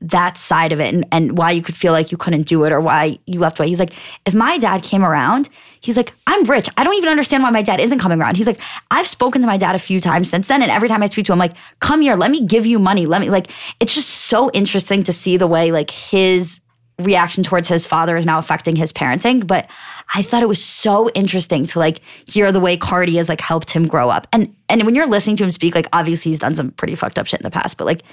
that 0.03 0.37
side 0.37 0.71
of 0.71 0.79
it 0.79 0.93
and, 0.93 1.05
and 1.11 1.37
why 1.37 1.49
you 1.49 1.61
could 1.61 1.75
feel 1.75 1.93
like 1.93 2.11
you 2.11 2.17
couldn't 2.17 2.43
do 2.43 2.65
it 2.65 2.71
or 2.71 2.81
why 2.81 3.17
you 3.25 3.39
left 3.39 3.57
away. 3.57 3.69
He's 3.69 3.79
like, 3.79 3.93
if 4.25 4.33
my 4.33 4.57
dad 4.57 4.83
came 4.83 5.03
around, 5.03 5.49
he's 5.79 5.95
like, 5.95 6.13
I'm 6.27 6.43
rich. 6.43 6.67
I 6.77 6.83
don't 6.83 6.95
even 6.95 7.09
understand 7.09 7.41
why 7.41 7.49
my 7.49 7.61
dad 7.61 7.79
isn't 7.79 7.99
coming 7.99 8.19
around. 8.19 8.35
He's 8.35 8.47
like, 8.47 8.59
I've 8.91 9.07
spoken 9.07 9.41
to 9.41 9.47
my 9.47 9.57
dad 9.57 9.75
a 9.75 9.79
few 9.79 10.01
times 10.01 10.29
since 10.29 10.47
then. 10.49 10.61
And 10.61 10.69
every 10.69 10.89
time 10.89 11.01
I 11.01 11.05
speak 11.05 11.25
to 11.27 11.31
him, 11.31 11.41
I'm 11.41 11.47
like, 11.47 11.57
come 11.79 12.01
here, 12.01 12.15
let 12.15 12.31
me 12.31 12.45
give 12.45 12.65
you 12.65 12.79
money. 12.79 13.05
Let 13.05 13.21
me 13.21 13.29
like, 13.29 13.49
it's 13.79 13.95
just 13.95 14.09
so 14.09 14.51
interesting 14.51 15.03
to 15.03 15.13
see 15.13 15.37
the 15.37 15.47
way 15.47 15.71
like 15.71 15.89
his 15.89 16.59
reaction 16.99 17.43
towards 17.43 17.67
his 17.67 17.87
father 17.87 18.15
is 18.17 18.25
now 18.25 18.37
affecting 18.37 18.75
his 18.75 18.91
parenting. 18.93 19.45
But 19.45 19.69
I 20.13 20.21
thought 20.21 20.43
it 20.43 20.47
was 20.47 20.63
so 20.63 21.09
interesting 21.11 21.65
to 21.67 21.79
like 21.79 22.01
hear 22.25 22.51
the 22.51 22.59
way 22.59 22.77
Cardi 22.77 23.15
has 23.17 23.29
like 23.29 23.41
helped 23.41 23.71
him 23.71 23.87
grow 23.87 24.09
up. 24.09 24.27
And 24.31 24.55
and 24.69 24.83
when 24.83 24.95
you're 24.95 25.07
listening 25.07 25.35
to 25.37 25.43
him 25.43 25.51
speak, 25.51 25.75
like 25.75 25.87
obviously 25.93 26.31
he's 26.31 26.39
done 26.39 26.55
some 26.55 26.71
pretty 26.71 26.95
fucked 26.95 27.17
up 27.17 27.27
shit 27.27 27.39
in 27.39 27.43
the 27.43 27.51
past, 27.51 27.77
but 27.77 27.85
like 27.85 28.03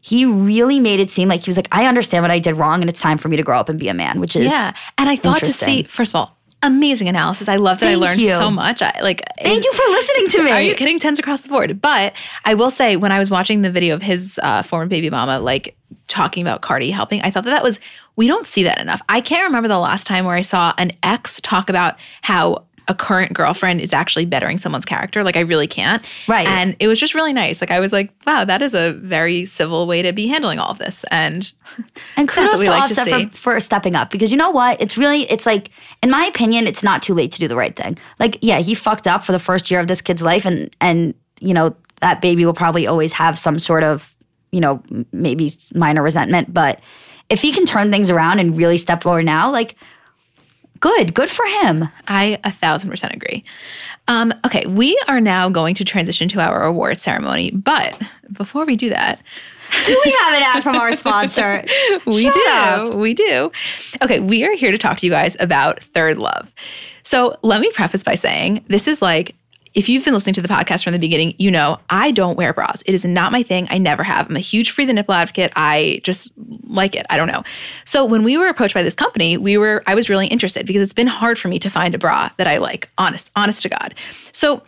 he 0.00 0.24
really 0.24 0.78
made 0.78 1.00
it 1.00 1.10
seem 1.10 1.28
like 1.28 1.40
he 1.40 1.48
was 1.48 1.56
like, 1.56 1.68
I 1.72 1.86
understand 1.86 2.22
what 2.22 2.30
I 2.30 2.38
did 2.38 2.54
wrong 2.54 2.80
and 2.80 2.88
it's 2.88 3.00
time 3.00 3.18
for 3.18 3.28
me 3.28 3.36
to 3.36 3.42
grow 3.42 3.58
up 3.58 3.68
and 3.68 3.80
be 3.80 3.88
a 3.88 3.94
man, 3.94 4.20
which 4.20 4.36
is 4.36 4.50
Yeah. 4.50 4.72
And 4.96 5.08
I 5.08 5.16
thought 5.16 5.40
to 5.40 5.52
see, 5.52 5.82
first 5.82 6.12
of 6.12 6.16
all, 6.16 6.38
amazing 6.62 7.08
analysis. 7.08 7.48
I 7.48 7.56
love 7.56 7.80
that 7.80 7.90
I 7.90 7.94
learned 7.94 8.20
you. 8.20 8.30
so 8.30 8.50
much. 8.50 8.82
I 8.82 8.98
like 9.00 9.22
Thank 9.40 9.64
you 9.64 9.72
for 9.72 9.84
listening 9.90 10.28
to 10.28 10.42
me. 10.44 10.50
Are 10.50 10.60
you 10.60 10.74
kidding? 10.74 10.98
Tens 10.98 11.18
across 11.18 11.42
the 11.42 11.48
board. 11.48 11.80
But 11.80 12.14
I 12.44 12.54
will 12.54 12.70
say, 12.70 12.96
when 12.96 13.12
I 13.12 13.18
was 13.18 13.30
watching 13.30 13.62
the 13.62 13.70
video 13.70 13.94
of 13.94 14.02
his 14.02 14.40
uh, 14.42 14.62
former 14.62 14.86
baby 14.86 15.10
mama, 15.10 15.40
like 15.40 15.76
talking 16.08 16.42
about 16.42 16.62
Cardi 16.62 16.90
helping, 16.90 17.22
I 17.22 17.30
thought 17.30 17.44
that 17.44 17.50
that 17.50 17.62
was, 17.62 17.78
we 18.18 18.26
don't 18.26 18.46
see 18.48 18.64
that 18.64 18.80
enough. 18.80 19.00
I 19.08 19.20
can't 19.20 19.44
remember 19.44 19.68
the 19.68 19.78
last 19.78 20.04
time 20.04 20.24
where 20.24 20.34
I 20.34 20.40
saw 20.40 20.74
an 20.76 20.90
ex 21.04 21.40
talk 21.40 21.70
about 21.70 21.96
how 22.22 22.64
a 22.88 22.94
current 22.94 23.32
girlfriend 23.32 23.80
is 23.80 23.92
actually 23.92 24.24
bettering 24.24 24.58
someone's 24.58 24.86
character. 24.86 25.22
Like, 25.22 25.36
I 25.36 25.40
really 25.40 25.68
can't. 25.68 26.02
Right. 26.26 26.48
And 26.48 26.74
it 26.80 26.88
was 26.88 26.98
just 26.98 27.14
really 27.14 27.32
nice. 27.32 27.60
Like, 27.60 27.70
I 27.70 27.78
was 27.78 27.92
like, 27.92 28.10
wow, 28.26 28.44
that 28.44 28.60
is 28.60 28.74
a 28.74 28.94
very 28.94 29.44
civil 29.44 29.86
way 29.86 30.02
to 30.02 30.12
be 30.12 30.26
handling 30.26 30.58
all 30.58 30.70
of 30.70 30.78
this. 30.78 31.04
And 31.12 31.52
And 32.16 32.28
kudos 32.28 32.58
to 32.58 32.70
like 32.70 32.88
to 32.88 33.00
Offset 33.00 33.06
see. 33.06 33.26
for, 33.26 33.36
for 33.36 33.60
stepping 33.60 33.94
up 33.94 34.10
because 34.10 34.32
you 34.32 34.36
know 34.36 34.50
what? 34.50 34.80
It's 34.80 34.98
really, 34.98 35.30
it's 35.30 35.46
like, 35.46 35.70
in 36.02 36.10
my 36.10 36.24
opinion, 36.24 36.66
it's 36.66 36.82
not 36.82 37.04
too 37.04 37.14
late 37.14 37.30
to 37.32 37.38
do 37.38 37.46
the 37.46 37.56
right 37.56 37.76
thing. 37.76 37.96
Like, 38.18 38.38
yeah, 38.40 38.58
he 38.58 38.74
fucked 38.74 39.06
up 39.06 39.22
for 39.22 39.30
the 39.30 39.38
first 39.38 39.70
year 39.70 39.78
of 39.78 39.86
this 39.86 40.00
kid's 40.00 40.22
life, 40.22 40.44
and 40.44 40.74
and 40.80 41.14
you 41.40 41.54
know 41.54 41.76
that 42.00 42.20
baby 42.20 42.44
will 42.44 42.54
probably 42.54 42.86
always 42.86 43.12
have 43.12 43.38
some 43.38 43.60
sort 43.60 43.84
of, 43.84 44.12
you 44.50 44.60
know, 44.60 44.82
maybe 45.12 45.52
minor 45.74 46.02
resentment. 46.02 46.52
But 46.52 46.80
if 47.30 47.40
he 47.42 47.52
can 47.52 47.66
turn 47.66 47.90
things 47.90 48.10
around 48.10 48.38
and 48.38 48.56
really 48.56 48.78
step 48.78 49.02
forward 49.02 49.24
now, 49.24 49.50
like, 49.50 49.76
good, 50.80 51.12
good 51.14 51.28
for 51.28 51.44
him. 51.46 51.88
I 52.06 52.38
a 52.44 52.50
thousand 52.52 52.88
percent 52.90 53.14
agree. 53.14 53.44
Um, 54.06 54.32
okay, 54.46 54.64
we 54.66 54.98
are 55.08 55.20
now 55.20 55.48
going 55.48 55.74
to 55.74 55.84
transition 55.84 56.28
to 56.30 56.40
our 56.40 56.64
award 56.64 57.00
ceremony. 57.00 57.50
But 57.50 58.00
before 58.32 58.64
we 58.64 58.76
do 58.76 58.88
that, 58.90 59.20
Do 59.84 60.00
we 60.04 60.10
have 60.22 60.34
an 60.34 60.42
ad 60.44 60.62
from 60.62 60.76
our 60.76 60.92
sponsor? 60.94 61.62
we 62.06 62.22
Shut 62.22 62.32
do. 62.32 62.44
up. 62.48 62.94
We 62.94 63.12
do. 63.12 63.52
Okay, 64.00 64.20
we 64.20 64.44
are 64.44 64.54
here 64.54 64.70
to 64.70 64.78
talk 64.78 64.96
to 64.98 65.06
you 65.06 65.12
guys 65.12 65.36
about 65.40 65.82
Third 65.82 66.16
Love. 66.16 66.50
So 67.02 67.36
let 67.42 67.60
me 67.60 67.70
preface 67.72 68.02
by 68.02 68.14
saying 68.14 68.64
this 68.68 68.88
is 68.88 69.02
like, 69.02 69.34
if 69.78 69.88
you've 69.88 70.04
been 70.04 70.12
listening 70.12 70.34
to 70.34 70.42
the 70.42 70.48
podcast 70.48 70.82
from 70.82 70.92
the 70.92 70.98
beginning, 70.98 71.36
you 71.38 71.52
know 71.52 71.78
I 71.88 72.10
don't 72.10 72.36
wear 72.36 72.52
bras. 72.52 72.82
It 72.84 72.96
is 72.96 73.04
not 73.04 73.30
my 73.30 73.44
thing. 73.44 73.68
I 73.70 73.78
never 73.78 74.02
have. 74.02 74.28
I'm 74.28 74.34
a 74.34 74.40
huge 74.40 74.72
free 74.72 74.84
the 74.84 74.92
nipple 74.92 75.14
advocate. 75.14 75.52
I 75.54 76.00
just 76.02 76.28
like 76.64 76.96
it. 76.96 77.06
I 77.10 77.16
don't 77.16 77.28
know. 77.28 77.44
So 77.84 78.04
when 78.04 78.24
we 78.24 78.36
were 78.36 78.48
approached 78.48 78.74
by 78.74 78.82
this 78.82 78.96
company, 78.96 79.36
we 79.36 79.56
were 79.56 79.84
I 79.86 79.94
was 79.94 80.08
really 80.08 80.26
interested 80.26 80.66
because 80.66 80.82
it's 80.82 80.92
been 80.92 81.06
hard 81.06 81.38
for 81.38 81.46
me 81.46 81.60
to 81.60 81.70
find 81.70 81.94
a 81.94 81.98
bra 81.98 82.28
that 82.38 82.48
I 82.48 82.58
like. 82.58 82.90
Honest, 82.98 83.30
honest 83.36 83.62
to 83.62 83.68
God. 83.68 83.94
So 84.32 84.64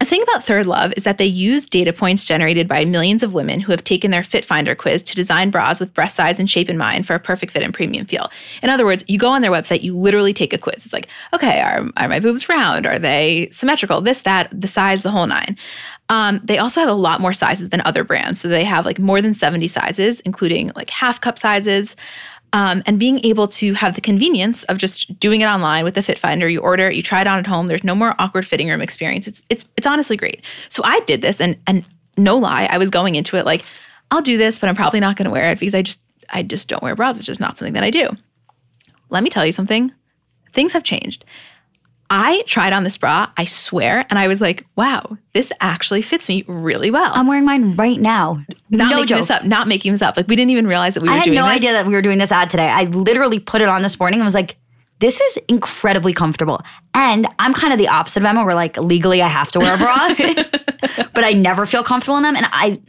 the 0.00 0.06
thing 0.06 0.22
about 0.22 0.44
Third 0.44 0.66
Love 0.66 0.94
is 0.96 1.04
that 1.04 1.18
they 1.18 1.26
use 1.26 1.66
data 1.66 1.92
points 1.92 2.24
generated 2.24 2.66
by 2.66 2.86
millions 2.86 3.22
of 3.22 3.34
women 3.34 3.60
who 3.60 3.70
have 3.70 3.84
taken 3.84 4.10
their 4.10 4.22
Fit 4.22 4.46
Finder 4.46 4.74
quiz 4.74 5.02
to 5.02 5.14
design 5.14 5.50
bras 5.50 5.78
with 5.78 5.92
breast 5.92 6.16
size 6.16 6.40
and 6.40 6.50
shape 6.50 6.70
in 6.70 6.78
mind 6.78 7.06
for 7.06 7.14
a 7.14 7.20
perfect 7.20 7.52
fit 7.52 7.62
and 7.62 7.74
premium 7.74 8.06
feel. 8.06 8.30
In 8.62 8.70
other 8.70 8.86
words, 8.86 9.04
you 9.08 9.18
go 9.18 9.28
on 9.28 9.42
their 9.42 9.50
website, 9.50 9.82
you 9.82 9.94
literally 9.94 10.32
take 10.32 10.54
a 10.54 10.58
quiz. 10.58 10.86
It's 10.86 10.94
like, 10.94 11.08
okay, 11.34 11.60
are, 11.60 11.86
are 11.98 12.08
my 12.08 12.18
boobs 12.18 12.48
round? 12.48 12.86
Are 12.86 12.98
they 12.98 13.50
symmetrical? 13.52 14.00
This, 14.00 14.22
that, 14.22 14.48
the 14.58 14.68
size, 14.68 15.02
the 15.02 15.10
whole 15.10 15.26
nine. 15.26 15.56
Um, 16.08 16.40
they 16.42 16.58
also 16.58 16.80
have 16.80 16.88
a 16.88 16.94
lot 16.94 17.20
more 17.20 17.34
sizes 17.34 17.68
than 17.68 17.82
other 17.84 18.02
brands. 18.02 18.40
So 18.40 18.48
they 18.48 18.64
have 18.64 18.86
like 18.86 18.98
more 18.98 19.20
than 19.20 19.34
70 19.34 19.68
sizes, 19.68 20.20
including 20.20 20.72
like 20.74 20.90
half 20.90 21.20
cup 21.20 21.38
sizes. 21.38 21.94
Um, 22.52 22.82
and 22.86 22.98
being 22.98 23.24
able 23.24 23.46
to 23.48 23.74
have 23.74 23.94
the 23.94 24.00
convenience 24.00 24.64
of 24.64 24.78
just 24.78 25.18
doing 25.20 25.40
it 25.40 25.44
online 25.44 25.84
with 25.84 25.94
the 25.94 26.02
Fit 26.02 26.18
Finder, 26.18 26.48
you 26.48 26.60
order 26.60 26.88
it, 26.88 26.96
you 26.96 27.02
try 27.02 27.20
it 27.20 27.28
on 27.28 27.38
at 27.38 27.46
home. 27.46 27.68
There's 27.68 27.84
no 27.84 27.94
more 27.94 28.16
awkward 28.18 28.46
fitting 28.46 28.68
room 28.68 28.82
experience. 28.82 29.28
It's 29.28 29.44
it's 29.48 29.64
it's 29.76 29.86
honestly 29.86 30.16
great. 30.16 30.42
So 30.68 30.82
I 30.84 31.00
did 31.00 31.22
this, 31.22 31.40
and 31.40 31.56
and 31.66 31.84
no 32.16 32.36
lie, 32.36 32.66
I 32.70 32.78
was 32.78 32.90
going 32.90 33.14
into 33.14 33.36
it 33.36 33.46
like, 33.46 33.64
I'll 34.10 34.22
do 34.22 34.36
this, 34.36 34.58
but 34.58 34.68
I'm 34.68 34.76
probably 34.76 35.00
not 35.00 35.16
going 35.16 35.26
to 35.26 35.30
wear 35.30 35.50
it 35.52 35.58
because 35.60 35.74
I 35.74 35.82
just 35.82 36.00
I 36.30 36.42
just 36.42 36.68
don't 36.68 36.82
wear 36.82 36.96
bras. 36.96 37.18
It's 37.18 37.26
just 37.26 37.40
not 37.40 37.56
something 37.56 37.74
that 37.74 37.84
I 37.84 37.90
do. 37.90 38.08
Let 39.10 39.22
me 39.22 39.30
tell 39.30 39.46
you 39.46 39.52
something. 39.52 39.92
Things 40.52 40.72
have 40.72 40.84
changed. 40.84 41.24
I 42.10 42.42
tried 42.42 42.72
on 42.72 42.82
this 42.82 42.98
bra, 42.98 43.30
I 43.36 43.44
swear, 43.44 44.04
and 44.10 44.18
I 44.18 44.26
was 44.26 44.40
like, 44.40 44.66
wow, 44.74 45.16
this 45.32 45.52
actually 45.60 46.02
fits 46.02 46.28
me 46.28 46.44
really 46.48 46.90
well. 46.90 47.10
I'm 47.14 47.28
wearing 47.28 47.44
mine 47.44 47.76
right 47.76 48.00
now. 48.00 48.44
not 48.68 48.90
no 48.90 48.96
making 48.96 49.06
joke. 49.06 49.18
this 49.20 49.30
up, 49.30 49.44
not 49.44 49.68
making 49.68 49.92
this 49.92 50.02
up. 50.02 50.16
Like 50.16 50.26
we 50.26 50.34
didn't 50.34 50.50
even 50.50 50.66
realize 50.66 50.94
that 50.94 51.02
we 51.02 51.08
were 51.08 51.14
doing 51.14 51.34
this. 51.34 51.42
I 51.42 51.46
had 51.46 51.48
no 51.50 51.56
idea 51.56 51.72
that 51.72 51.86
we 51.86 51.92
were 51.92 52.02
doing 52.02 52.18
this 52.18 52.32
ad 52.32 52.50
today. 52.50 52.68
I 52.68 52.84
literally 52.84 53.38
put 53.38 53.62
it 53.62 53.68
on 53.68 53.82
this 53.82 53.98
morning 54.00 54.18
and 54.18 54.24
was 54.24 54.34
like, 54.34 54.56
this 54.98 55.20
is 55.20 55.38
incredibly 55.48 56.12
comfortable. 56.12 56.60
And 56.94 57.28
I'm 57.38 57.54
kind 57.54 57.72
of 57.72 57.78
the 57.78 57.88
opposite 57.88 58.22
of 58.22 58.26
Emma, 58.26 58.44
where 58.44 58.56
like 58.56 58.76
legally 58.76 59.22
I 59.22 59.28
have 59.28 59.52
to 59.52 59.60
wear 59.60 59.74
a 59.74 59.78
bra, 59.78 60.08
but 61.14 61.24
I 61.24 61.32
never 61.32 61.64
feel 61.64 61.84
comfortable 61.84 62.16
in 62.16 62.24
them. 62.24 62.36
And 62.36 62.46
I 62.50 62.80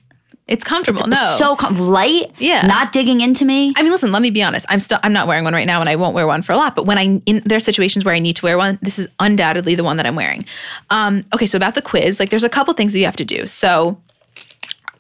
It's 0.48 0.64
comfortable. 0.66 1.08
no. 1.08 1.16
It's 1.16 1.38
so 1.38 1.56
com- 1.56 1.76
light, 1.78 2.32
Yeah. 2.38 2.66
not 2.68 2.92
digging 2.92 3.22
into 3.22 3.46
me. 3.46 3.74
I 3.78 3.84
mean, 3.84 3.92
listen, 3.92 4.12
let 4.12 4.22
me 4.22 4.30
be 4.32 4.44
honest. 4.44 4.66
I'm 4.70 4.80
still 4.80 5.00
I'm 5.04 5.14
not 5.14 5.28
wearing 5.28 5.44
one 5.46 5.54
right 5.54 5.66
now 5.68 5.80
and 5.80 5.88
I 5.88 5.96
won't 5.96 6.14
wear 6.14 6.28
one 6.28 6.42
for 6.42 6.52
a 6.52 6.58
lot, 6.58 6.76
but 6.76 6.86
when 6.86 6.98
I 6.98 7.22
in 7.26 7.42
there 7.46 7.56
are 7.56 7.60
situations 7.62 8.04
where 8.04 8.14
I 8.14 8.20
need 8.20 8.36
to 8.38 8.46
wear 8.46 8.58
one, 8.58 8.78
this 8.82 9.00
is 9.00 9.08
undoubtedly 9.20 9.76
the 9.76 9.84
one 9.84 9.96
that 9.98 10.06
I'm 10.06 10.16
wearing. 10.16 10.44
Um, 10.90 11.24
okay, 11.34 11.46
so 11.46 11.56
about 11.56 11.76
the 11.76 11.82
quiz, 11.82 12.20
like 12.20 12.32
there's 12.32 12.44
a 12.44 12.50
couple 12.50 12.74
things 12.74 12.92
that 12.92 13.00
you 13.00 13.06
have 13.06 13.16
to 13.18 13.26
do. 13.26 13.48
So 13.48 13.98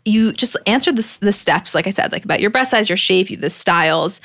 you 0.06 0.32
just 0.34 0.56
answer 0.65 0.91
the, 0.91 1.17
the 1.21 1.34
steps, 1.34 1.75
like 1.75 1.86
I 1.86 1.91
said, 1.91 2.12
like 2.12 2.23
about 2.25 2.39
your 2.39 2.49
breast 2.49 2.71
size, 2.71 2.89
your 2.89 2.97
shape, 2.97 3.39
the 3.39 3.49
styles. 3.49 4.19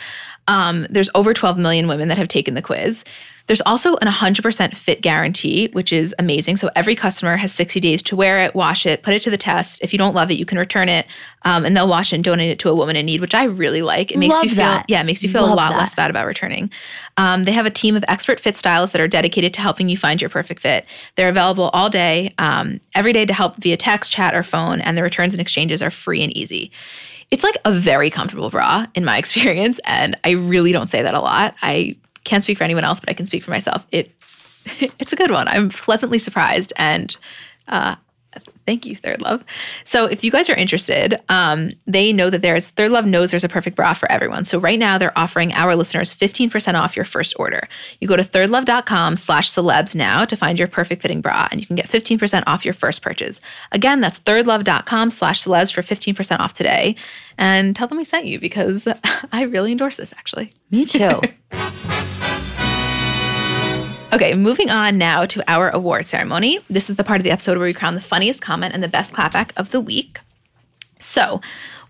Um, 0.48 0.86
there's 0.90 1.10
over 1.14 1.34
12 1.34 1.58
million 1.58 1.88
women 1.88 2.08
that 2.08 2.16
have 2.18 2.28
taken 2.28 2.54
the 2.54 2.62
quiz. 2.62 3.04
There's 3.46 3.60
also 3.62 3.96
an 3.96 4.08
100% 4.08 4.76
fit 4.76 5.00
guarantee, 5.02 5.68
which 5.72 5.92
is 5.92 6.14
amazing. 6.18 6.56
So 6.56 6.70
every 6.74 6.96
customer 6.96 7.36
has 7.36 7.52
60 7.52 7.78
days 7.80 8.02
to 8.02 8.16
wear 8.16 8.40
it, 8.40 8.54
wash 8.54 8.86
it, 8.86 9.02
put 9.02 9.14
it 9.14 9.22
to 9.22 9.30
the 9.30 9.36
test. 9.36 9.80
If 9.82 9.92
you 9.92 9.98
don't 9.98 10.14
love 10.14 10.30
it, 10.30 10.38
you 10.38 10.44
can 10.44 10.58
return 10.58 10.88
it, 10.88 11.06
um, 11.42 11.64
and 11.64 11.76
they'll 11.76 11.88
wash 11.88 12.12
it 12.12 12.16
and 12.16 12.24
donate 12.24 12.50
it 12.50 12.58
to 12.60 12.68
a 12.68 12.74
woman 12.74 12.96
in 12.96 13.06
need, 13.06 13.20
which 13.20 13.34
I 13.34 13.44
really 13.44 13.82
like. 13.82 14.10
It 14.10 14.18
makes 14.18 14.34
Love 14.34 14.44
you 14.44 14.50
feel, 14.50 14.56
that. 14.58 14.86
yeah, 14.88 15.00
it 15.00 15.04
makes 15.04 15.22
you 15.22 15.28
feel 15.28 15.44
a 15.44 15.54
lot 15.54 15.70
that. 15.70 15.78
less 15.78 15.94
bad 15.94 16.10
about 16.10 16.26
returning. 16.26 16.70
Um, 17.16 17.44
they 17.44 17.52
have 17.52 17.66
a 17.66 17.70
team 17.70 17.94
of 17.96 18.04
expert 18.08 18.40
fit 18.40 18.56
stylists 18.56 18.92
that 18.92 19.00
are 19.00 19.08
dedicated 19.08 19.54
to 19.54 19.60
helping 19.60 19.88
you 19.88 19.96
find 19.96 20.20
your 20.20 20.30
perfect 20.30 20.60
fit. 20.60 20.84
They're 21.14 21.28
available 21.28 21.70
all 21.72 21.88
day, 21.88 22.32
um, 22.38 22.80
every 22.94 23.12
day 23.12 23.26
to 23.26 23.32
help 23.32 23.56
via 23.58 23.76
text, 23.76 24.10
chat, 24.10 24.34
or 24.34 24.42
phone, 24.42 24.80
and 24.80 24.96
the 24.98 25.02
returns 25.02 25.34
and 25.34 25.40
exchanges 25.40 25.82
are 25.82 25.90
free 25.90 26.22
and 26.22 26.36
easy. 26.36 26.72
It's 27.30 27.42
like 27.44 27.56
a 27.64 27.72
very 27.72 28.10
comfortable 28.10 28.50
bra 28.50 28.86
in 28.94 29.04
my 29.04 29.18
experience, 29.22 29.78
and 29.84 30.16
I 30.24 30.30
really 30.30 30.72
don't 30.72 30.86
say 30.86 31.02
that 31.02 31.14
a 31.14 31.20
lot. 31.20 31.54
I 31.62 31.96
can't 32.26 32.42
speak 32.42 32.58
for 32.58 32.64
anyone 32.64 32.84
else, 32.84 33.00
but 33.00 33.08
I 33.08 33.14
can 33.14 33.26
speak 33.26 33.42
for 33.42 33.50
myself. 33.50 33.86
It 33.92 34.12
it's 34.98 35.12
a 35.12 35.16
good 35.16 35.30
one. 35.30 35.48
I'm 35.48 35.70
pleasantly 35.70 36.18
surprised, 36.18 36.72
and 36.76 37.16
uh, 37.68 37.96
Thank 38.66 38.84
you, 38.84 38.96
Third 38.96 39.22
Love. 39.22 39.44
So, 39.84 40.06
if 40.06 40.24
you 40.24 40.30
guys 40.32 40.50
are 40.50 40.54
interested, 40.54 41.20
um, 41.28 41.70
they 41.86 42.12
know 42.12 42.30
that 42.30 42.42
there's 42.42 42.68
Third 42.68 42.90
Love 42.90 43.06
knows 43.06 43.30
there's 43.30 43.44
a 43.44 43.48
perfect 43.48 43.76
bra 43.76 43.92
for 43.92 44.10
everyone. 44.10 44.44
So, 44.44 44.58
right 44.58 44.78
now 44.78 44.98
they're 44.98 45.16
offering 45.16 45.52
our 45.52 45.76
listeners 45.76 46.14
15% 46.14 46.74
off 46.74 46.96
your 46.96 47.04
first 47.04 47.34
order. 47.38 47.68
You 48.00 48.08
go 48.08 48.16
to 48.16 48.24
thirdlove.com 48.24 49.16
slash 49.16 49.50
celebs 49.50 49.94
now 49.94 50.24
to 50.24 50.36
find 50.36 50.58
your 50.58 50.68
perfect 50.68 51.00
fitting 51.00 51.20
bra, 51.20 51.46
and 51.50 51.60
you 51.60 51.66
can 51.66 51.76
get 51.76 51.88
15% 51.88 52.42
off 52.46 52.64
your 52.64 52.74
first 52.74 53.02
purchase. 53.02 53.40
Again, 53.70 54.00
that's 54.00 54.18
thirdlove.com 54.20 55.10
slash 55.10 55.44
celebs 55.44 55.72
for 55.72 55.82
15% 55.82 56.40
off 56.40 56.52
today. 56.52 56.96
And 57.38 57.76
tell 57.76 57.86
them 57.86 57.98
we 57.98 58.04
sent 58.04 58.26
you 58.26 58.40
because 58.40 58.88
I 59.32 59.42
really 59.42 59.70
endorse 59.70 59.96
this 59.96 60.12
actually. 60.12 60.52
Me 60.70 60.84
too. 60.84 61.20
Okay, 64.16 64.32
moving 64.32 64.70
on 64.70 64.96
now 64.96 65.26
to 65.26 65.44
our 65.46 65.68
award 65.68 66.06
ceremony. 66.06 66.58
This 66.70 66.88
is 66.88 66.96
the 66.96 67.04
part 67.04 67.20
of 67.20 67.24
the 67.24 67.30
episode 67.30 67.58
where 67.58 67.66
we 67.66 67.74
crown 67.74 67.94
the 67.94 68.00
funniest 68.00 68.40
comment 68.40 68.72
and 68.72 68.82
the 68.82 68.88
best 68.88 69.12
clapback 69.12 69.50
of 69.58 69.72
the 69.72 69.80
week. 69.80 70.20
So, 70.98 71.42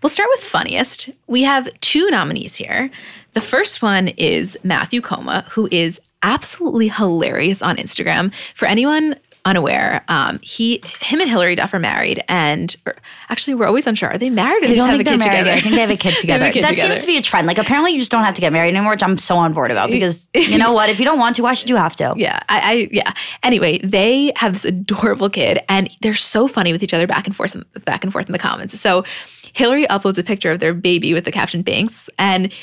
we'll 0.03 0.09
start 0.09 0.27
with 0.33 0.41
funniest. 0.41 1.09
We 1.27 1.43
have 1.43 1.69
two 1.79 2.09
nominees 2.09 2.53
here. 2.53 2.91
The 3.31 3.39
first 3.39 3.81
one 3.81 4.09
is 4.09 4.57
Matthew 4.65 4.99
Koma, 4.99 5.45
who 5.49 5.69
is 5.71 6.01
absolutely 6.21 6.89
hilarious 6.89 7.61
on 7.61 7.77
Instagram. 7.77 8.33
For 8.55 8.65
anyone 8.65 9.15
unaware, 9.47 10.03
um, 10.09 10.39
he, 10.41 10.81
him, 10.99 11.21
and 11.21 11.29
Hilary 11.29 11.55
Duff 11.55 11.73
are 11.73 11.79
married, 11.79 12.23
and 12.27 12.75
or, 12.85 12.95
actually, 13.29 13.55
we're 13.55 13.65
always 13.65 13.87
unsure: 13.87 14.09
are 14.09 14.17
they 14.17 14.29
married 14.29 14.63
or 14.63 14.67
they 14.67 14.75
just 14.75 14.87
don't 14.87 14.91
have 14.91 14.99
a 14.99 15.03
think 15.03 15.21
they're 15.23 15.31
kid 15.31 15.45
married. 15.45 15.45
together? 15.45 15.57
I 15.57 15.61
think 15.61 15.75
they 15.75 15.81
have 15.81 15.89
a 15.89 15.97
kid 15.97 16.17
together. 16.21 16.45
a 16.45 16.51
kid 16.51 16.63
that 16.63 16.69
together. 16.71 16.95
seems 16.95 17.01
to 17.01 17.07
be 17.07 17.17
a 17.17 17.21
trend. 17.21 17.47
Like 17.47 17.57
apparently 17.57 17.91
you 17.91 17.99
just 17.99 18.11
don't 18.11 18.23
have 18.23 18.35
to 18.35 18.41
get 18.41 18.51
married 18.51 18.75
anymore, 18.75 18.91
which 18.91 19.03
I'm 19.03 19.17
so 19.17 19.35
on 19.37 19.53
board 19.53 19.71
about 19.71 19.89
because 19.89 20.27
you 20.35 20.57
know 20.57 20.73
what? 20.73 20.89
If 20.89 20.99
you 20.99 21.05
don't 21.05 21.19
want 21.19 21.35
to, 21.37 21.43
why 21.43 21.53
should 21.53 21.69
you 21.69 21.77
have 21.77 21.95
to? 21.95 22.13
Yeah, 22.17 22.39
I, 22.49 22.59
I 22.59 22.89
yeah. 22.91 23.13
Anyway, 23.43 23.79
they 23.83 24.33
have 24.35 24.53
this 24.53 24.65
adorable 24.65 25.29
kid, 25.29 25.59
and 25.69 25.89
they're 26.01 26.13
so 26.13 26.47
funny 26.47 26.71
with 26.71 26.83
each 26.83 26.93
other 26.93 27.07
back 27.07 27.25
and 27.25 27.35
forth, 27.35 27.55
back 27.85 28.03
and 28.03 28.11
forth 28.11 28.25
in 28.27 28.33
the 28.33 28.39
comments. 28.39 28.77
So, 28.79 29.05
Hilary 29.53 29.87
uploads 29.87 30.17
a 30.17 30.23
picture 30.23 30.51
of 30.51 30.59
their 30.59 30.73
baby 30.73 31.13
with 31.13 31.25
the 31.25 31.31
caption 31.31 31.61
"Banks" 31.61 32.09
and 32.19 32.53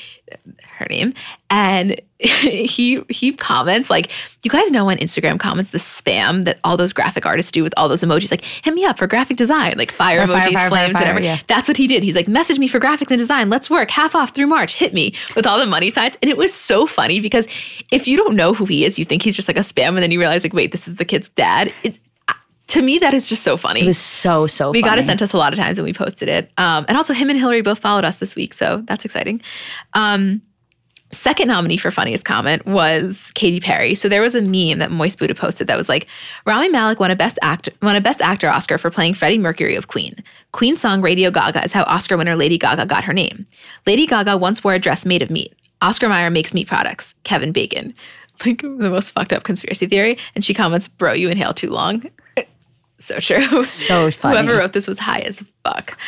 her 0.76 0.86
name, 0.90 1.14
and 1.50 2.00
he 2.18 3.02
he 3.08 3.32
comments 3.32 3.90
like, 3.90 4.10
"You 4.42 4.50
guys 4.50 4.70
know 4.70 4.88
on 4.90 4.96
Instagram 4.98 5.38
comments 5.38 5.70
the 5.70 5.78
spam 5.78 6.44
that 6.44 6.58
all 6.64 6.76
those 6.76 6.92
graphic 6.92 7.26
artists 7.26 7.52
do 7.52 7.62
with 7.62 7.74
all 7.76 7.88
those 7.88 8.02
emojis, 8.02 8.30
like 8.30 8.44
hit 8.44 8.74
me 8.74 8.84
up 8.84 8.98
for 8.98 9.06
graphic 9.06 9.36
design, 9.36 9.74
like 9.76 9.92
fire 9.92 10.26
Fire, 10.26 10.36
emojis, 10.36 10.44
fire, 10.44 10.52
fire, 10.52 10.68
flames, 10.68 10.92
fire, 10.92 11.02
whatever." 11.02 11.20
yeah. 11.20 11.38
That's 11.46 11.68
what 11.68 11.76
he 11.76 11.86
did. 11.86 12.02
He's 12.02 12.16
like, 12.16 12.28
"Message 12.28 12.58
me 12.58 12.68
for 12.68 12.80
graphics 12.80 13.10
and 13.10 13.18
design. 13.18 13.50
Let's 13.50 13.68
work. 13.70 13.90
Half 13.90 14.14
off 14.14 14.34
through 14.34 14.46
March. 14.46 14.74
Hit 14.74 14.94
me 14.94 15.14
with 15.36 15.46
all 15.46 15.58
the 15.58 15.66
money 15.66 15.90
signs." 15.90 16.16
And 16.22 16.30
it 16.30 16.36
was 16.36 16.52
so 16.52 16.86
funny 16.86 17.20
because 17.20 17.46
if 17.90 18.06
you 18.06 18.16
don't 18.16 18.34
know 18.34 18.54
who 18.54 18.64
he 18.64 18.84
is, 18.84 18.98
you 18.98 19.04
think 19.04 19.22
he's 19.22 19.36
just 19.36 19.48
like 19.48 19.58
a 19.58 19.60
spam, 19.60 19.88
and 19.88 19.98
then 19.98 20.10
you 20.10 20.18
realize 20.18 20.44
like, 20.44 20.52
wait, 20.52 20.72
this 20.72 20.88
is 20.88 20.96
the 20.96 21.04
kid's 21.04 21.28
dad. 21.28 21.72
It's 21.82 21.98
to 22.68 22.82
me 22.82 22.98
that 22.98 23.14
is 23.14 23.28
just 23.28 23.42
so 23.42 23.56
funny. 23.56 23.82
It 23.82 23.86
was 23.86 23.98
so 23.98 24.46
so. 24.46 24.66
Funny. 24.66 24.78
We 24.78 24.82
got 24.82 24.98
it 24.98 25.06
sent 25.06 25.18
to 25.18 25.24
us 25.24 25.32
a 25.32 25.36
lot 25.36 25.52
of 25.52 25.58
times 25.58 25.78
and 25.78 25.84
we 25.84 25.92
posted 25.92 26.28
it. 26.28 26.50
Um, 26.58 26.84
and 26.88 26.96
also 26.96 27.12
him 27.12 27.30
and 27.30 27.38
Hilary 27.38 27.62
both 27.62 27.78
followed 27.78 28.04
us 28.04 28.18
this 28.18 28.34
week, 28.34 28.54
so 28.54 28.82
that's 28.86 29.04
exciting. 29.04 29.40
Um, 29.92 30.42
second 31.14 31.48
nominee 31.48 31.76
for 31.76 31.90
funniest 31.90 32.24
comment 32.24 32.64
was 32.66 33.32
Katy 33.34 33.60
Perry. 33.60 33.94
So 33.94 34.08
there 34.08 34.22
was 34.22 34.34
a 34.34 34.42
meme 34.42 34.78
that 34.78 34.90
Moist 34.90 35.18
Buddha 35.18 35.34
posted 35.34 35.66
that 35.66 35.76
was 35.76 35.88
like, 35.88 36.06
Rami 36.46 36.68
Malek 36.68 37.00
won 37.00 37.10
a 37.10 37.16
best 37.16 37.38
act 37.42 37.68
won 37.82 37.96
a 37.96 38.00
best 38.00 38.20
actor 38.20 38.48
Oscar 38.48 38.78
for 38.78 38.90
playing 38.90 39.14
Freddie 39.14 39.38
Mercury 39.38 39.76
of 39.76 39.88
Queen. 39.88 40.14
Queen's 40.52 40.80
song 40.80 41.00
Radio 41.00 41.30
Gaga 41.30 41.64
is 41.64 41.72
how 41.72 41.84
Oscar 41.84 42.16
winner 42.16 42.36
Lady 42.36 42.58
Gaga 42.58 42.86
got 42.86 43.04
her 43.04 43.12
name. 43.12 43.46
Lady 43.86 44.06
Gaga 44.06 44.36
once 44.36 44.62
wore 44.62 44.74
a 44.74 44.78
dress 44.78 45.06
made 45.06 45.22
of 45.22 45.30
meat. 45.30 45.54
Oscar 45.82 46.08
Mayer 46.08 46.30
makes 46.30 46.54
meat 46.54 46.66
products. 46.66 47.14
Kevin 47.24 47.52
Bacon. 47.52 47.94
Like 48.44 48.62
the 48.62 48.68
most 48.68 49.12
fucked 49.12 49.32
up 49.32 49.44
conspiracy 49.44 49.86
theory. 49.86 50.18
And 50.34 50.44
she 50.44 50.54
comments, 50.54 50.88
Bro, 50.88 51.12
you 51.12 51.30
inhale 51.30 51.54
too 51.54 51.70
long. 51.70 52.02
So 53.04 53.20
true. 53.20 53.64
So 53.64 54.10
funny. 54.10 54.38
Whoever 54.38 54.58
wrote 54.58 54.72
this 54.72 54.86
was 54.86 54.98
high 54.98 55.20
as 55.20 55.42
fuck. 55.62 55.98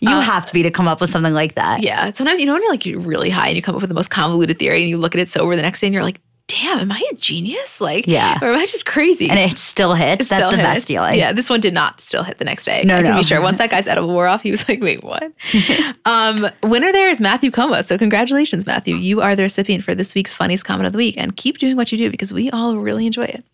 You 0.00 0.10
uh, 0.10 0.20
have 0.20 0.44
to 0.44 0.52
be 0.52 0.62
to 0.62 0.70
come 0.70 0.86
up 0.86 1.00
with 1.00 1.08
something 1.08 1.32
like 1.32 1.54
that. 1.54 1.82
Yeah. 1.82 2.12
Sometimes 2.12 2.38
you 2.38 2.44
know 2.44 2.52
when 2.52 2.62
you're 2.62 2.70
like 2.70 2.84
you're 2.84 3.00
really 3.00 3.30
high 3.30 3.48
and 3.48 3.56
you 3.56 3.62
come 3.62 3.74
up 3.74 3.80
with 3.80 3.88
the 3.88 3.94
most 3.94 4.10
convoluted 4.10 4.58
theory 4.58 4.82
and 4.82 4.90
you 4.90 4.98
look 4.98 5.14
at 5.14 5.20
it 5.20 5.30
sober 5.30 5.56
the 5.56 5.62
next 5.62 5.80
day 5.80 5.86
and 5.86 5.94
you're 5.94 6.02
like, 6.02 6.20
damn, 6.52 6.80
am 6.80 6.92
I 6.92 7.02
a 7.10 7.14
genius? 7.14 7.80
Like, 7.80 8.06
Yeah. 8.06 8.38
or 8.42 8.48
am 8.48 8.58
I 8.58 8.66
just 8.66 8.84
crazy? 8.84 9.30
And 9.30 9.38
it 9.38 9.58
still 9.58 9.94
hits. 9.94 10.26
It 10.26 10.28
That's 10.28 10.48
still 10.48 10.50
the 10.50 10.58
best 10.58 10.86
feeling. 10.86 11.18
Yeah, 11.18 11.32
this 11.32 11.48
one 11.48 11.60
did 11.60 11.72
not 11.72 12.00
still 12.00 12.22
hit 12.22 12.38
the 12.38 12.44
next 12.44 12.64
day. 12.64 12.82
No, 12.84 12.96
I 12.96 13.02
can 13.02 13.12
no. 13.12 13.16
be 13.18 13.22
sure. 13.22 13.40
Once 13.40 13.58
that 13.58 13.70
guy's 13.70 13.86
edible 13.86 14.08
wore 14.08 14.28
off, 14.28 14.42
he 14.42 14.50
was 14.50 14.68
like, 14.68 14.82
wait, 14.82 15.02
what? 15.02 15.32
um, 16.04 16.50
winner 16.62 16.92
there 16.92 17.08
is 17.08 17.20
Matthew 17.20 17.50
Koma. 17.50 17.82
So 17.82 17.96
congratulations, 17.96 18.66
Matthew. 18.66 18.96
You 18.96 19.22
are 19.22 19.34
the 19.34 19.44
recipient 19.44 19.82
for 19.82 19.94
this 19.94 20.14
week's 20.14 20.34
funniest 20.34 20.64
comment 20.64 20.86
of 20.86 20.92
the 20.92 20.98
week. 20.98 21.14
And 21.16 21.36
keep 21.36 21.56
doing 21.58 21.76
what 21.76 21.90
you 21.90 21.96
do 21.96 22.10
because 22.10 22.32
we 22.32 22.50
all 22.50 22.76
really 22.76 23.06
enjoy 23.06 23.24
it. 23.24 23.44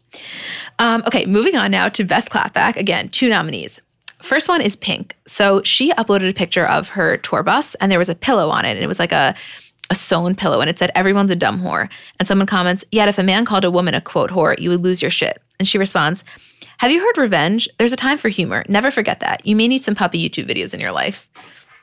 Um, 0.80 1.05
okay, 1.07 1.24
moving 1.26 1.55
on 1.55 1.70
now 1.70 1.88
to 1.90 2.05
best 2.05 2.30
clapback. 2.30 2.76
Again, 2.76 3.11
two 3.11 3.28
nominees. 3.28 3.80
First 4.22 4.49
one 4.49 4.61
is 4.61 4.74
Pink. 4.74 5.14
So 5.26 5.62
she 5.62 5.92
uploaded 5.92 6.28
a 6.30 6.34
picture 6.34 6.66
of 6.66 6.88
her 6.88 7.18
tour 7.18 7.44
bus 7.44 7.76
and 7.76 7.92
there 7.92 7.99
was 8.01 8.09
a 8.09 8.16
pillow 8.16 8.51
on 8.51 8.64
it. 8.64 8.70
And 8.70 8.80
it 8.80 8.88
was 8.88 8.99
like 8.99 9.12
a 9.12 9.36
a 9.91 9.95
sewn 9.95 10.34
pillow 10.34 10.61
and 10.61 10.68
it 10.68 10.78
said, 10.78 10.91
Everyone's 10.95 11.30
a 11.30 11.36
dumb 11.36 11.61
whore. 11.61 11.89
And 12.18 12.28
someone 12.28 12.47
comments, 12.47 12.84
Yet 12.93 13.09
if 13.09 13.18
a 13.18 13.22
man 13.22 13.45
called 13.45 13.64
a 13.64 13.70
woman 13.70 13.95
a 13.95 14.01
quote 14.01 14.30
whore, 14.30 14.59
you 14.59 14.70
would 14.70 14.82
lose 14.82 15.01
your 15.03 15.11
shit. 15.11 15.41
And 15.59 15.66
she 15.66 15.78
responds, 15.78 16.24
Have 16.78 16.91
you 16.91 17.01
heard 17.01 17.18
revenge? 17.18 17.68
There's 17.78 17.93
a 17.93 17.97
time 17.97 18.18
for 18.18 18.28
humor. 18.28 18.64
Never 18.68 18.91
forget 18.91 19.20
that. 19.20 19.47
You 19.47 19.57
may 19.57 19.66
need 19.68 19.82
some 19.82 19.95
puppy 19.95 20.26
YouTube 20.28 20.49
videos 20.49 20.74
in 20.74 20.80
your 20.80 20.93
life. 20.93 21.28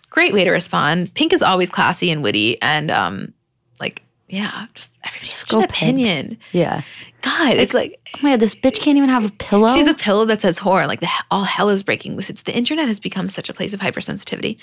Great 0.10 0.34
way 0.34 0.44
to 0.44 0.52
respond. 0.52 1.14
Pink 1.14 1.34
is 1.34 1.44
always 1.44 1.70
classy 1.70 2.10
and 2.12 2.24
witty 2.24 2.62
and 2.62 2.90
um 2.92 3.34
like, 3.80 4.02
yeah, 4.30 4.68
just 4.74 4.92
everybody 5.04 5.28
has 5.32 5.40
such 5.40 5.50
go 5.50 5.60
an 5.62 5.68
Pink. 5.68 5.72
opinion. 5.72 6.38
Yeah. 6.54 6.82
God, 7.22 7.56
it's 7.56 7.74
like 7.74 8.00
Oh 8.16 8.20
my 8.22 8.30
god, 8.32 8.40
this 8.40 8.56
bitch 8.56 8.80
can't 8.80 8.98
even 8.98 9.10
have 9.10 9.26
a 9.26 9.32
pillow. 9.32 9.74
She's 9.74 9.88
a 9.88 9.94
pillow 9.94 10.26
that 10.26 10.42
says 10.42 10.60
whore. 10.60 10.88
Like 10.88 11.00
the, 11.02 11.10
all 11.32 11.44
hell 11.44 11.70
is 11.70 11.84
breaking 11.84 12.16
loose. 12.16 12.30
It's 12.30 12.44
the 12.44 12.56
internet 12.56 12.88
has 12.88 13.00
become 13.00 13.28
such 13.28 13.50
a 13.50 13.54
place 13.54 13.74
of 13.74 13.80
hypersensitivity. 13.82 14.58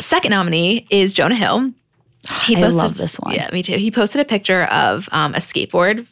Second 0.00 0.30
nominee 0.30 0.86
is 0.90 1.12
Jonah 1.12 1.34
Hill. 1.34 1.72
He 2.44 2.56
I 2.56 2.66
love 2.68 2.96
this 2.96 3.18
one. 3.18 3.34
Yeah, 3.34 3.48
me 3.52 3.62
too. 3.62 3.76
He 3.76 3.90
posted 3.90 4.20
a 4.20 4.24
picture 4.24 4.64
of 4.64 5.08
um, 5.12 5.34
a 5.34 5.38
skateboard 5.38 6.06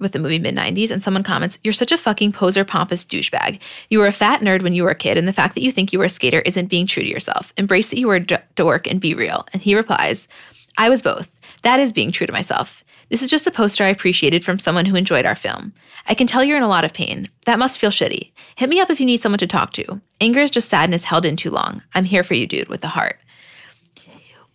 with 0.00 0.12
the 0.12 0.18
movie 0.18 0.38
mid 0.38 0.54
90s, 0.54 0.90
and 0.90 1.02
someone 1.02 1.22
comments, 1.22 1.58
You're 1.64 1.72
such 1.72 1.92
a 1.92 1.96
fucking 1.96 2.32
poser, 2.32 2.64
pompous 2.64 3.04
douchebag. 3.04 3.60
You 3.88 4.00
were 4.00 4.06
a 4.06 4.12
fat 4.12 4.40
nerd 4.40 4.62
when 4.62 4.74
you 4.74 4.82
were 4.82 4.90
a 4.90 4.96
kid, 4.96 5.16
and 5.16 5.26
the 5.26 5.32
fact 5.32 5.54
that 5.54 5.62
you 5.62 5.72
think 5.72 5.92
you 5.92 5.98
were 5.98 6.04
a 6.04 6.10
skater 6.10 6.40
isn't 6.40 6.66
being 6.66 6.86
true 6.86 7.02
to 7.02 7.08
yourself. 7.08 7.52
Embrace 7.56 7.88
that 7.88 7.98
you 7.98 8.06
were 8.06 8.16
a 8.16 8.42
dork 8.54 8.86
and 8.86 9.00
be 9.00 9.14
real. 9.14 9.46
And 9.52 9.62
he 9.62 9.74
replies, 9.74 10.28
I 10.76 10.88
was 10.88 11.00
both. 11.00 11.28
That 11.62 11.80
is 11.80 11.92
being 11.92 12.12
true 12.12 12.26
to 12.26 12.32
myself. 12.32 12.84
This 13.08 13.22
is 13.22 13.30
just 13.30 13.46
a 13.46 13.52
poster 13.52 13.84
I 13.84 13.88
appreciated 13.88 14.44
from 14.44 14.58
someone 14.58 14.84
who 14.84 14.96
enjoyed 14.96 15.24
our 15.24 15.36
film. 15.36 15.72
I 16.06 16.14
can 16.14 16.26
tell 16.26 16.42
you're 16.42 16.56
in 16.56 16.64
a 16.64 16.68
lot 16.68 16.84
of 16.84 16.92
pain. 16.92 17.28
That 17.46 17.58
must 17.58 17.78
feel 17.78 17.90
shitty. 17.90 18.32
Hit 18.56 18.68
me 18.68 18.80
up 18.80 18.90
if 18.90 18.98
you 18.98 19.06
need 19.06 19.22
someone 19.22 19.38
to 19.38 19.46
talk 19.46 19.72
to. 19.74 20.00
Anger 20.20 20.40
is 20.40 20.50
just 20.50 20.68
sadness 20.68 21.04
held 21.04 21.24
in 21.24 21.36
too 21.36 21.50
long. 21.50 21.80
I'm 21.94 22.04
here 22.04 22.24
for 22.24 22.34
you, 22.34 22.46
dude, 22.46 22.68
with 22.68 22.80
the 22.80 22.88
heart. 22.88 23.20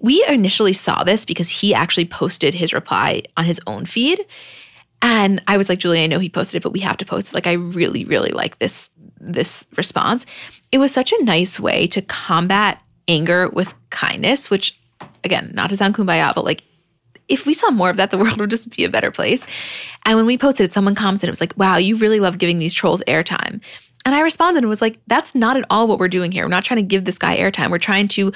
We 0.01 0.25
initially 0.27 0.73
saw 0.73 1.03
this 1.03 1.25
because 1.25 1.49
he 1.49 1.73
actually 1.73 2.05
posted 2.05 2.53
his 2.53 2.73
reply 2.73 3.23
on 3.37 3.45
his 3.45 3.61
own 3.67 3.85
feed. 3.85 4.25
And 5.01 5.41
I 5.47 5.57
was 5.57 5.69
like, 5.69 5.79
Julie, 5.79 6.03
I 6.03 6.07
know 6.07 6.19
he 6.19 6.29
posted 6.29 6.57
it, 6.57 6.63
but 6.63 6.73
we 6.73 6.79
have 6.79 6.97
to 6.97 7.05
post 7.05 7.29
it. 7.29 7.33
Like, 7.33 7.47
I 7.47 7.53
really, 7.53 8.05
really 8.05 8.31
like 8.31 8.59
this 8.59 8.89
this 9.19 9.65
response. 9.77 10.25
It 10.71 10.79
was 10.79 10.91
such 10.91 11.11
a 11.11 11.23
nice 11.23 11.59
way 11.59 11.85
to 11.87 12.01
combat 12.01 12.79
anger 13.07 13.49
with 13.49 13.73
kindness, 13.91 14.49
which 14.49 14.77
again, 15.23 15.51
not 15.53 15.69
to 15.69 15.77
sound 15.77 15.95
kumbaya, 15.95 16.33
but 16.33 16.45
like 16.45 16.63
if 17.27 17.45
we 17.45 17.53
saw 17.53 17.69
more 17.69 17.89
of 17.89 17.97
that, 17.97 18.11
the 18.11 18.17
world 18.19 18.39
would 18.39 18.49
just 18.49 18.69
be 18.69 18.83
a 18.83 18.89
better 18.89 19.11
place. 19.11 19.45
And 20.05 20.17
when 20.17 20.25
we 20.25 20.37
posted 20.37 20.65
it, 20.65 20.73
someone 20.73 20.95
commented, 20.95 21.27
it 21.27 21.31
was 21.31 21.41
like, 21.41 21.53
wow, 21.57 21.77
you 21.77 21.95
really 21.95 22.19
love 22.19 22.37
giving 22.37 22.59
these 22.59 22.73
trolls 22.73 23.03
airtime. 23.07 23.61
And 24.05 24.15
I 24.15 24.21
responded 24.21 24.59
and 24.59 24.69
was 24.69 24.81
like, 24.81 24.99
that's 25.07 25.35
not 25.35 25.57
at 25.57 25.65
all 25.69 25.87
what 25.87 25.99
we're 25.99 26.07
doing 26.07 26.31
here. 26.31 26.43
We're 26.43 26.49
not 26.49 26.63
trying 26.63 26.79
to 26.79 26.87
give 26.87 27.05
this 27.05 27.19
guy 27.19 27.37
airtime. 27.37 27.69
We're 27.69 27.77
trying 27.77 28.07
to 28.09 28.33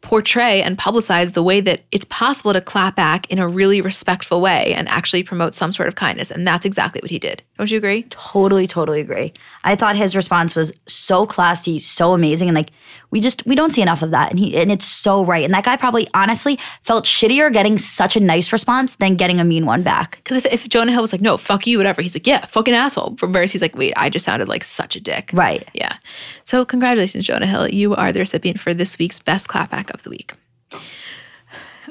portray 0.00 0.62
and 0.62 0.78
publicize 0.78 1.32
the 1.32 1.42
way 1.42 1.60
that 1.60 1.82
it's 1.90 2.04
possible 2.04 2.52
to 2.52 2.60
clap 2.60 2.94
back 2.94 3.28
in 3.30 3.38
a 3.38 3.48
really 3.48 3.80
respectful 3.80 4.40
way 4.40 4.72
and 4.74 4.88
actually 4.88 5.24
promote 5.24 5.54
some 5.54 5.72
sort 5.72 5.88
of 5.88 5.96
kindness. 5.96 6.30
And 6.30 6.46
that's 6.46 6.64
exactly 6.64 7.00
what 7.02 7.10
he 7.10 7.18
did. 7.18 7.42
Don't 7.58 7.70
you 7.70 7.78
agree? 7.78 8.04
Totally, 8.04 8.68
totally 8.68 9.00
agree. 9.00 9.32
I 9.64 9.74
thought 9.74 9.96
his 9.96 10.14
response 10.14 10.54
was 10.54 10.72
so 10.86 11.26
classy, 11.26 11.80
so 11.80 12.14
amazing, 12.14 12.48
and 12.48 12.54
like 12.54 12.70
we 13.10 13.20
just 13.20 13.44
we 13.46 13.54
don't 13.54 13.70
see 13.70 13.82
enough 13.82 14.02
of 14.02 14.12
that. 14.12 14.30
And 14.30 14.38
he 14.38 14.56
and 14.56 14.70
it's 14.70 14.84
so 14.84 15.24
right. 15.24 15.44
And 15.44 15.52
that 15.54 15.64
guy 15.64 15.76
probably 15.76 16.06
honestly 16.14 16.58
felt 16.82 17.04
shittier 17.04 17.52
getting 17.52 17.76
such 17.76 18.16
a 18.16 18.20
nice 18.20 18.52
response 18.52 18.94
than 18.96 19.16
getting 19.16 19.40
a 19.40 19.44
mean 19.44 19.66
one 19.66 19.82
back. 19.82 20.20
Because 20.22 20.44
if, 20.44 20.46
if 20.46 20.68
Jonah 20.68 20.92
Hill 20.92 21.02
was 21.02 21.12
like, 21.12 21.20
no, 21.20 21.36
fuck 21.36 21.66
you, 21.66 21.78
whatever, 21.78 22.02
he's 22.02 22.14
like, 22.14 22.26
yeah, 22.26 22.46
fucking 22.46 22.74
asshole. 22.74 23.16
Whereas 23.20 23.50
he's 23.50 23.62
like, 23.62 23.76
wait, 23.76 23.94
I 23.96 24.10
just 24.10 24.24
sounded 24.24 24.48
like 24.48 24.62
such 24.62 24.94
a 24.94 25.00
dick. 25.00 25.30
Right. 25.32 25.68
Yeah. 25.72 25.96
So 26.44 26.64
congratulations, 26.64 27.26
Jonah 27.26 27.46
Hill. 27.46 27.68
You 27.68 27.96
are 27.96 28.12
the 28.12 28.20
recipient 28.20 28.60
for 28.60 28.72
this 28.72 28.98
week's 28.98 29.18
best 29.18 29.48
clapback 29.48 29.87
of 29.90 30.02
the 30.02 30.10
week. 30.10 30.34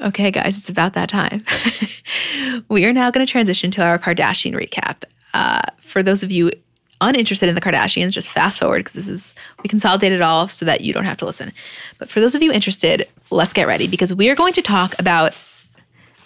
Okay, 0.00 0.30
guys, 0.30 0.56
it's 0.56 0.68
about 0.68 0.94
that 0.94 1.08
time. 1.08 1.44
we 2.68 2.84
are 2.84 2.92
now 2.92 3.10
going 3.10 3.26
to 3.26 3.30
transition 3.30 3.70
to 3.72 3.82
our 3.82 3.98
Kardashian 3.98 4.54
recap. 4.54 5.02
Uh, 5.34 5.62
for 5.80 6.02
those 6.02 6.22
of 6.22 6.30
you 6.30 6.52
uninterested 7.00 7.48
in 7.48 7.54
the 7.54 7.60
Kardashians, 7.60 8.12
just 8.12 8.30
fast 8.30 8.60
forward 8.60 8.78
because 8.78 8.94
this 8.94 9.08
is 9.08 9.34
we 9.62 9.68
consolidated 9.68 10.20
it 10.20 10.22
all 10.22 10.46
so 10.46 10.64
that 10.64 10.82
you 10.82 10.92
don't 10.92 11.04
have 11.04 11.16
to 11.18 11.26
listen. 11.26 11.52
But 11.98 12.10
for 12.10 12.20
those 12.20 12.34
of 12.34 12.42
you 12.42 12.52
interested, 12.52 13.08
let's 13.30 13.52
get 13.52 13.66
ready 13.66 13.88
because 13.88 14.14
we 14.14 14.28
are 14.30 14.36
going 14.36 14.52
to 14.52 14.62
talk 14.62 14.96
about 15.00 15.36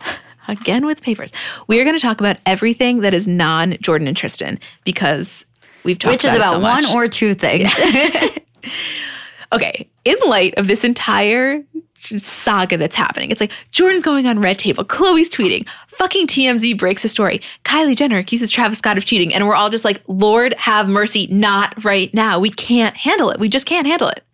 again 0.48 0.84
with 0.84 1.00
papers. 1.00 1.32
We 1.66 1.80
are 1.80 1.84
going 1.84 1.96
to 1.96 2.02
talk 2.02 2.20
about 2.20 2.36
everything 2.44 3.00
that 3.00 3.14
is 3.14 3.26
non 3.26 3.72
Jordyn 3.72 4.06
and 4.06 4.16
Tristan 4.16 4.60
because 4.84 5.46
We've 5.84 5.98
talked 5.98 6.12
Which 6.12 6.24
is 6.24 6.34
about, 6.34 6.54
it 6.54 6.58
about 6.58 6.82
so 6.82 6.92
one 6.92 6.96
or 6.96 7.08
two 7.08 7.34
things. 7.34 7.70
okay, 9.52 9.88
in 10.04 10.16
light 10.26 10.54
of 10.56 10.66
this 10.66 10.84
entire 10.84 11.62
saga 11.98 12.76
that's 12.76 12.96
happening, 12.96 13.30
it's 13.30 13.40
like 13.40 13.52
Jordyn's 13.72 14.02
going 14.02 14.26
on 14.26 14.38
Red 14.38 14.58
Table, 14.58 14.84
Khloé's 14.84 15.28
tweeting, 15.28 15.66
fucking 15.88 16.26
TMZ 16.26 16.76
breaks 16.78 17.04
a 17.04 17.08
story, 17.08 17.40
Kylie 17.64 17.96
Jenner 17.96 18.18
accuses 18.18 18.50
Travis 18.50 18.78
Scott 18.78 18.98
of 18.98 19.04
cheating, 19.04 19.32
and 19.32 19.46
we're 19.46 19.54
all 19.54 19.70
just 19.70 19.84
like, 19.84 20.02
Lord 20.08 20.54
have 20.54 20.88
mercy, 20.88 21.26
not 21.28 21.84
right 21.84 22.12
now. 22.12 22.40
We 22.40 22.50
can't 22.50 22.96
handle 22.96 23.30
it. 23.30 23.38
We 23.38 23.48
just 23.48 23.66
can't 23.66 23.86
handle 23.86 24.08
it. 24.08 24.24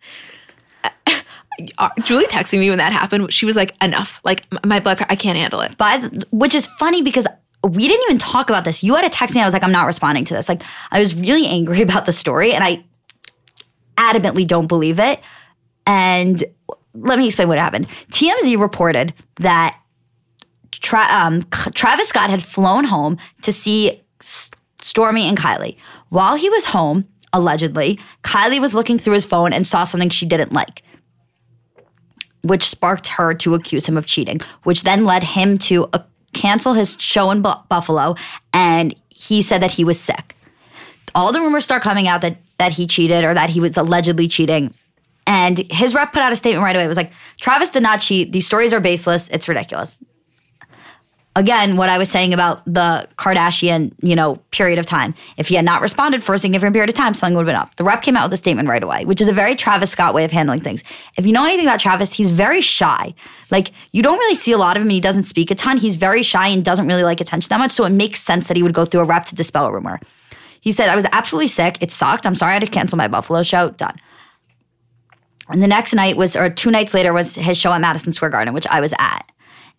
Uh, 1.77 1.89
Julie 2.03 2.25
texting 2.25 2.59
me 2.59 2.69
when 2.69 2.77
that 2.77 2.93
happened, 2.93 3.31
she 3.33 3.45
was 3.45 3.55
like, 3.55 3.75
enough. 3.83 4.21
Like 4.23 4.45
my 4.65 4.79
blood, 4.79 4.97
pressure, 4.97 5.11
I 5.11 5.15
can't 5.15 5.37
handle 5.37 5.61
it. 5.61 5.77
The, 5.77 6.25
which 6.31 6.55
is 6.55 6.65
funny 6.65 7.01
because 7.01 7.27
we 7.63 7.87
didn't 7.87 8.03
even 8.05 8.17
talk 8.17 8.49
about 8.49 8.63
this. 8.63 8.83
You 8.83 8.95
had 8.95 9.01
to 9.01 9.09
text 9.09 9.35
me. 9.35 9.41
I 9.41 9.45
was 9.45 9.53
like, 9.53 9.63
I'm 9.63 9.71
not 9.71 9.85
responding 9.85 10.25
to 10.25 10.33
this. 10.33 10.47
Like, 10.47 10.63
I 10.91 10.99
was 10.99 11.15
really 11.15 11.45
angry 11.45 11.81
about 11.89 12.05
the 12.05 12.13
story, 12.13 12.53
and 12.53 12.63
I 12.63 12.83
adamantly 13.99 14.47
don't 14.47 14.67
believe 14.67 14.99
it. 14.99 15.19
And 15.85 16.43
let 16.93 17.19
me 17.19 17.27
explain 17.27 17.47
what 17.47 17.57
happened. 17.57 17.87
TMZ 18.11 18.59
reported 18.59 19.13
that 19.37 19.79
Tra- 20.71 21.07
um, 21.11 21.43
Travis 21.73 22.07
Scott 22.07 22.29
had 22.29 22.43
flown 22.43 22.85
home 22.85 23.17
to 23.41 23.51
see 23.51 24.01
S- 24.21 24.51
Stormi 24.79 25.23
and 25.23 25.37
Kylie. 25.37 25.75
While 26.09 26.35
he 26.35 26.49
was 26.49 26.65
home, 26.65 27.05
allegedly, 27.33 27.99
Kylie 28.23 28.61
was 28.61 28.73
looking 28.73 28.97
through 28.97 29.13
his 29.13 29.25
phone 29.25 29.51
and 29.51 29.67
saw 29.67 29.83
something 29.83 30.09
she 30.09 30.25
didn't 30.25 30.53
like 30.53 30.83
which 32.41 32.63
sparked 32.69 33.07
her 33.07 33.33
to 33.33 33.53
accuse 33.53 33.85
him 33.85 33.97
of 33.97 34.05
cheating, 34.05 34.39
which 34.63 34.83
then 34.83 35.05
led 35.05 35.23
him 35.23 35.57
to 35.57 35.85
uh, 35.93 35.99
cancel 36.33 36.73
his 36.73 36.97
show 36.99 37.31
in 37.31 37.41
Bu- 37.41 37.53
Buffalo. 37.67 38.15
And 38.53 38.95
he 39.09 39.41
said 39.41 39.61
that 39.61 39.71
he 39.71 39.83
was 39.83 39.99
sick. 39.99 40.35
All 41.15 41.31
the 41.31 41.41
rumors 41.41 41.63
start 41.63 41.81
coming 41.81 42.07
out 42.07 42.21
that 42.21 42.37
that 42.59 42.73
he 42.73 42.85
cheated 42.85 43.23
or 43.23 43.33
that 43.33 43.49
he 43.49 43.59
was 43.59 43.75
allegedly 43.77 44.27
cheating. 44.27 44.73
And 45.25 45.59
his 45.71 45.93
rep 45.93 46.13
put 46.13 46.21
out 46.21 46.31
a 46.31 46.35
statement 46.35 46.63
right 46.63 46.75
away. 46.75 46.85
It 46.85 46.87
was 46.87 46.97
like, 46.97 47.11
Travis 47.39 47.71
did 47.71 47.83
not 47.83 48.01
cheat. 48.01 48.31
These 48.31 48.45
stories 48.45 48.73
are 48.73 48.79
baseless. 48.79 49.27
It's 49.29 49.47
ridiculous. 49.47 49.97
Again, 51.35 51.77
what 51.77 51.87
I 51.87 51.97
was 51.97 52.09
saying 52.09 52.33
about 52.33 52.65
the 52.65 53.07
Kardashian, 53.17 53.93
you 54.01 54.15
know, 54.15 54.37
period 54.51 54.79
of 54.79 54.85
time. 54.85 55.13
If 55.37 55.47
he 55.47 55.55
had 55.55 55.63
not 55.63 55.81
responded 55.81 56.23
for 56.23 56.33
a 56.33 56.39
significant 56.39 56.73
period 56.73 56.89
of 56.89 56.95
time, 56.95 57.13
something 57.13 57.35
would 57.37 57.47
have 57.47 57.53
been 57.53 57.61
up. 57.61 57.75
The 57.75 57.83
rep 57.83 58.01
came 58.01 58.17
out 58.17 58.25
with 58.25 58.33
a 58.33 58.37
statement 58.37 58.67
right 58.67 58.83
away, 58.83 59.05
which 59.05 59.21
is 59.21 59.27
a 59.27 59.31
very 59.31 59.55
Travis 59.55 59.91
Scott 59.91 60.13
way 60.13 60.25
of 60.25 60.31
handling 60.31 60.59
things. 60.59 60.83
If 61.15 61.25
you 61.25 61.31
know 61.31 61.45
anything 61.45 61.65
about 61.65 61.79
Travis, 61.79 62.11
he's 62.11 62.31
very 62.31 62.59
shy. 62.59 63.13
Like, 63.51 63.71
you 63.93 64.01
don't 64.01 64.17
really 64.17 64.35
see 64.35 64.51
a 64.51 64.57
lot 64.57 64.75
of 64.75 64.81
him 64.81 64.87
and 64.87 64.93
he 64.93 64.99
doesn't 64.99 65.23
speak 65.23 65.51
a 65.51 65.55
ton. 65.55 65.77
He's 65.77 65.95
very 65.95 66.23
shy 66.23 66.47
and 66.47 66.65
doesn't 66.65 66.87
really 66.87 67.03
like 67.03 67.21
attention 67.21 67.47
that 67.49 67.59
much. 67.59 67.71
So 67.71 67.85
it 67.85 67.91
makes 67.91 68.19
sense 68.19 68.47
that 68.47 68.57
he 68.57 68.63
would 68.63 68.73
go 68.73 68.83
through 68.83 69.01
a 69.01 69.05
rep 69.05 69.25
to 69.25 69.35
dispel 69.35 69.67
a 69.67 69.71
rumor. 69.71 70.01
He 70.61 70.71
said, 70.71 70.89
I 70.89 70.95
was 70.95 71.05
absolutely 71.11 71.47
sick. 71.47 71.77
It 71.81 71.91
sucked. 71.91 72.25
I'm 72.25 72.35
sorry 72.35 72.51
I 72.51 72.53
had 72.55 72.65
to 72.65 72.67
cancel 72.67 72.97
my 72.97 73.07
Buffalo 73.07 73.43
show. 73.43 73.69
Done. 73.71 73.97
And 75.49 75.63
the 75.63 75.67
next 75.67 75.93
night 75.93 76.15
was, 76.15 76.35
or 76.35 76.49
two 76.49 76.69
nights 76.69 76.93
later, 76.93 77.11
was 77.11 77.35
his 77.35 77.57
show 77.57 77.71
at 77.71 77.81
Madison 77.81 78.13
Square 78.13 78.31
Garden, 78.31 78.53
which 78.53 78.67
I 78.67 78.81
was 78.81 78.93
at. 78.99 79.25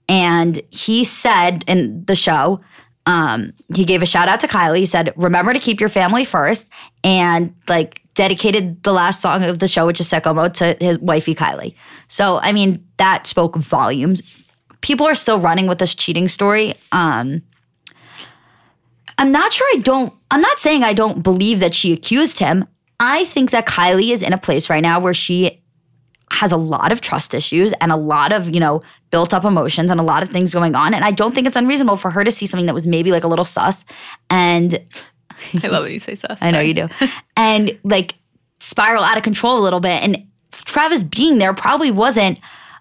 And 0.08 0.60
he 0.70 1.04
said 1.04 1.64
in 1.68 2.04
the 2.06 2.16
show, 2.16 2.60
um, 3.06 3.52
he 3.74 3.84
gave 3.84 4.02
a 4.02 4.06
shout 4.06 4.28
out 4.28 4.40
to 4.40 4.48
Kylie. 4.48 4.78
He 4.78 4.86
said, 4.86 5.12
Remember 5.16 5.52
to 5.52 5.58
keep 5.58 5.80
your 5.80 5.88
family 5.88 6.24
first. 6.24 6.66
And 7.04 7.54
like 7.68 8.02
dedicated 8.14 8.82
the 8.82 8.92
last 8.92 9.22
song 9.22 9.44
of 9.44 9.60
the 9.60 9.68
show, 9.68 9.86
which 9.86 10.00
is 10.00 10.08
Sicko 10.10 10.34
Mode, 10.34 10.54
to 10.54 10.76
his 10.80 10.98
wifey 10.98 11.34
Kylie. 11.34 11.74
So, 12.08 12.38
I 12.38 12.52
mean, 12.52 12.84
that 12.96 13.26
spoke 13.26 13.56
volumes. 13.56 14.20
People 14.80 15.06
are 15.06 15.14
still 15.14 15.38
running 15.38 15.68
with 15.68 15.78
this 15.78 15.94
cheating 15.94 16.28
story. 16.28 16.74
Um, 16.92 17.42
I'm 19.20 19.30
not 19.30 19.52
sure 19.52 19.68
I 19.74 19.80
don't, 19.80 20.14
I'm 20.30 20.40
not 20.40 20.58
saying 20.58 20.82
I 20.82 20.94
don't 20.94 21.22
believe 21.22 21.60
that 21.60 21.74
she 21.74 21.92
accused 21.92 22.38
him. 22.38 22.66
I 22.98 23.26
think 23.26 23.50
that 23.50 23.66
Kylie 23.66 24.12
is 24.12 24.22
in 24.22 24.32
a 24.32 24.38
place 24.38 24.70
right 24.70 24.80
now 24.80 24.98
where 24.98 25.12
she 25.12 25.62
has 26.30 26.52
a 26.52 26.56
lot 26.56 26.90
of 26.90 27.02
trust 27.02 27.34
issues 27.34 27.72
and 27.82 27.92
a 27.92 27.96
lot 27.96 28.32
of, 28.32 28.48
you 28.48 28.60
know, 28.60 28.82
built 29.10 29.34
up 29.34 29.44
emotions 29.44 29.90
and 29.90 30.00
a 30.00 30.02
lot 30.02 30.22
of 30.22 30.30
things 30.30 30.54
going 30.54 30.74
on. 30.74 30.94
And 30.94 31.04
I 31.04 31.10
don't 31.10 31.34
think 31.34 31.46
it's 31.46 31.56
unreasonable 31.56 31.96
for 31.96 32.10
her 32.10 32.24
to 32.24 32.30
see 32.30 32.46
something 32.46 32.64
that 32.64 32.74
was 32.74 32.86
maybe 32.86 33.12
like 33.12 33.22
a 33.22 33.28
little 33.28 33.44
sus 33.44 33.84
and 34.30 34.82
I 35.62 35.68
love 35.68 35.82
when 35.82 35.92
you 35.92 35.98
say 35.98 36.14
sus. 36.14 36.38
I 36.42 36.50
know 36.50 36.60
you 36.60 36.72
do. 36.72 36.88
and 37.36 37.78
like 37.84 38.14
spiral 38.58 39.04
out 39.04 39.18
of 39.18 39.22
control 39.22 39.58
a 39.58 39.62
little 39.62 39.80
bit. 39.80 40.02
And 40.02 40.26
Travis 40.52 41.02
being 41.02 41.36
there 41.36 41.52
probably 41.52 41.90
wasn't 41.90 42.38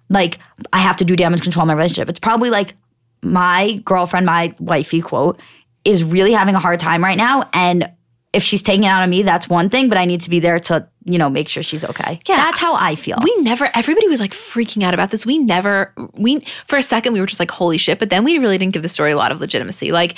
like, 0.10 0.40
I 0.72 0.80
have 0.80 0.96
to 0.98 1.06
do 1.06 1.18
damage 1.18 1.42
control 1.42 1.64
in 1.64 1.68
my 1.68 1.74
relationship. 1.74 2.08
It's 2.08 2.20
probably 2.20 2.50
like 2.50 2.76
my 3.22 3.82
girlfriend, 3.84 4.26
my 4.26 4.54
wifey, 4.60 5.02
quote, 5.02 5.40
is 5.86 6.04
really 6.04 6.34
having 6.34 6.56
a 6.56 6.60
hard 6.60 6.80
time 6.80 7.04
right 7.04 7.18
now. 7.18 7.50
And 7.54 7.92
if 8.32 8.44
she's 8.44 8.62
taking 8.62 8.84
it 8.84 8.88
out 8.88 9.02
on 9.02 9.10
me, 9.10 9.24
that's 9.24 9.50
one 9.50 9.70
thing, 9.70 9.90
but 9.90 9.98
I 9.98 10.06
need 10.06 10.22
to 10.22 10.30
be 10.30 10.40
there 10.40 10.60
to, 10.60 10.88
you 11.06 11.18
know, 11.18 11.30
make 11.30 11.50
sure 11.50 11.64
she's 11.64 11.84
okay. 11.84 12.20
Yeah. 12.28 12.36
That's 12.36 12.60
how 12.60 12.76
I 12.76 12.96
feel. 12.96 13.18
We 13.24 13.36
never, 13.38 13.70
everybody 13.74 14.08
was 14.08 14.20
like 14.20 14.34
freaking 14.34 14.84
out 14.84 14.94
about 14.94 15.10
this. 15.10 15.26
We 15.26 15.40
never, 15.40 15.94
we, 16.14 16.46
for 16.68 16.78
a 16.78 16.84
second, 16.84 17.14
we 17.14 17.22
were 17.22 17.26
just 17.26 17.40
like, 17.40 17.50
holy 17.50 17.78
shit. 17.78 17.98
But 17.98 18.12
then 18.12 18.24
we 18.24 18.38
really 18.38 18.60
didn't 18.60 18.74
give 18.74 18.84
the 18.84 18.90
story 18.90 19.12
a 19.12 19.18
lot 19.18 19.32
of 19.32 19.40
legitimacy. 19.40 19.92
Like, 19.92 20.16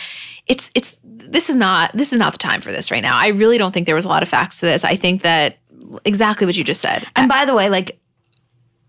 it's, 0.47 0.69
it's, 0.75 0.99
this 1.03 1.49
is 1.49 1.55
not, 1.55 1.95
this 1.95 2.11
is 2.11 2.19
not 2.19 2.33
the 2.33 2.39
time 2.39 2.59
for 2.59 2.73
this 2.73 2.91
right 2.91 3.01
now. 3.01 3.17
I 3.17 3.27
really 3.27 3.57
don't 3.57 3.71
think 3.71 3.85
there 3.85 3.95
was 3.95 4.03
a 4.03 4.09
lot 4.09 4.23
of 4.23 4.29
facts 4.29 4.59
to 4.59 4.65
this. 4.65 4.83
I 4.83 4.97
think 4.97 5.21
that 5.21 5.59
exactly 6.03 6.45
what 6.45 6.57
you 6.57 6.65
just 6.65 6.81
said. 6.81 7.07
And 7.15 7.29
by 7.29 7.45
the 7.45 7.55
way, 7.55 7.69
like 7.69 7.97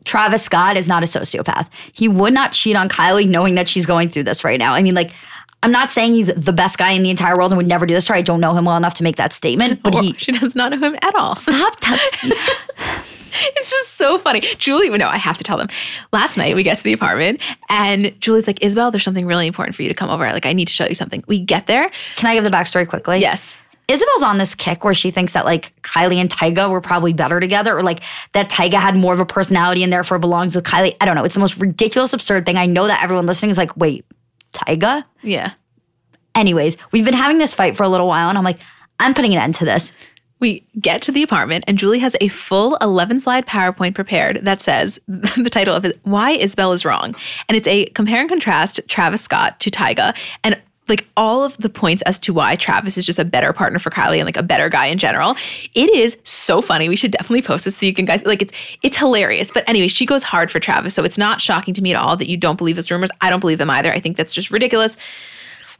Travis 0.04 0.42
Scott 0.42 0.76
is 0.76 0.88
not 0.88 1.04
a 1.04 1.06
sociopath. 1.06 1.68
He 1.92 2.08
would 2.08 2.32
not 2.32 2.52
cheat 2.52 2.74
on 2.74 2.88
Kylie 2.88 3.28
knowing 3.28 3.54
that 3.54 3.68
she's 3.68 3.86
going 3.86 4.08
through 4.08 4.24
this 4.24 4.42
right 4.42 4.58
now. 4.58 4.74
I 4.74 4.82
mean, 4.82 4.96
like, 4.96 5.12
I'm 5.62 5.70
not 5.72 5.90
saying 5.92 6.14
he's 6.14 6.26
the 6.34 6.52
best 6.52 6.76
guy 6.78 6.90
in 6.90 7.02
the 7.02 7.10
entire 7.10 7.36
world 7.36 7.52
and 7.52 7.56
would 7.56 7.66
never 7.68 7.86
do 7.86 7.94
this 7.94 8.06
to 8.06 8.12
her. 8.12 8.18
I 8.18 8.22
don't 8.22 8.40
know 8.40 8.52
him 8.54 8.64
well 8.64 8.76
enough 8.76 8.94
to 8.94 9.04
make 9.04 9.16
that 9.16 9.32
statement, 9.32 9.82
but 9.82 9.94
Or 9.94 10.02
he 10.02 10.12
she 10.18 10.32
does 10.32 10.54
not 10.54 10.72
know 10.72 10.78
him 10.78 10.96
at 11.02 11.14
all. 11.14 11.36
stop 11.36 11.78
touching. 11.80 12.32
It's 13.56 13.70
just 13.70 13.94
so 13.94 14.18
funny. 14.18 14.40
Julie, 14.58 14.90
no, 14.90 15.08
I 15.08 15.16
have 15.16 15.38
to 15.38 15.44
tell 15.44 15.56
them. 15.56 15.68
Last 16.12 16.36
night 16.36 16.54
we 16.54 16.62
get 16.62 16.76
to 16.76 16.84
the 16.84 16.92
apartment 16.92 17.40
and 17.70 18.14
Julie's 18.20 18.46
like, 18.46 18.62
Isabel, 18.62 18.90
there's 18.90 19.02
something 19.04 19.24
really 19.24 19.46
important 19.46 19.74
for 19.74 19.80
you 19.82 19.88
to 19.88 19.94
come 19.94 20.10
over. 20.10 20.30
Like, 20.32 20.44
I 20.44 20.52
need 20.52 20.68
to 20.68 20.74
show 20.74 20.84
you 20.86 20.94
something. 20.94 21.24
We 21.26 21.38
get 21.40 21.66
there. 21.66 21.90
Can 22.16 22.28
I 22.28 22.34
give 22.34 22.44
the 22.44 22.50
backstory 22.50 22.86
quickly? 22.86 23.20
Yes. 23.20 23.56
Isabel's 23.88 24.22
on 24.22 24.36
this 24.36 24.54
kick 24.54 24.84
where 24.84 24.92
she 24.92 25.10
thinks 25.10 25.32
that 25.32 25.46
like 25.46 25.72
Kylie 25.80 26.16
and 26.16 26.28
Tyga 26.28 26.70
were 26.70 26.82
probably 26.82 27.14
better 27.14 27.40
together, 27.40 27.76
or 27.76 27.82
like 27.82 28.02
that 28.32 28.50
Tyga 28.50 28.74
had 28.74 28.96
more 28.96 29.14
of 29.14 29.18
a 29.20 29.26
personality 29.26 29.82
and 29.82 29.90
therefore 29.90 30.18
belongs 30.18 30.54
with 30.54 30.64
Kylie. 30.64 30.94
I 31.00 31.06
don't 31.06 31.16
know. 31.16 31.24
It's 31.24 31.34
the 31.34 31.40
most 31.40 31.56
ridiculous, 31.58 32.12
absurd 32.12 32.44
thing. 32.44 32.58
I 32.58 32.66
know 32.66 32.86
that 32.86 33.02
everyone 33.02 33.24
listening 33.24 33.50
is 33.50 33.56
like, 33.58 33.74
wait, 33.78 34.04
Tyga? 34.52 35.04
Yeah. 35.22 35.52
Anyways, 36.34 36.76
we've 36.92 37.04
been 37.04 37.14
having 37.14 37.38
this 37.38 37.54
fight 37.54 37.76
for 37.76 37.82
a 37.82 37.88
little 37.88 38.06
while, 38.06 38.28
and 38.28 38.38
I'm 38.38 38.44
like, 38.44 38.60
I'm 39.00 39.14
putting 39.14 39.32
an 39.32 39.40
end 39.40 39.54
to 39.56 39.64
this. 39.64 39.92
We 40.38 40.66
get 40.80 41.02
to 41.02 41.12
the 41.12 41.22
apartment 41.22 41.64
and 41.68 41.78
Julie 41.78 42.00
has 42.00 42.16
a 42.20 42.26
full 42.26 42.76
11 42.80 43.20
slide 43.20 43.46
PowerPoint 43.46 43.94
prepared 43.94 44.40
that 44.42 44.60
says 44.60 44.98
the 45.06 45.50
title 45.50 45.74
of 45.74 45.84
it, 45.84 46.00
Why 46.02 46.32
Isabel 46.32 46.72
is 46.72 46.84
Wrong. 46.84 47.14
And 47.48 47.56
it's 47.56 47.68
a 47.68 47.86
compare 47.90 48.20
and 48.20 48.28
contrast 48.28 48.80
Travis 48.88 49.22
Scott 49.22 49.60
to 49.60 49.70
Tyga 49.70 50.16
and 50.42 50.60
like 50.88 51.06
all 51.16 51.44
of 51.44 51.56
the 51.58 51.68
points 51.68 52.02
as 52.02 52.18
to 52.18 52.34
why 52.34 52.56
Travis 52.56 52.98
is 52.98 53.06
just 53.06 53.18
a 53.18 53.24
better 53.24 53.52
partner 53.52 53.78
for 53.78 53.90
Kylie 53.90 54.18
and 54.18 54.26
like 54.26 54.36
a 54.36 54.42
better 54.42 54.68
guy 54.68 54.86
in 54.86 54.98
general. 54.98 55.36
It 55.74 55.88
is 55.90 56.16
so 56.24 56.60
funny. 56.60 56.88
We 56.88 56.96
should 56.96 57.12
definitely 57.12 57.42
post 57.42 57.64
this 57.64 57.76
so 57.76 57.86
you 57.86 57.94
can 57.94 58.04
guys 58.04 58.24
like 58.24 58.42
it's 58.42 58.52
it's 58.82 58.96
hilarious. 58.96 59.50
But 59.52 59.68
anyway, 59.68 59.88
she 59.88 60.06
goes 60.06 60.22
hard 60.22 60.50
for 60.50 60.58
Travis. 60.58 60.94
So 60.94 61.04
it's 61.04 61.18
not 61.18 61.40
shocking 61.40 61.72
to 61.74 61.82
me 61.82 61.94
at 61.94 61.96
all 61.96 62.16
that 62.16 62.28
you 62.28 62.36
don't 62.36 62.58
believe 62.58 62.76
those 62.76 62.90
rumors. 62.90 63.10
I 63.20 63.30
don't 63.30 63.40
believe 63.40 63.58
them 63.58 63.70
either. 63.70 63.92
I 63.92 64.00
think 64.00 64.16
that's 64.16 64.34
just 64.34 64.50
ridiculous. 64.50 64.96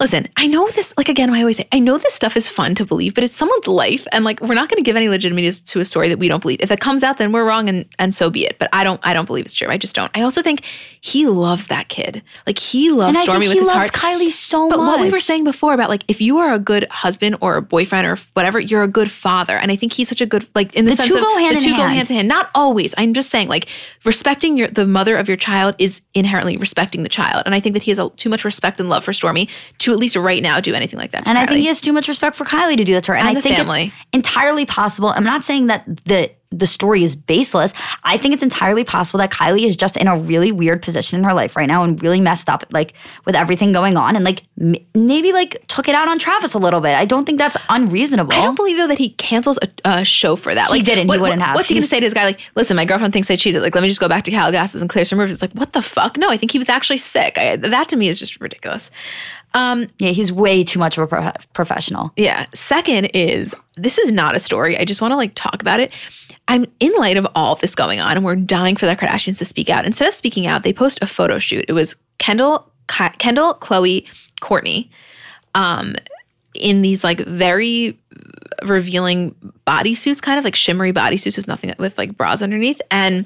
Listen, 0.03 0.28
I 0.36 0.48
know 0.48 0.68
this, 0.70 0.92
like 0.96 1.09
again, 1.09 1.30
I 1.30 1.40
always 1.40 1.59
say, 1.59 1.68
I 1.72 1.78
know 1.78 1.96
this 1.96 2.12
stuff 2.12 2.36
is 2.36 2.48
fun 2.48 2.74
to 2.74 2.84
believe, 2.84 3.14
but 3.14 3.22
it's 3.22 3.36
someone's 3.36 3.68
life. 3.68 4.05
And 4.12 4.24
like 4.24 4.40
we're 4.40 4.55
not 4.55 4.68
gonna 4.68 4.82
give 4.82 4.96
any 4.96 5.09
legitimacy 5.09 5.62
to 5.64 5.78
a 5.80 5.84
story 5.84 6.09
that 6.09 6.18
we 6.18 6.26
don't 6.28 6.42
believe. 6.42 6.61
If 6.61 6.72
it 6.72 6.80
comes 6.80 7.03
out, 7.05 7.18
then 7.18 7.30
we're 7.32 7.46
wrong 7.46 7.68
and 7.68 7.86
and 8.00 8.12
so 8.14 8.28
be 8.28 8.44
it. 8.44 8.59
But 8.59 8.68
I 8.72 8.82
don't 8.82 9.00
I 9.05 9.14
don't 9.14 9.26
believe 9.26 9.46
it's 9.46 9.55
true. 9.55 9.68
I 9.68 9.78
just 9.78 9.94
don't. 9.94 10.11
I 10.16 10.22
also 10.22 10.42
think 10.42 10.64
he 11.00 11.26
loves 11.28 11.68
that 11.68 11.88
kid. 11.88 12.20
Like 12.46 12.59
he 12.59 12.90
loves 12.90 13.16
And 13.16 13.28
Stormi 13.28 13.38
with 13.40 13.53
he 13.53 13.59
his 13.61 13.68
loves 13.68 13.90
heart. 13.90 13.92
Kylie 13.92 14.32
so 14.32 14.68
But 14.68 14.78
much. 14.78 14.86
But 14.86 14.86
what 14.98 15.00
we 15.03 15.11
were 15.11 15.20
saying 15.20 15.44
before 15.44 15.72
about 15.72 15.88
like 15.88 16.03
if 16.09 16.20
you 16.20 16.38
are 16.38 16.53
a 16.53 16.59
good 16.59 16.84
husband 16.90 17.36
or 17.40 17.57
a 17.57 17.62
boyfriend 17.62 18.05
or 18.07 18.16
whatever, 18.32 18.59
you're 18.59 18.82
a 18.82 18.88
good 18.88 19.11
father. 19.11 19.57
And 19.57 19.70
I 19.70 19.76
think 19.76 19.92
he's 19.92 20.09
such 20.09 20.20
a 20.20 20.26
good 20.26 20.48
like 20.57 20.74
in 20.74 20.84
the, 20.86 20.90
The 20.90 20.96
sense 20.96 21.11
two 21.11 21.14
of 21.16 21.22
go 21.22 21.38
hand 21.38 21.55
the 21.55 21.59
in 21.59 21.64
two 21.64 21.76
go 21.76 21.86
hand. 21.86 22.11
in 22.11 22.16
hand. 22.16 22.28
Not 22.28 22.50
always. 22.57 22.92
I'm 22.98 23.14
just 23.14 23.30
saying 23.30 23.46
like 23.48 23.68
respecting 24.05 24.57
your 24.57 24.66
the 24.66 24.84
mother 24.86 25.16
of 25.16 25.28
your 25.28 25.36
child 25.36 25.76
is 25.78 26.00
inherently 26.14 26.57
respecting 26.57 27.05
the 27.05 27.09
child. 27.09 27.44
And 27.46 27.55
I 27.55 27.61
think 27.61 27.74
that 27.74 27.84
he 27.84 27.92
has 27.92 27.98
a, 28.00 28.11
too 28.16 28.28
much 28.28 28.44
respect 28.44 28.80
and 28.80 28.88
love 28.88 29.05
for 29.05 29.12
Stormi 29.12 29.48
to 29.78 29.91
at 29.93 29.99
least 29.99 30.16
right 30.16 30.43
now 30.43 30.61
do 30.61 30.74
anything 30.74 30.99
like 30.99 31.12
that. 31.12 31.24
To 31.24 31.28
And 31.30 31.38
I 31.38 31.47
think 31.47 31.61
he 31.61 31.66
has 31.66 31.80
too 31.80 31.93
much 31.93 32.09
respect 32.09 32.36
for 32.36 32.45
Kylie 32.45 32.76
to 32.76 32.84
do 32.84 32.95
that 32.95 33.05
to 33.05 33.12
her. 33.12 33.16
And, 33.18 33.28
And 33.28 33.36
I 33.36 33.40
the 33.40 33.43
think 33.43 33.57
family. 33.57 33.86
it's 33.86 33.95
entirely 34.12 34.66
possible. 34.66 35.09
I'm 35.11 35.24
not 35.24 35.45
saying 35.45 35.66
that 35.68 35.84
the 36.05 36.30
the 36.55 36.66
story 36.66 37.03
is 37.03 37.16
baseless. 37.16 37.72
I 38.05 38.18
think 38.18 38.34
it's 38.34 38.43
entirely 38.43 38.84
possible 38.84 39.16
that 39.20 39.30
Kylie 39.30 39.64
is 39.64 39.74
just 39.74 39.97
in 39.97 40.07
a 40.07 40.18
really 40.18 40.53
weird 40.53 40.82
position 40.82 41.18
in 41.18 41.24
her 41.24 41.32
life 41.32 41.57
right 41.57 41.66
now 41.66 41.82
and 41.82 41.99
really 42.03 42.20
messed 42.20 42.51
up, 42.51 42.62
like 42.70 42.93
with 43.24 43.34
everything 43.34 43.72
going 43.72 43.97
on, 43.97 44.16
and 44.16 44.22
like 44.22 44.43
m- 44.61 44.74
maybe 44.95 45.32
like 45.32 45.66
took 45.68 45.88
it 45.88 45.95
out 45.95 46.09
on 46.09 46.18
Travis 46.18 46.53
a 46.53 46.59
little 46.59 46.80
bit. 46.82 46.93
I 46.93 47.07
don't 47.07 47.24
think 47.24 47.38
that's 47.38 47.57
unreasonable. 47.70 48.34
I 48.34 48.43
don't 48.43 48.55
believe 48.55 48.76
though 48.76 48.86
that 48.88 48.99
he 48.99 49.09
cancels 49.14 49.59
a, 49.62 49.68
a 49.86 50.05
show 50.05 50.36
for 50.36 50.55
that. 50.55 50.68
Like 50.68 50.80
he 50.80 50.82
didn't. 50.82 51.11
He 51.11 51.16
wouldn't 51.18 51.40
have. 51.40 51.55
What's 51.55 51.70
he 51.70 51.74
going 51.76 51.80
to 51.80 51.84
He's- 51.84 51.88
say 51.88 52.01
to 52.01 52.05
his 52.05 52.12
guy? 52.12 52.24
Like, 52.24 52.40
listen, 52.55 52.76
my 52.76 52.84
girlfriend 52.84 53.14
thinks 53.14 53.30
I 53.30 53.36
cheated. 53.36 53.62
Like, 53.62 53.74
let 53.74 53.80
me 53.80 53.88
just 53.88 54.01
go 54.01 54.09
back 54.09 54.24
to 54.24 54.30
Calabasas 54.30 54.82
and 54.82 54.90
clear 54.90 55.07
some 55.07 55.18
rivers. 55.18 55.32
It's 55.32 55.40
like, 55.43 55.53
what 55.53 55.72
the 55.72 55.80
fuck? 55.80 56.18
No, 56.18 56.28
I 56.28 56.36
think 56.36 56.53
he 56.53 56.59
was 56.59 56.68
actually 56.68 56.99
sick. 56.99 57.38
I, 57.38 57.57
that 57.57 57.88
to 57.88 57.97
me 57.97 58.09
is 58.09 58.18
just 58.18 58.38
ridiculous. 58.43 58.90
Um, 59.55 59.88
Yeah, 59.98 60.11
he's 60.11 60.32
way 60.32 60.64
too 60.64 60.78
much 60.78 60.96
of 60.96 61.05
a 61.05 61.07
pro- 61.07 61.32
professional. 61.53 62.12
Yeah. 62.16 62.46
Second 62.55 63.07
is 63.07 63.55
this 63.76 63.98
is 63.98 64.11
not 64.11 64.34
a 64.34 64.40
story. 64.40 64.78
I 64.78 64.84
just 64.84 65.00
want 65.00 65.12
to 65.12 65.16
like 65.16 65.32
talk 65.34 65.61
about 65.61 65.80
it. 65.80 65.92
I'm 66.48 66.66
in 66.80 66.92
light 66.96 67.16
of 67.16 67.26
all 67.34 67.53
of 67.53 67.61
this 67.61 67.74
going 67.74 68.00
on, 68.00 68.16
and 68.16 68.24
we're 68.24 68.36
dying 68.36 68.76
for 68.76 68.86
the 68.86 68.96
Kardashians 68.96 69.38
to 69.38 69.44
speak 69.44 69.70
out. 69.70 69.84
Instead 69.86 70.09
of 70.09 70.14
speaking 70.14 70.46
out, 70.46 70.62
they 70.64 70.72
post 70.72 70.98
a 71.00 71.07
photo 71.07 71.38
shoot. 71.38 71.64
It 71.68 71.72
was 71.72 71.94
Kendall, 72.18 72.70
Kendall, 72.88 73.55
Khloé, 73.55 74.07
Kourtney, 74.40 74.88
um, 75.55 75.94
in 76.55 76.82
these 76.82 77.05
like 77.05 77.20
very 77.20 77.96
revealing 78.64 79.34
bodysuits, 79.66 80.20
kind 80.20 80.38
of 80.38 80.44
like 80.44 80.55
shimmery 80.55 80.92
bodysuits 80.92 81.36
with 81.36 81.48
nothing 81.48 81.72
with 81.78 81.96
like 81.96 82.16
bras 82.16 82.42
underneath, 82.42 82.80
and 82.90 83.24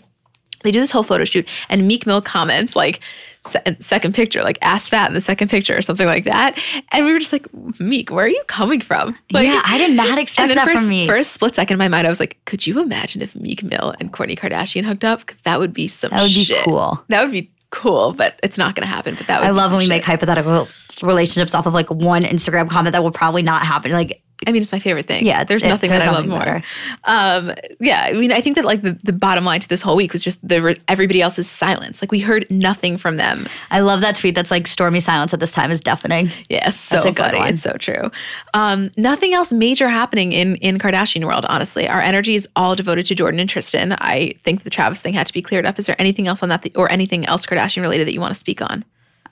they 0.63 0.71
do 0.71 0.81
this 0.81 0.91
whole 0.91 1.03
photo 1.03 1.25
shoot. 1.25 1.49
And 1.69 1.89
Meek 1.89 2.07
Mill 2.07 2.21
comments 2.23 2.77
like 2.77 3.01
se- 3.47 3.77
second 3.81 4.15
picture, 4.15 4.43
like 4.43 4.59
ass 4.63 4.89
fat 4.89 5.09
in 5.09 5.15
the 5.15 5.21
second 5.21 5.49
picture 5.49 5.77
or 5.77 5.83
something 5.83 6.07
like 6.07 6.25
that. 6.25 6.59
And 6.93 7.05
we 7.05 7.13
were 7.13 7.19
just 7.19 7.33
like, 7.33 7.47
Meek, 7.81 8.11
where 8.11 8.25
are 8.25 8.29
you 8.29 8.43
coming 8.47 8.81
from? 8.81 9.17
Like, 9.31 9.47
yeah, 9.47 9.63
I 9.65 9.79
did 9.79 9.93
not 9.93 10.19
expect 10.19 10.55
that 10.55 10.65
for, 10.65 10.73
from 10.73 10.89
me. 10.89 11.09
a 11.09 11.25
split 11.25 11.55
second 11.55 11.75
in 11.75 11.79
my 11.79 11.89
mind, 11.89 12.07
I 12.07 12.11
was 12.11 12.21
like, 12.21 12.39
could 12.45 12.67
you 12.67 12.81
imagine 12.81 13.23
if 13.23 13.35
Meek 13.35 13.63
Mill 13.63 13.95
and 14.01 14.13
Kourtney 14.13 14.39
Kardashian 14.39 14.85
hooked 14.85 15.05
up? 15.05 15.21
Because 15.21 15.41
that 15.43 15.59
would 15.61 15.73
be 15.73 15.89
some 15.89 16.11
that 16.11 16.23
would 16.23 16.35
be 16.35 16.55
cool. 16.65 17.03
That 17.09 17.23
would 17.23 17.33
be 17.33 17.51
cool, 17.71 18.13
but 18.13 18.39
it's 18.43 18.59
not 18.59 18.75
going 18.75 18.87
to 18.87 18.93
happen. 18.93 19.15
But 19.15 19.27
that 19.27 19.41
would 19.41 19.47
I 19.47 19.51
love 19.51 19.71
when 19.71 19.79
we 19.79 19.85
shit. 19.85 19.91
make 19.91 20.05
hypothetical 20.05 20.69
relationships 21.03 21.55
off 21.55 21.67
of 21.67 21.75
like 21.75 21.91
one 21.91 22.23
Instagram 22.23 22.69
comment 22.69 22.93
that 22.93 23.03
will 23.03 23.13
probably 23.13 23.43
not 23.43 23.63
happen. 23.63 23.93
Like, 23.93 24.23
I 24.47 24.53
mean, 24.53 24.61
it's 24.61 24.73
my 24.73 24.79
favorite 24.79 25.07
thing. 25.07 25.25
Yeah, 25.25 25.45
there's 25.45 25.63
nothing 25.63 25.91
there's 25.91 26.03
that 26.03 26.11
I 26.11 26.13
love 26.13 26.27
nothing 26.27 26.47
more. 26.47 26.63
Um, 27.05 27.55
yeah, 27.81 28.03
I 28.03 28.13
mean, 28.13 28.33
I 28.33 28.41
think 28.41 28.57
that 28.57 28.65
like 28.65 28.83
the, 28.83 28.99
the 29.03 29.13
bottom 29.13 29.45
line 29.45 29.61
to 29.61 29.69
this 29.69 29.81
whole 29.81 29.97
week 29.97 30.13
was 30.13 30.23
just 30.23 30.47
the 30.47 30.77
everybody 30.89 31.23
else's 31.23 31.49
silence. 31.49 32.03
Like 32.03 32.13
we 32.13 32.21
heard 32.21 32.47
nothing 32.51 32.99
from 32.99 33.17
them. 33.17 33.49
I 33.71 33.81
love 33.81 34.03
that 34.03 34.17
tweet 34.17 34.35
that's 34.35 34.51
like 34.51 34.67
stormy 34.67 35.01
silence 35.01 35.33
at 35.33 35.41
this 35.41 35.53
time 35.53 35.71
is 35.71 35.81
deafening. 35.81 36.31
Yes, 36.51 36.79
so 36.79 36.97
That's 36.97 37.07
a 37.07 37.13
good 37.13 37.33
funny. 37.33 37.51
It's 37.51 37.63
so 37.63 37.73
true. 37.79 38.11
Um, 38.53 38.91
nothing 38.97 39.33
else 39.33 39.53
major 39.53 39.89
happening 39.89 40.33
in 40.33 40.57
in 40.57 40.79
Kardashian 40.79 41.25
world. 41.27 41.47
Honestly, 41.49 41.89
our 41.89 42.01
energy 42.01 42.35
is 42.35 42.47
all 42.57 42.77
devoted 42.77 43.07
to 43.07 43.15
Jordyn 43.15 43.41
and 43.41 43.49
Tristan. 43.49 43.93
I 43.95 44.35
think 44.45 44.65
the 44.65 44.71
Travis 44.71 45.01
thing 45.01 45.15
had 45.15 45.27
to 45.27 45.33
be 45.33 45.43
cleared 45.43 45.65
up. 45.65 45.79
Is 45.79 45.87
there 45.87 45.97
anything 45.99 46.29
else 46.29 46.43
on 46.43 46.51
that, 46.51 46.63
th- 46.63 46.77
or 46.77 46.91
anything 46.93 47.25
else 47.27 47.47
Kardashian 47.47 47.81
related 47.81 48.07
that 48.07 48.13
you 48.13 48.21
want 48.21 48.35
to 48.35 48.39
speak 48.39 48.61
on? 48.61 48.85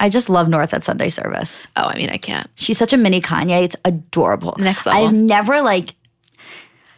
I 0.05 0.11
just 0.11 0.29
love 0.29 0.51
North 0.51 0.75
at 0.75 0.85
Sunday 0.85 1.09
service. 1.09 1.67
Oh, 1.77 1.85
I 1.85 1.97
mean, 1.97 2.11
I 2.11 2.19
can't. 2.19 2.51
She's 2.57 2.77
such 2.77 2.93
a 2.93 2.99
mini 2.99 3.23
Kanye. 3.23 3.65
It's 3.65 3.77
adorable. 3.87 4.55
Next 4.59 4.85
level. 4.85 5.07
I've 5.07 5.15
never 5.15 5.63
like 5.63 5.95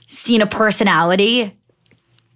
seen 0.09 0.43
a 0.43 0.47
personality 0.49 1.57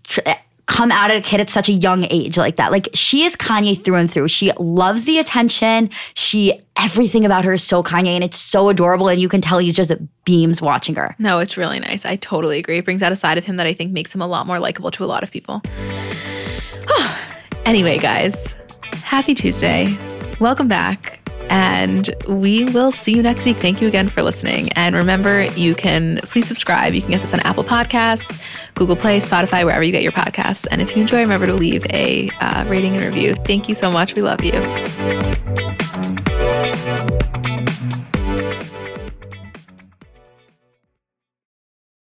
tr- 0.05 0.21
eh, 0.27 0.37
come 0.67 0.93
out 0.93 1.11
of 1.11 1.17
a 1.17 1.21
kid 1.23 1.41
at 1.41 1.51
such 1.51 1.69
a 1.69 1.73
young 1.73 2.07
age 2.09 2.37
like 2.37 2.55
that. 2.55 2.71
Like 2.71 2.89
she 2.95 3.25
is 3.25 3.35
Kanye 3.35 3.83
through 3.85 3.97
and 3.97 4.09
through. 4.09 4.29
She 4.29 4.53
loves 4.61 5.07
the 5.07 5.19
attention. 5.19 5.91
She 6.15 6.53
everything 6.77 7.25
about 7.25 7.45
her 7.45 7.55
is 7.55 7.65
so 7.65 7.83
Kanye 7.83 8.15
and 8.15 8.23
it's 8.23 8.39
so 8.39 8.69
adorable 8.69 9.09
and 9.09 9.21
you 9.21 9.29
can 9.29 9.41
tell 9.41 9.59
he's 9.59 9.75
just 9.75 9.91
beams 10.25 10.63
watching 10.63 10.95
her. 10.95 11.17
No, 11.19 11.41
it's 11.41 11.57
really 11.57 11.81
nice. 11.81 12.05
I 12.05 12.15
totally 12.15 12.61
agree. 12.61 12.79
It 12.79 12.85
brings 12.85 13.03
out 13.03 13.11
a 13.11 13.17
side 13.17 13.39
of 13.39 13.45
him 13.45 13.57
that 13.57 13.67
I 13.67 13.75
think 13.75 13.91
makes 13.91 14.15
him 14.15 14.23
a 14.23 14.29
lot 14.29 14.47
more 14.47 14.61
likable 14.61 14.93
to 14.93 15.03
a 15.03 15.07
lot 15.07 15.25
of 15.25 15.33
people. 15.33 15.63
anyway, 17.65 17.99
guys, 17.99 18.55
happy 19.03 19.35
Tuesday. 19.35 19.89
Welcome 20.41 20.69
back. 20.69 21.21
And 21.51 22.15
we 22.27 22.65
will 22.65 22.91
see 22.93 23.13
you 23.13 23.23
next 23.23 23.45
week. 23.45 23.59
Thank 23.59 23.83
you 23.83 23.89
again 23.89 24.09
for 24.09 24.23
listening. 24.23 24.73
And 24.73 24.97
remember, 24.97 25.45
you 25.53 25.75
can 25.75 26.19
please 26.23 26.49
subscribe. 26.49 26.95
You 26.95 27.03
can 27.03 27.11
get 27.11 27.21
this 27.21 27.35
on 27.35 27.41
Apple 27.41 27.63
Podcasts, 27.63 28.43
Google 28.75 28.97
Play, 28.97 29.21
Spotify, 29.21 29.67
wherever 29.67 29.83
you 29.83 29.93
get 29.93 30.03
your 30.03 30.13
podcasts. 30.13 30.67
And 30.71 30.81
if 30.81 30.97
you 30.97 31.03
enjoy, 31.03 31.21
remember 31.21 31.45
to 31.45 31.53
leave 31.53 31.85
a 31.91 32.31
uh, 32.41 32.65
rating 32.69 32.97
and 32.97 33.05
review. 33.05 33.35
Thank 33.45 33.69
you 33.69 33.75
so 33.75 33.91
much. 33.91 34.15
We 34.15 34.23
love 34.23 34.43
you. 34.43 34.53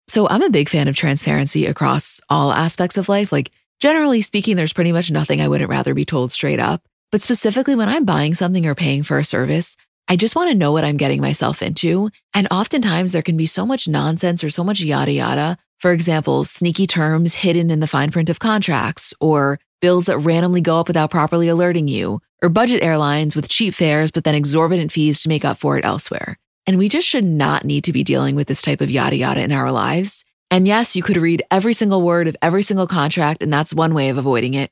So 0.08 0.28
I'm 0.30 0.42
a 0.42 0.50
big 0.50 0.68
fan 0.68 0.88
of 0.88 0.96
transparency 0.96 1.68
across 1.68 2.22
all 2.28 2.52
aspects 2.52 2.98
of 2.98 3.08
life. 3.08 3.32
Like, 3.32 3.52
generally 3.80 4.22
speaking, 4.22 4.56
there's 4.56 4.74
pretty 4.74 4.94
much 4.94 5.12
nothing 5.12 5.42
I 5.42 5.48
wouldn't 5.48 5.70
rather 5.70 5.94
be 5.94 6.06
told 6.06 6.32
straight 6.32 6.60
up. 6.60 6.82
But 7.12 7.22
specifically 7.22 7.76
when 7.76 7.90
I'm 7.90 8.06
buying 8.06 8.34
something 8.34 8.66
or 8.66 8.76
paying 8.76 9.04
for 9.04 9.18
a 9.18 9.24
service, 9.24 9.78
I 10.08 10.16
just 10.16 10.36
want 10.36 10.50
to 10.50 10.56
know 10.56 10.72
what 10.72 10.84
I'm 10.84 10.98
getting 10.98 11.22
myself 11.22 11.64
into. 11.64 12.12
And 12.34 12.48
oftentimes 12.52 13.12
there 13.12 13.22
can 13.22 13.38
be 13.38 13.48
so 13.48 13.66
much 13.66 13.88
nonsense 13.88 14.44
or 14.44 14.50
so 14.50 14.64
much 14.64 14.80
yada 14.80 15.12
yada. 15.12 15.58
For 15.80 15.92
example, 15.92 16.44
sneaky 16.44 16.88
terms 16.88 17.36
hidden 17.36 17.72
in 17.72 17.80
the 17.80 17.88
fine 17.88 18.12
print 18.12 18.30
of 18.30 18.40
contracts, 18.40 19.14
or 19.20 19.60
bills 19.82 20.06
that 20.06 20.18
randomly 20.20 20.62
go 20.62 20.80
up 20.80 20.88
without 20.88 21.12
properly 21.12 21.48
alerting 21.48 21.88
you, 21.88 22.22
or 22.42 22.50
budget 22.50 22.82
airlines 22.82 23.36
with 23.36 23.50
cheap 23.50 23.74
fares 23.74 24.12
but 24.12 24.24
then 24.24 24.36
exorbitant 24.36 24.92
fees 24.92 25.22
to 25.22 25.30
make 25.30 25.44
up 25.44 25.58
for 25.58 25.78
it 25.78 25.86
elsewhere. 25.86 26.38
And 26.68 26.78
we 26.78 26.88
just 26.88 27.08
should 27.08 27.26
not 27.26 27.66
need 27.66 27.84
to 27.84 27.94
be 27.94 28.04
dealing 28.04 28.36
with 28.36 28.48
this 28.48 28.62
type 28.62 28.82
of 28.82 28.90
yada 28.90 29.16
yada 29.16 29.42
in 29.42 29.52
our 29.52 29.72
lives. 29.72 30.24
And 30.52 30.68
yes, 30.68 30.96
you 30.96 31.04
could 31.04 31.18
read 31.18 31.44
every 31.52 31.74
single 31.74 32.02
word 32.02 32.28
of 32.28 32.38
every 32.42 32.64
single 32.64 32.88
contract, 32.88 33.42
and 33.44 33.52
that's 33.52 33.74
one 33.74 33.94
way 33.94 34.10
of 34.10 34.18
avoiding 34.18 34.54
it. 34.54 34.72